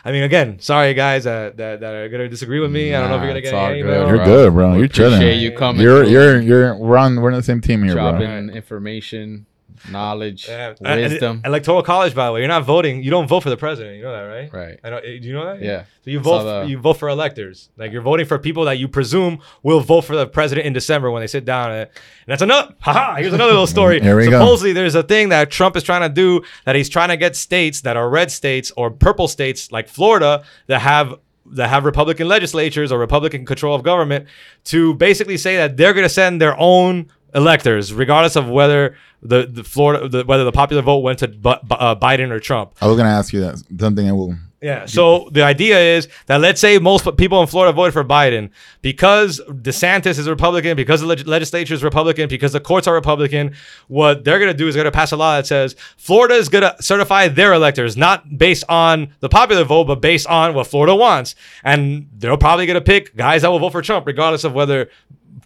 [0.04, 2.94] I mean, again, sorry guys that that, that are gonna disagree with me.
[2.94, 4.08] I don't know if you're gonna get all any good, email.
[4.08, 4.72] You're good, bro.
[4.72, 5.14] We You're chilling.
[5.14, 8.10] appreciate you coming You're you're you're we're on we're on the same team here, bro.
[8.12, 9.46] dropping information,
[9.90, 10.74] knowledge, Yeah.
[10.80, 11.42] And- and wisdom.
[11.44, 13.02] electoral college, by the way, you're not voting.
[13.02, 13.96] You don't vote for the president.
[13.96, 14.52] You know that, right?
[14.52, 14.78] Right.
[14.84, 14.96] I know.
[14.98, 15.62] eh, Do you know that?
[15.62, 15.82] Yeah.
[16.04, 16.44] So you vote.
[16.44, 17.68] the- you vote for electors.
[17.76, 21.10] Like you're voting for people that you presume will vote for the president in December
[21.10, 21.70] when they sit down.
[21.72, 21.88] And
[22.26, 22.74] that's another.
[22.80, 23.16] Haha.
[23.16, 24.00] Here's another little story.
[24.02, 24.32] Here we go.
[24.32, 27.34] Supposedly, there's a thing that Trump is trying to do that he's trying to get
[27.36, 31.14] states that are red states or purple states like Florida that have
[31.52, 34.26] that have Republican legislatures or Republican control of government
[34.64, 37.06] to basically say that they're going to send their own
[37.36, 41.54] electors, regardless of whether the, the Florida the, whether the popular vote went to Bu-
[41.62, 42.72] Bu- uh, Biden or Trump.
[42.80, 44.34] I was gonna ask you that something I will.
[44.66, 44.84] Yeah.
[44.86, 48.50] So the idea is that let's say most people in Florida voted for Biden
[48.82, 52.94] because DeSantis is a Republican, because the leg- legislature is Republican, because the courts are
[52.94, 53.54] Republican.
[53.86, 56.34] What they're going to do is they're going to pass a law that says Florida
[56.34, 60.52] is going to certify their electors, not based on the popular vote, but based on
[60.52, 61.36] what Florida wants.
[61.62, 64.90] And they're probably going to pick guys that will vote for Trump, regardless of whether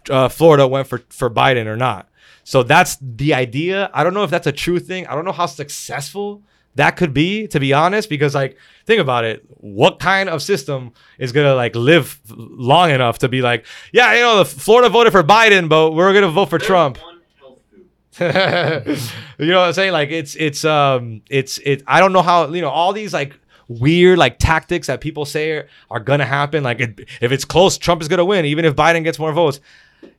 [0.09, 2.09] uh, Florida went for, for Biden or not.
[2.43, 3.91] So that's the idea.
[3.93, 5.05] I don't know if that's a true thing.
[5.05, 6.41] I don't know how successful
[6.75, 8.57] that could be, to be honest, because like
[8.91, 9.43] think about it.
[9.61, 14.21] What kind of system is gonna like live long enough to be like, yeah, you
[14.21, 16.97] know, the Florida voted for Biden, but we're gonna vote for Trump.
[17.01, 18.97] One health food.
[19.39, 19.93] you know what I'm saying?
[19.93, 21.83] Like it's it's um it's it.
[21.87, 23.33] I don't know how you know all these like
[23.67, 26.63] weird like tactics that people say are, are gonna happen.
[26.63, 29.59] Like it, if it's close, Trump is gonna win, even if Biden gets more votes.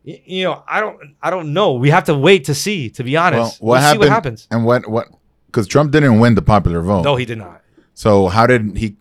[0.05, 1.73] Y- You know, I don't I don't know.
[1.75, 2.91] We have to wait to see.
[2.91, 3.93] To be Well, honest, what We'll happened?
[3.95, 4.49] see what happens.
[4.51, 5.09] And what what?
[5.47, 7.03] Because Trump didn't win the popular vote.
[7.03, 7.61] No, he did not.
[7.95, 8.97] So how did he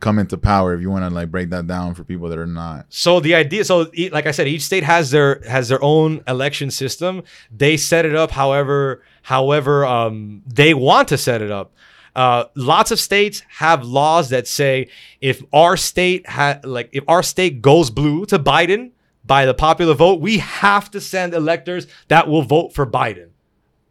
[0.00, 0.74] come into power?
[0.74, 2.86] If you want to like break that down for people that are not.
[2.88, 6.70] So the idea, so like I said, each state has their has their own election
[6.70, 7.22] system.
[7.50, 11.72] They set it up however however um, they want to set it up.
[12.16, 14.88] Uh, lots of states have laws that say
[15.20, 18.90] if our state ha- like if our state goes blue to Biden
[19.24, 23.29] by the popular vote, we have to send electors that will vote for Biden.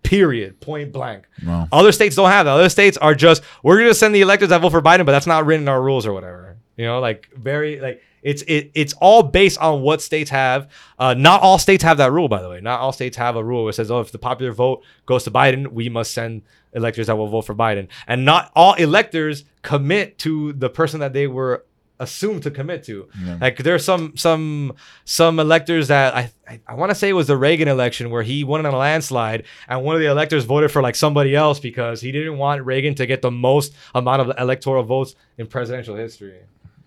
[0.04, 0.60] Period.
[0.60, 1.28] Point blank.
[1.46, 1.68] Wow.
[1.72, 2.52] Other states don't have that.
[2.52, 5.28] Other states are just we're gonna send the electors that vote for Biden, but that's
[5.28, 6.58] not written in our rules or whatever.
[6.78, 10.70] You know, like very like it's it it's all based on what states have.
[10.98, 12.62] Uh, not all states have that rule, by the way.
[12.62, 15.32] Not all states have a rule it says, oh, if the popular vote goes to
[15.32, 16.44] Biden, we must send
[16.74, 17.88] electors that will vote for Biden.
[18.08, 21.66] And not all electors commit to the person that they were
[22.00, 23.08] assumed to commit to.
[23.24, 23.38] Yeah.
[23.42, 24.74] Like there's some some
[25.06, 28.24] some electors that I I, I want to say it was the Reagan election where
[28.24, 31.60] he won in a landslide and one of the electors voted for like somebody else
[31.60, 35.96] because he didn't want Reagan to get the most amount of electoral votes in presidential
[35.96, 36.40] history.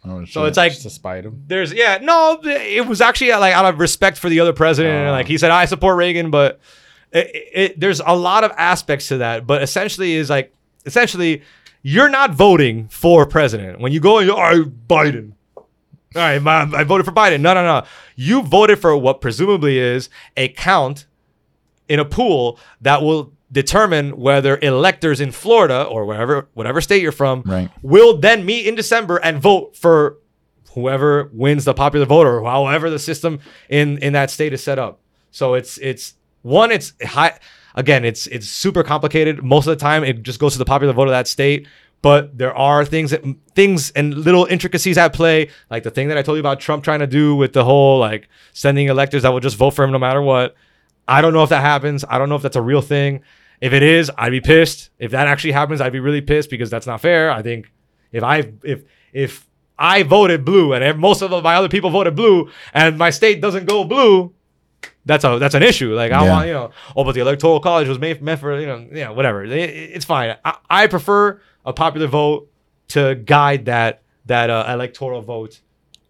[0.04, 1.44] Oh, So it's like Just to spite him.
[1.46, 5.08] there's yeah no it was actually like out of respect for the other president and
[5.10, 5.12] Ah.
[5.12, 6.58] like he said i support reagan but
[7.12, 10.52] it, it, there's a lot of aspects to that but essentially is like
[10.86, 11.42] essentially
[11.82, 15.66] you're not voting for president when you go and you're biden all
[16.14, 17.86] right my, i voted for biden no no no
[18.16, 21.06] you voted for what presumably is a count
[21.88, 27.12] in a pool that will determine whether electors in Florida or wherever whatever state you're
[27.12, 27.70] from Right.
[27.82, 30.16] will then meet in December and vote for
[30.72, 34.78] whoever wins the popular vote or however the system in in that state is set
[34.78, 35.00] up.
[35.32, 37.38] So it's it's one it's high
[37.74, 39.42] again it's it's super complicated.
[39.42, 41.66] Most of the time it just goes to the popular vote of that state.
[42.02, 43.22] But there are things that
[43.54, 46.82] things and little intricacies at play, like the thing that I told you about Trump
[46.82, 49.92] trying to do with the whole like sending electors that will just vote for him
[49.92, 50.56] no matter what.
[51.06, 52.04] I don't know if that happens.
[52.08, 53.22] I don't know if that's a real thing.
[53.60, 54.90] If it is, I'd be pissed.
[54.98, 57.30] If that actually happens, I'd be really pissed because that's not fair.
[57.30, 57.72] I think
[58.10, 58.82] if I if
[59.12, 59.46] if
[59.78, 63.66] I voted blue and most of my other people voted blue and my state doesn't
[63.66, 64.34] go blue,
[65.04, 65.94] that's a that's an issue.
[65.94, 66.30] Like I Yeah.
[66.30, 69.04] want you know, oh, but the electoral college was made meant for you know, you
[69.04, 69.44] know, whatever.
[69.44, 70.36] It- it's fine.
[70.44, 72.48] I, I prefer a popular vote
[72.88, 75.60] to guide that that uh, electoral vote.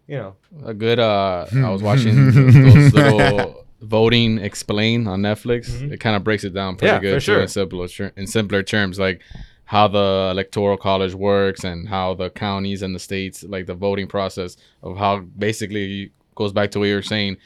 [0.07, 0.99] You know, A good.
[0.99, 5.69] Uh, I was watching those, those little voting explain on Netflix.
[5.91, 7.05] It kind of breaks it down pretty Mm-hmm.
[7.05, 7.41] Yeah, good for sure.
[7.41, 7.87] in simpler
[8.17, 9.21] in simpler terms, like
[9.65, 14.07] how the electoral college works and how the counties and the states, like the voting
[14.07, 17.37] process of how basically goes back to what you were saying.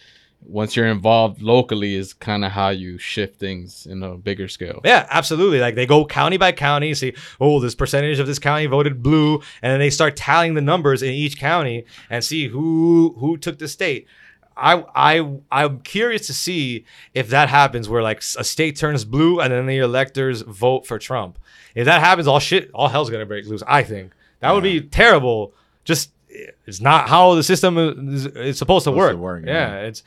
[0.41, 4.79] Once you're involved locally, is kind of how you shift things in a bigger scale.
[4.85, 5.59] Yeah, absolutely.
[5.59, 9.35] Like they go county by county, see, oh, this percentage of this county voted blue,
[9.61, 13.59] and then they start tallying the numbers in each county and see who who took
[13.59, 14.07] the state.
[14.55, 19.39] I I I'm curious to see if that happens where like a state turns blue
[19.39, 21.39] and then the electors vote for Trump.
[21.75, 23.63] If that happens, all shit, all hell's gonna break loose.
[23.67, 25.53] I think that would be terrible.
[25.83, 27.77] Just it's not how the system
[28.13, 29.11] is, is supposed to work.
[29.11, 29.87] to work, yeah, yeah.
[29.87, 30.03] it's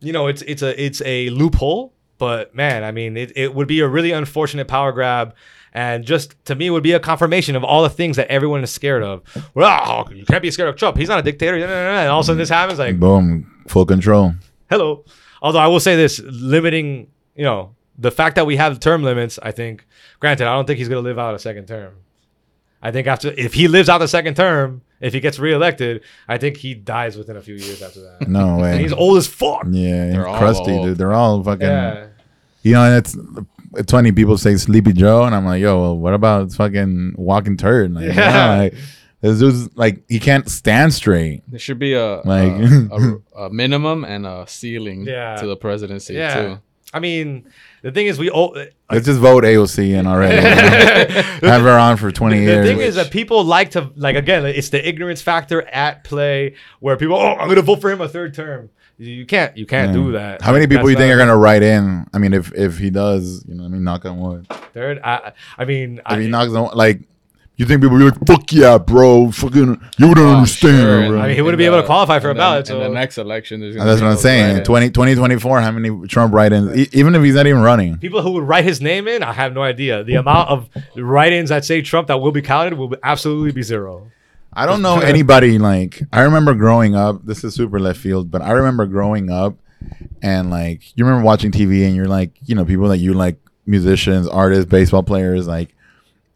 [0.00, 3.68] you know, it's it's a it's a loophole, but man, I mean, it, it would
[3.68, 5.34] be a really unfortunate power grab.
[5.74, 8.62] And just to me, it would be a confirmation of all the things that everyone
[8.62, 9.22] is scared of.
[9.54, 10.98] Well, oh, you can't be scared of Trump.
[10.98, 11.56] He's not a dictator.
[11.56, 12.78] And all of a sudden, this happens.
[12.78, 14.34] Like, boom, full control.
[14.68, 15.04] hello.
[15.40, 19.38] Although I will say this, limiting, you know, the fact that we have term limits.
[19.42, 19.86] I think,
[20.20, 21.94] granted, I don't think he's gonna live out a second term.
[22.82, 26.38] I think after if he lives out the second term, if he gets reaelected, I
[26.38, 28.28] think he dies within a few years after that.
[28.28, 29.66] No And he's old as fuck.
[29.70, 30.86] Yeah, They're all crusty, old.
[30.86, 30.98] dude.
[30.98, 31.66] They're all fucking.
[31.66, 32.06] Yeah.
[32.62, 33.16] You know, and it's
[33.76, 34.12] it's funny.
[34.12, 37.94] People say Sleepy Joe, and I'm like, yo, well, what about fucking walking turd?
[37.94, 38.14] Like, Yeah.
[38.14, 38.56] yeah.
[38.58, 38.74] like,
[39.20, 41.42] this dude's like he can't stand straight.
[41.48, 42.88] There should be a Like- a,
[43.36, 45.36] a, a minimum and a ceiling Yeah.
[45.36, 46.34] to the presidency Yeah.
[46.42, 46.58] too.
[46.92, 47.46] I mean,
[47.82, 48.56] the thing is, we all.
[48.58, 50.36] Uh, Let's just vote AOC in already.
[51.46, 52.66] Have her on for 20 The years.
[52.66, 56.54] The thing is that people like to like again, it's the ignorance factor at play
[56.80, 58.68] where people, oh, I'm gonna vote for him a third term.
[58.98, 59.94] You can't, you can't Yeah.
[59.94, 60.42] do that.
[60.42, 62.06] How many people That's you think not- are gonna write in?
[62.12, 64.46] I mean, if if he does, you know, I mean, knock on wood.
[64.74, 67.00] Third, I, I mean, If I, he knocks on, like,
[67.62, 71.08] you think people would be like, fuck yeah, bro, fucking, you wouldn't Oh, understand, sure,
[71.08, 71.20] bro.
[71.20, 72.88] I mean, he wouldn't in be able to qualify for a ballot, then- In so-
[72.88, 74.46] the next election, there's gonna that's be what I'm saying.
[74.48, 74.66] write-ins.
[74.66, 76.76] 20, 2024, how many Trump write-ins?
[76.76, 77.96] E- even if he's not even running.
[77.98, 80.04] people who would write his name in, I have no idea.
[80.04, 83.62] The amount of write-ins that say Trump that will be counted will be absolutely be
[83.62, 84.08] zero.
[84.52, 87.24] I don't know anybody like I remember growing up.
[87.24, 89.56] This is super left field, but I remember growing up
[90.22, 93.38] and like you remember watching TV and you're like, you know, people that you like
[93.66, 95.74] musicians, artists, baseball players, like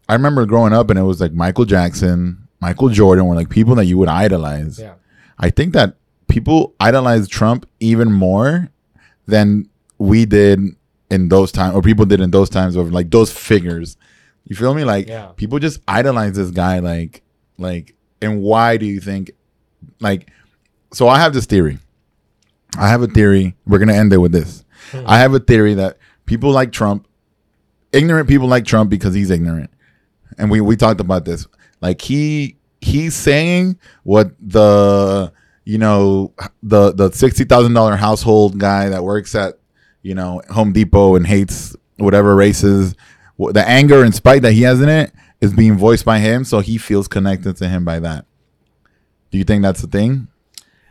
[0.09, 3.75] I remember growing up and it was like Michael Jackson, Michael Jordan were like people
[3.75, 4.79] that you would idolize.
[4.79, 4.93] Yeah.
[5.37, 5.95] I think that
[6.27, 8.69] people idolize Trump even more
[9.27, 10.61] than we did
[11.09, 13.97] in those times or people did in those times of like those figures.
[14.45, 14.83] You feel me?
[14.83, 15.27] Like Yeah.
[15.35, 17.21] people just idolize this guy like
[17.57, 19.31] like and why do you think
[19.99, 20.29] like
[20.93, 21.79] so I have this theory.
[22.77, 23.55] I have a theory.
[23.65, 24.63] We're gonna end it with this.
[24.91, 25.03] Hmm.
[25.05, 27.07] I have a theory that people like Trump,
[27.91, 29.69] ignorant people like Trump because he's ignorant.
[30.37, 31.47] And we, we talked about this.
[31.81, 35.31] Like he he's saying what the
[35.65, 36.33] you know
[36.63, 39.59] the the sixty thousand dollar household guy that works at
[40.01, 42.95] you know Home Depot and hates whatever races
[43.37, 46.59] the anger and spite that he has in it is being voiced by him, so
[46.59, 48.25] he feels connected to him by that.
[49.31, 50.27] Do you think that's the thing?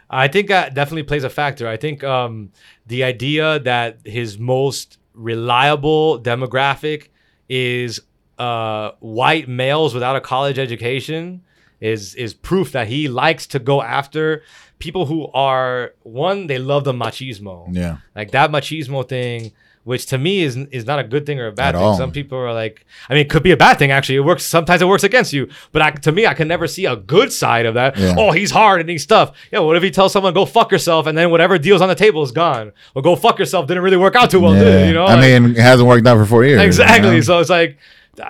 [0.09, 1.67] I think that definitely plays a factor.
[1.67, 2.53] I think um,
[2.87, 7.09] the idea that his most reliable demographic
[7.49, 8.01] is
[8.39, 11.43] uh, white males without a college education
[11.81, 14.43] is is proof that he likes to go after
[14.79, 17.67] people who are one they love the machismo.
[17.71, 17.99] Yeah.
[18.15, 19.53] Like that machismo thing
[19.85, 21.85] which to me is is not a good thing or a bad At thing.
[21.87, 21.97] all.
[21.97, 24.17] Some people are like, I mean, it could be a bad thing actually.
[24.17, 24.83] It works sometimes.
[24.83, 27.67] It works against you, but I, to me, I can never see a good side
[27.67, 27.97] of that.
[27.97, 28.17] Yeah.
[28.19, 29.37] Oh, he's hard and he's tough.
[29.53, 31.95] Yeah, what if he tells someone go fuck yourself, and then whatever deal's on the
[31.95, 32.73] table is gone?
[32.97, 34.89] Or go fuck yourself didn't really work out too well, did it?
[34.89, 36.61] You know, I Like- mean, it hasn't worked out for four years.
[36.63, 37.11] exactly.
[37.11, 37.21] you know?
[37.21, 37.79] So it's like.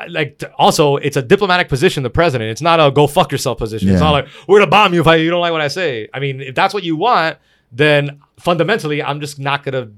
[0.08, 2.02] Like also, it's a diplomatic position.
[2.02, 2.50] The president.
[2.50, 3.88] It's not a go fuck yourself position.
[3.90, 6.08] It's not like we're gonna bomb you if I, you don't like what I say.
[6.12, 7.38] I mean, if that's what you want,
[7.72, 9.90] then fundamentally, I'm just not gonna.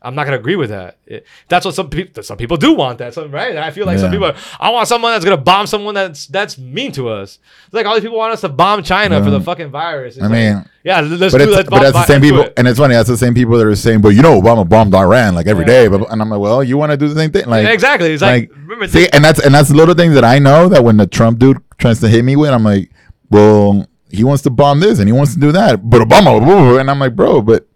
[0.00, 0.98] I'm not gonna agree with that.
[1.06, 2.22] It- that's what some people.
[2.22, 3.50] Some people do want that, some, right?
[3.50, 4.30] And I feel like some Yeah.
[4.30, 4.40] people.
[4.60, 7.38] I want someone that's gonna bomb someone that's that's mean to us.
[7.66, 10.14] It's like all these people want us to bomb China for the fucking virus.
[10.16, 11.68] It's I like, mean, yeah, let's but do that.
[11.68, 12.94] but that's the same people, and it's funny.
[12.94, 15.64] That's the same people that are saying, "But you know, Obama bombed Iran like every
[15.64, 18.12] day." But and I'm like, "Well, you want to do the same thing?" Like exactly.
[18.12, 18.50] It's like,
[18.80, 21.06] like, see, and that's and that's the little things that I know that when the
[21.06, 22.90] Trump dude tries to hit me with, I'm like,
[23.30, 26.88] "Well, he wants to bomb this and he wants to do that," but Obama, and
[26.90, 27.66] I'm like, "Bro, but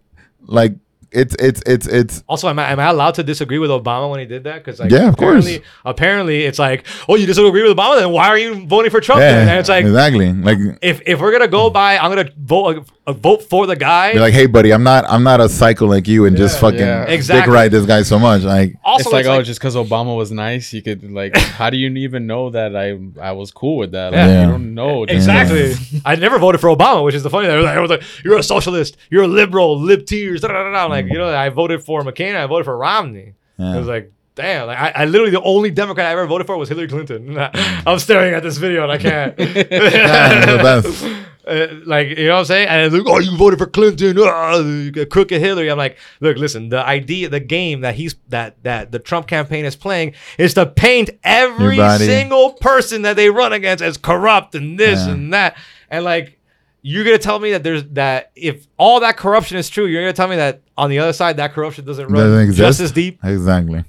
[0.45, 0.73] like,
[1.13, 4.19] it's it's it's it's Also, am I, am I allowed to disagree with Obama when
[4.19, 4.63] he did that?
[4.63, 5.45] Because like, Yeah, of course.
[5.45, 8.99] apparently, apparently, it's like, oh, you disagree with Obama, then why are you voting for
[9.01, 9.19] Trump?
[9.19, 9.45] then?
[9.45, 12.87] yeah, And it's like, exactly like." if if we're gonna go by, I'm gonna vote
[13.05, 14.13] uh, vote for the guy.
[14.13, 16.79] Be like, hey, buddy, I'm not, I'm not a psycho like you, and just fucking
[16.79, 17.05] Yeah.
[17.05, 17.53] dick Exactly.
[17.53, 18.43] ride this guy so much.
[18.43, 21.35] Like, also, it's like, oh, just because Obama was nice, you could like.
[21.59, 24.13] how do you even know that I I was cool with that?
[24.13, 24.45] Like, Yeah.
[24.45, 25.05] You don't know.
[25.05, 25.73] just- Exactly.
[26.05, 27.57] I never voted for Obama, which is the funny thing.
[27.65, 30.41] I was like, you're a socialist, you're a liberal, lib tears.
[30.41, 30.87] Da, da, da, da.
[31.03, 33.33] Like, you know, I voted for McCain, I voted for Romney.
[33.57, 33.75] Yeah.
[33.75, 34.67] It was like, damn.
[34.67, 37.37] Like, I, I literally the only Democrat I ever voted for was Hillary Clinton.
[37.87, 39.37] I'm staring at this video and I can't.
[39.39, 41.05] Yeah, the best.
[41.45, 42.67] Uh, like you know what I'm saying?
[42.69, 45.69] And like, oh, you voted for Clinton, you crooked Hillary.
[45.69, 49.65] I'm like, look, listen, the idea, the game that he's that that the Trump campaign
[49.65, 54.79] is playing is to paint every single person that they run against as corrupt and
[54.79, 55.11] this Yeah.
[55.11, 55.57] and that.
[55.89, 56.39] And like,
[56.83, 60.13] you're gonna tell me that there's that if all that corruption is true, you're gonna
[60.13, 62.57] tell me that on the other side that corruption doesn't run doesn't exist.
[62.57, 63.19] just as deep.
[63.23, 63.83] Exactly.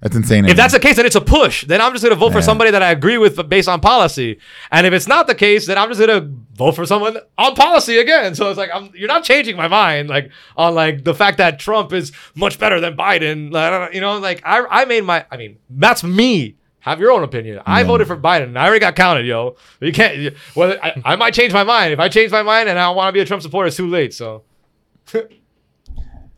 [0.00, 0.46] That's insane.
[0.46, 1.66] If that's the case, then it's a push.
[1.66, 4.38] Then I'm just gonna vote for somebody that I agree with based on policy.
[4.72, 7.98] And if it's not the case, then I'm just gonna vote for someone on policy
[7.98, 8.34] again.
[8.34, 11.58] So it's like I'm, you're not changing my mind, like on like the fact that
[11.58, 13.52] Trump is much better than Biden.
[13.52, 15.26] Like, I don't know, you know, like I I made my.
[15.30, 16.56] I mean, that's me.
[16.80, 17.60] Have your own opinion.
[17.66, 17.86] I mm.
[17.86, 18.56] voted for Biden.
[18.56, 19.56] I already got counted, yo.
[19.80, 20.34] You can't.
[20.56, 21.92] Well, I, I might change my mind.
[21.92, 23.86] If I change my mind and I want to be a Trump supporter, it's too
[23.88, 24.14] late.
[24.14, 24.44] So.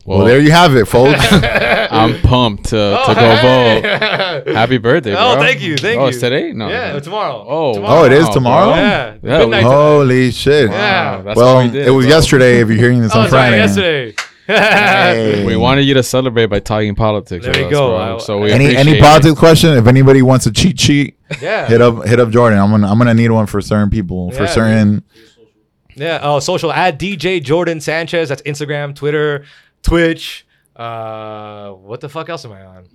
[0.05, 1.17] well, there you have it, folks.
[1.31, 3.81] I'm pumped to, Oh, to go hey.
[4.43, 4.47] vote.
[4.53, 5.43] Happy birthday, Oh, bro.
[5.43, 5.99] thank you, thank you.
[6.01, 6.09] oh, you.
[6.09, 6.51] it's today?
[6.51, 6.67] No.
[6.67, 7.45] yeah, tomorrow.
[7.47, 8.01] Oh, Tomorrow.
[8.01, 8.69] Oh, it is tomorrow?
[8.75, 9.61] Yeah, Yeah, midnight tonight.
[9.63, 10.69] Holy shit!
[10.71, 11.21] Yeah.
[11.21, 12.15] That's well, what we did, it was bro.
[12.15, 12.59] yesterday.
[12.59, 13.47] If you're hearing this Oh, on that's right.
[13.49, 14.15] Friday, Yesterday.
[14.45, 15.45] Hey.
[15.45, 17.45] We wanted you to celebrate by talking politics.
[17.45, 17.87] There with we us, go.
[17.89, 18.15] bro.
[18.15, 19.77] I- So we any any appreciate politics question?
[19.77, 21.67] If anybody wants a cheat sheet, Yeah.
[21.67, 22.59] hit up hit up Jordan.
[22.59, 25.03] I'm gonna I'm gonna need one for certain people for Yeah, certain.
[25.95, 26.19] Yeah.
[26.23, 28.29] Oh, social at DJ Jordan Sanchez.
[28.29, 29.45] That's Instagram, Twitter,
[29.83, 30.45] Twitch.
[30.75, 32.85] Uh, what the fuck else am I on?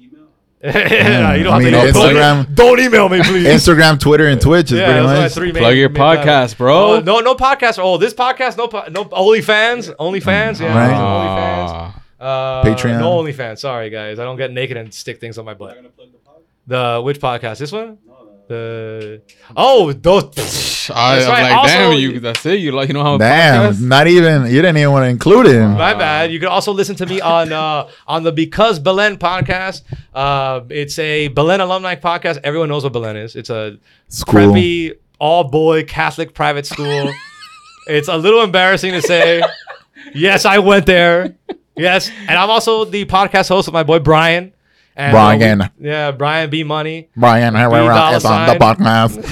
[0.62, 3.46] Yeah, you don't I mean, have to Instagram- Don't, email me, please.
[3.46, 5.32] Instagram, Twitter, and Twitch is yeah, pretty those are my much.
[5.32, 6.96] three main- Plug your main podcast, bro.
[6.96, 7.78] Oh, no, no podcast.
[7.80, 10.92] Oh, this podcast, no, po- no OnlyFans, OnlyFans, yeah, Right.
[10.94, 11.92] OnlyFans.
[12.20, 12.60] Ah.
[12.60, 12.98] Uh, Patreon.
[12.98, 13.58] no OnlyFans.
[13.58, 15.78] Sorry, guys, I don't get naked and stick things on my butt.
[16.66, 17.58] The which podcast?
[17.58, 17.98] This one?
[18.48, 19.20] The
[19.56, 20.24] oh, those.
[20.94, 21.42] I, That's right.
[21.42, 22.18] like, Also- damn, you.
[22.18, 22.60] That's it.
[22.60, 23.18] You like, you know how.
[23.18, 25.72] Damn, not even you didn't even want to include him.
[25.72, 26.32] My bad.
[26.32, 29.82] You can also listen to me on uh, on the Because Belen podcast.
[30.14, 32.38] Uh, it's a Belen alumni podcast.
[32.42, 33.36] Everyone knows what Belen is.
[33.36, 33.76] It's a
[34.08, 34.34] School.
[34.52, 37.12] preppy all boy Catholic private school.
[37.86, 39.42] it's a little embarrassing to say.
[40.14, 41.36] yes, I went there.
[41.76, 44.52] Yes, and I'm also the podcast host with my boy Brian.
[44.98, 45.70] And, uh, we- Brian.
[45.78, 47.08] yeah, Brian B Money.
[47.16, 49.24] Brian Herrera dollar is on the podcast.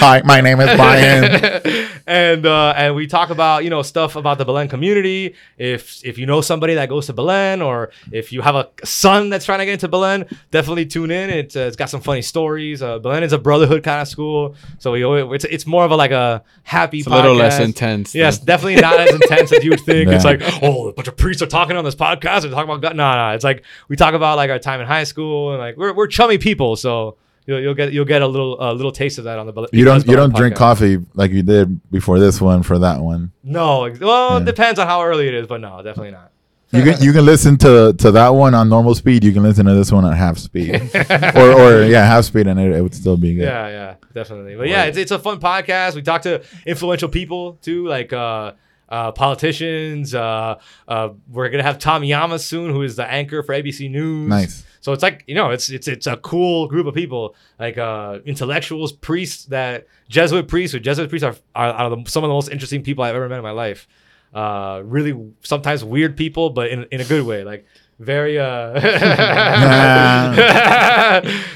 [0.00, 1.88] Hi, my name is Brian.
[2.06, 5.34] and uh, and we talk about you know stuff about the Belen community.
[5.58, 9.28] If if you know somebody that goes to Belen, or if you have a son
[9.28, 11.30] that's trying to get into Belen, definitely tune in.
[11.30, 12.80] It's uh, it's got some funny stories.
[12.80, 15.90] Uh, Belen is a brotherhood kind of school, so we always, it's it's more of
[15.90, 16.98] a like a happy.
[16.98, 18.14] It's a little less intense.
[18.14, 20.10] Yes, than- definitely not as intense as you would think.
[20.10, 22.82] It's like, oh, a bunch of priests are talking on this podcast and talking about
[22.82, 22.94] God.
[22.94, 25.76] No, no, it's like we talk about like our time in high school and like
[25.76, 29.18] we're, we're chummy people, so you'll, you'll get you'll get a little a little taste
[29.18, 29.68] of that on the.
[29.72, 33.32] You don't you don't drink coffee like you did before this one for that one.
[33.42, 36.32] No, well, it depends on how early it is, but no, definitely not.
[36.70, 39.24] You can you can listen to to that one on normal speed.
[39.24, 40.74] You can listen to this one at half speed,
[41.34, 43.44] or or yeah, half speed, and it, it would still be good.
[43.44, 44.54] Yeah, yeah, definitely.
[44.54, 45.94] But yeah, it's, it's a fun podcast.
[45.94, 48.52] We talk to influential people too, like uh,
[48.88, 50.14] uh, politicians.
[50.14, 54.28] Uh, uh, we're gonna have Tom Llamas soon, who is the anchor for ABC News.
[54.28, 54.64] Nice.
[54.80, 58.20] So it's like you know, it's it's it's a cool group of people, like uh,
[58.24, 60.74] intellectuals, priests, that Jesuit priests.
[60.74, 63.28] Or Jesuit priests are, are, are the, some of the most interesting people I've ever
[63.28, 63.88] met in my life.
[64.32, 67.44] Uh, really, sometimes weird people, but in, in a good way.
[67.44, 67.66] Like
[67.98, 68.44] very uh,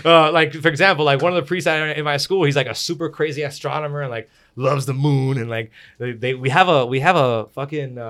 [0.04, 2.74] uh like for example like one of the priests in my school he's like a
[2.74, 6.84] super crazy astronomer and like loves the moon and like they, they we have a
[6.86, 8.02] we have a fucking uh,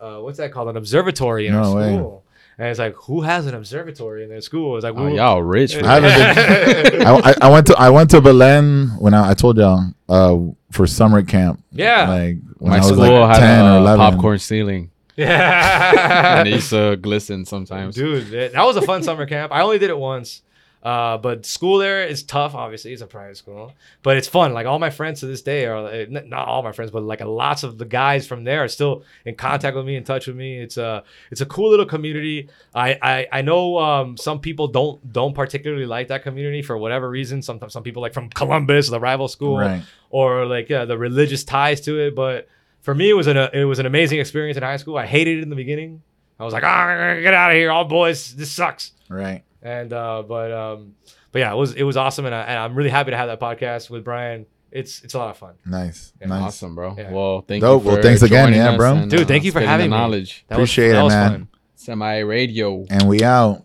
[0.00, 1.94] uh what's that called an observatory in our way.
[1.94, 2.22] school
[2.58, 5.74] and it's like who has an observatory in their school it's like Oh, y'all rich.
[5.82, 7.06] I haven't been.
[7.06, 10.38] I, I, I went to I went to Belen when I, I told y'all uh,
[10.72, 11.62] for summer camp.
[11.72, 12.08] Yeah.
[12.08, 13.98] like when My I was school like had ten a or eleven.
[14.00, 17.94] popcorn ceiling, yeah and it used to glisten sometimes.
[17.94, 19.52] Dude, that was a fun summer camp.
[19.52, 20.42] I only did it once.
[20.86, 22.54] Uh, but school there is tough.
[22.54, 23.72] Obviously, it's a private school,
[24.04, 24.52] but it's fun.
[24.54, 27.20] Like all my friends to this day are eh, not all my friends, but like
[27.20, 30.36] lots of the guys from there are still in contact with me, in touch with
[30.36, 30.60] me.
[30.60, 31.02] It's a
[31.32, 32.48] it's a cool little community.
[32.72, 37.10] I I, I know um, some people don't don't particularly like that community for whatever
[37.10, 37.42] reason.
[37.42, 39.82] Sometimes some people like from Columbus, the rival school, Right.
[40.10, 42.14] or like yeah, the religious ties to it.
[42.14, 42.46] But
[42.82, 44.96] for me, it was an it was an amazing experience in high school.
[44.96, 46.02] I hated it in the beginning.
[46.38, 48.36] I was like, ah, get out of here, all boys.
[48.36, 48.92] This sucks.
[49.08, 49.42] Right.
[49.66, 50.94] And uh, but um,
[51.32, 53.26] but yeah, it was it was awesome, and, I, and I'm really happy to have
[53.26, 54.46] that podcast with Brian.
[54.70, 55.54] It's it's a lot of fun.
[55.64, 56.12] Nice.
[56.20, 56.28] Yeah.
[56.28, 56.42] nice.
[56.44, 56.94] Awesome, bro.
[56.96, 57.10] Yeah.
[57.10, 57.82] Well, thank Dope.
[57.82, 57.90] you.
[57.90, 58.94] Well, thanks again, yeah, bro.
[58.94, 60.00] and, Dude, uh, thank you for having the me.
[60.00, 60.44] knowledge.
[60.46, 61.48] That was, Appreciate that it, man.
[61.74, 62.84] Semi radio.
[62.88, 63.64] And we out.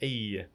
[0.00, 0.46] Hey.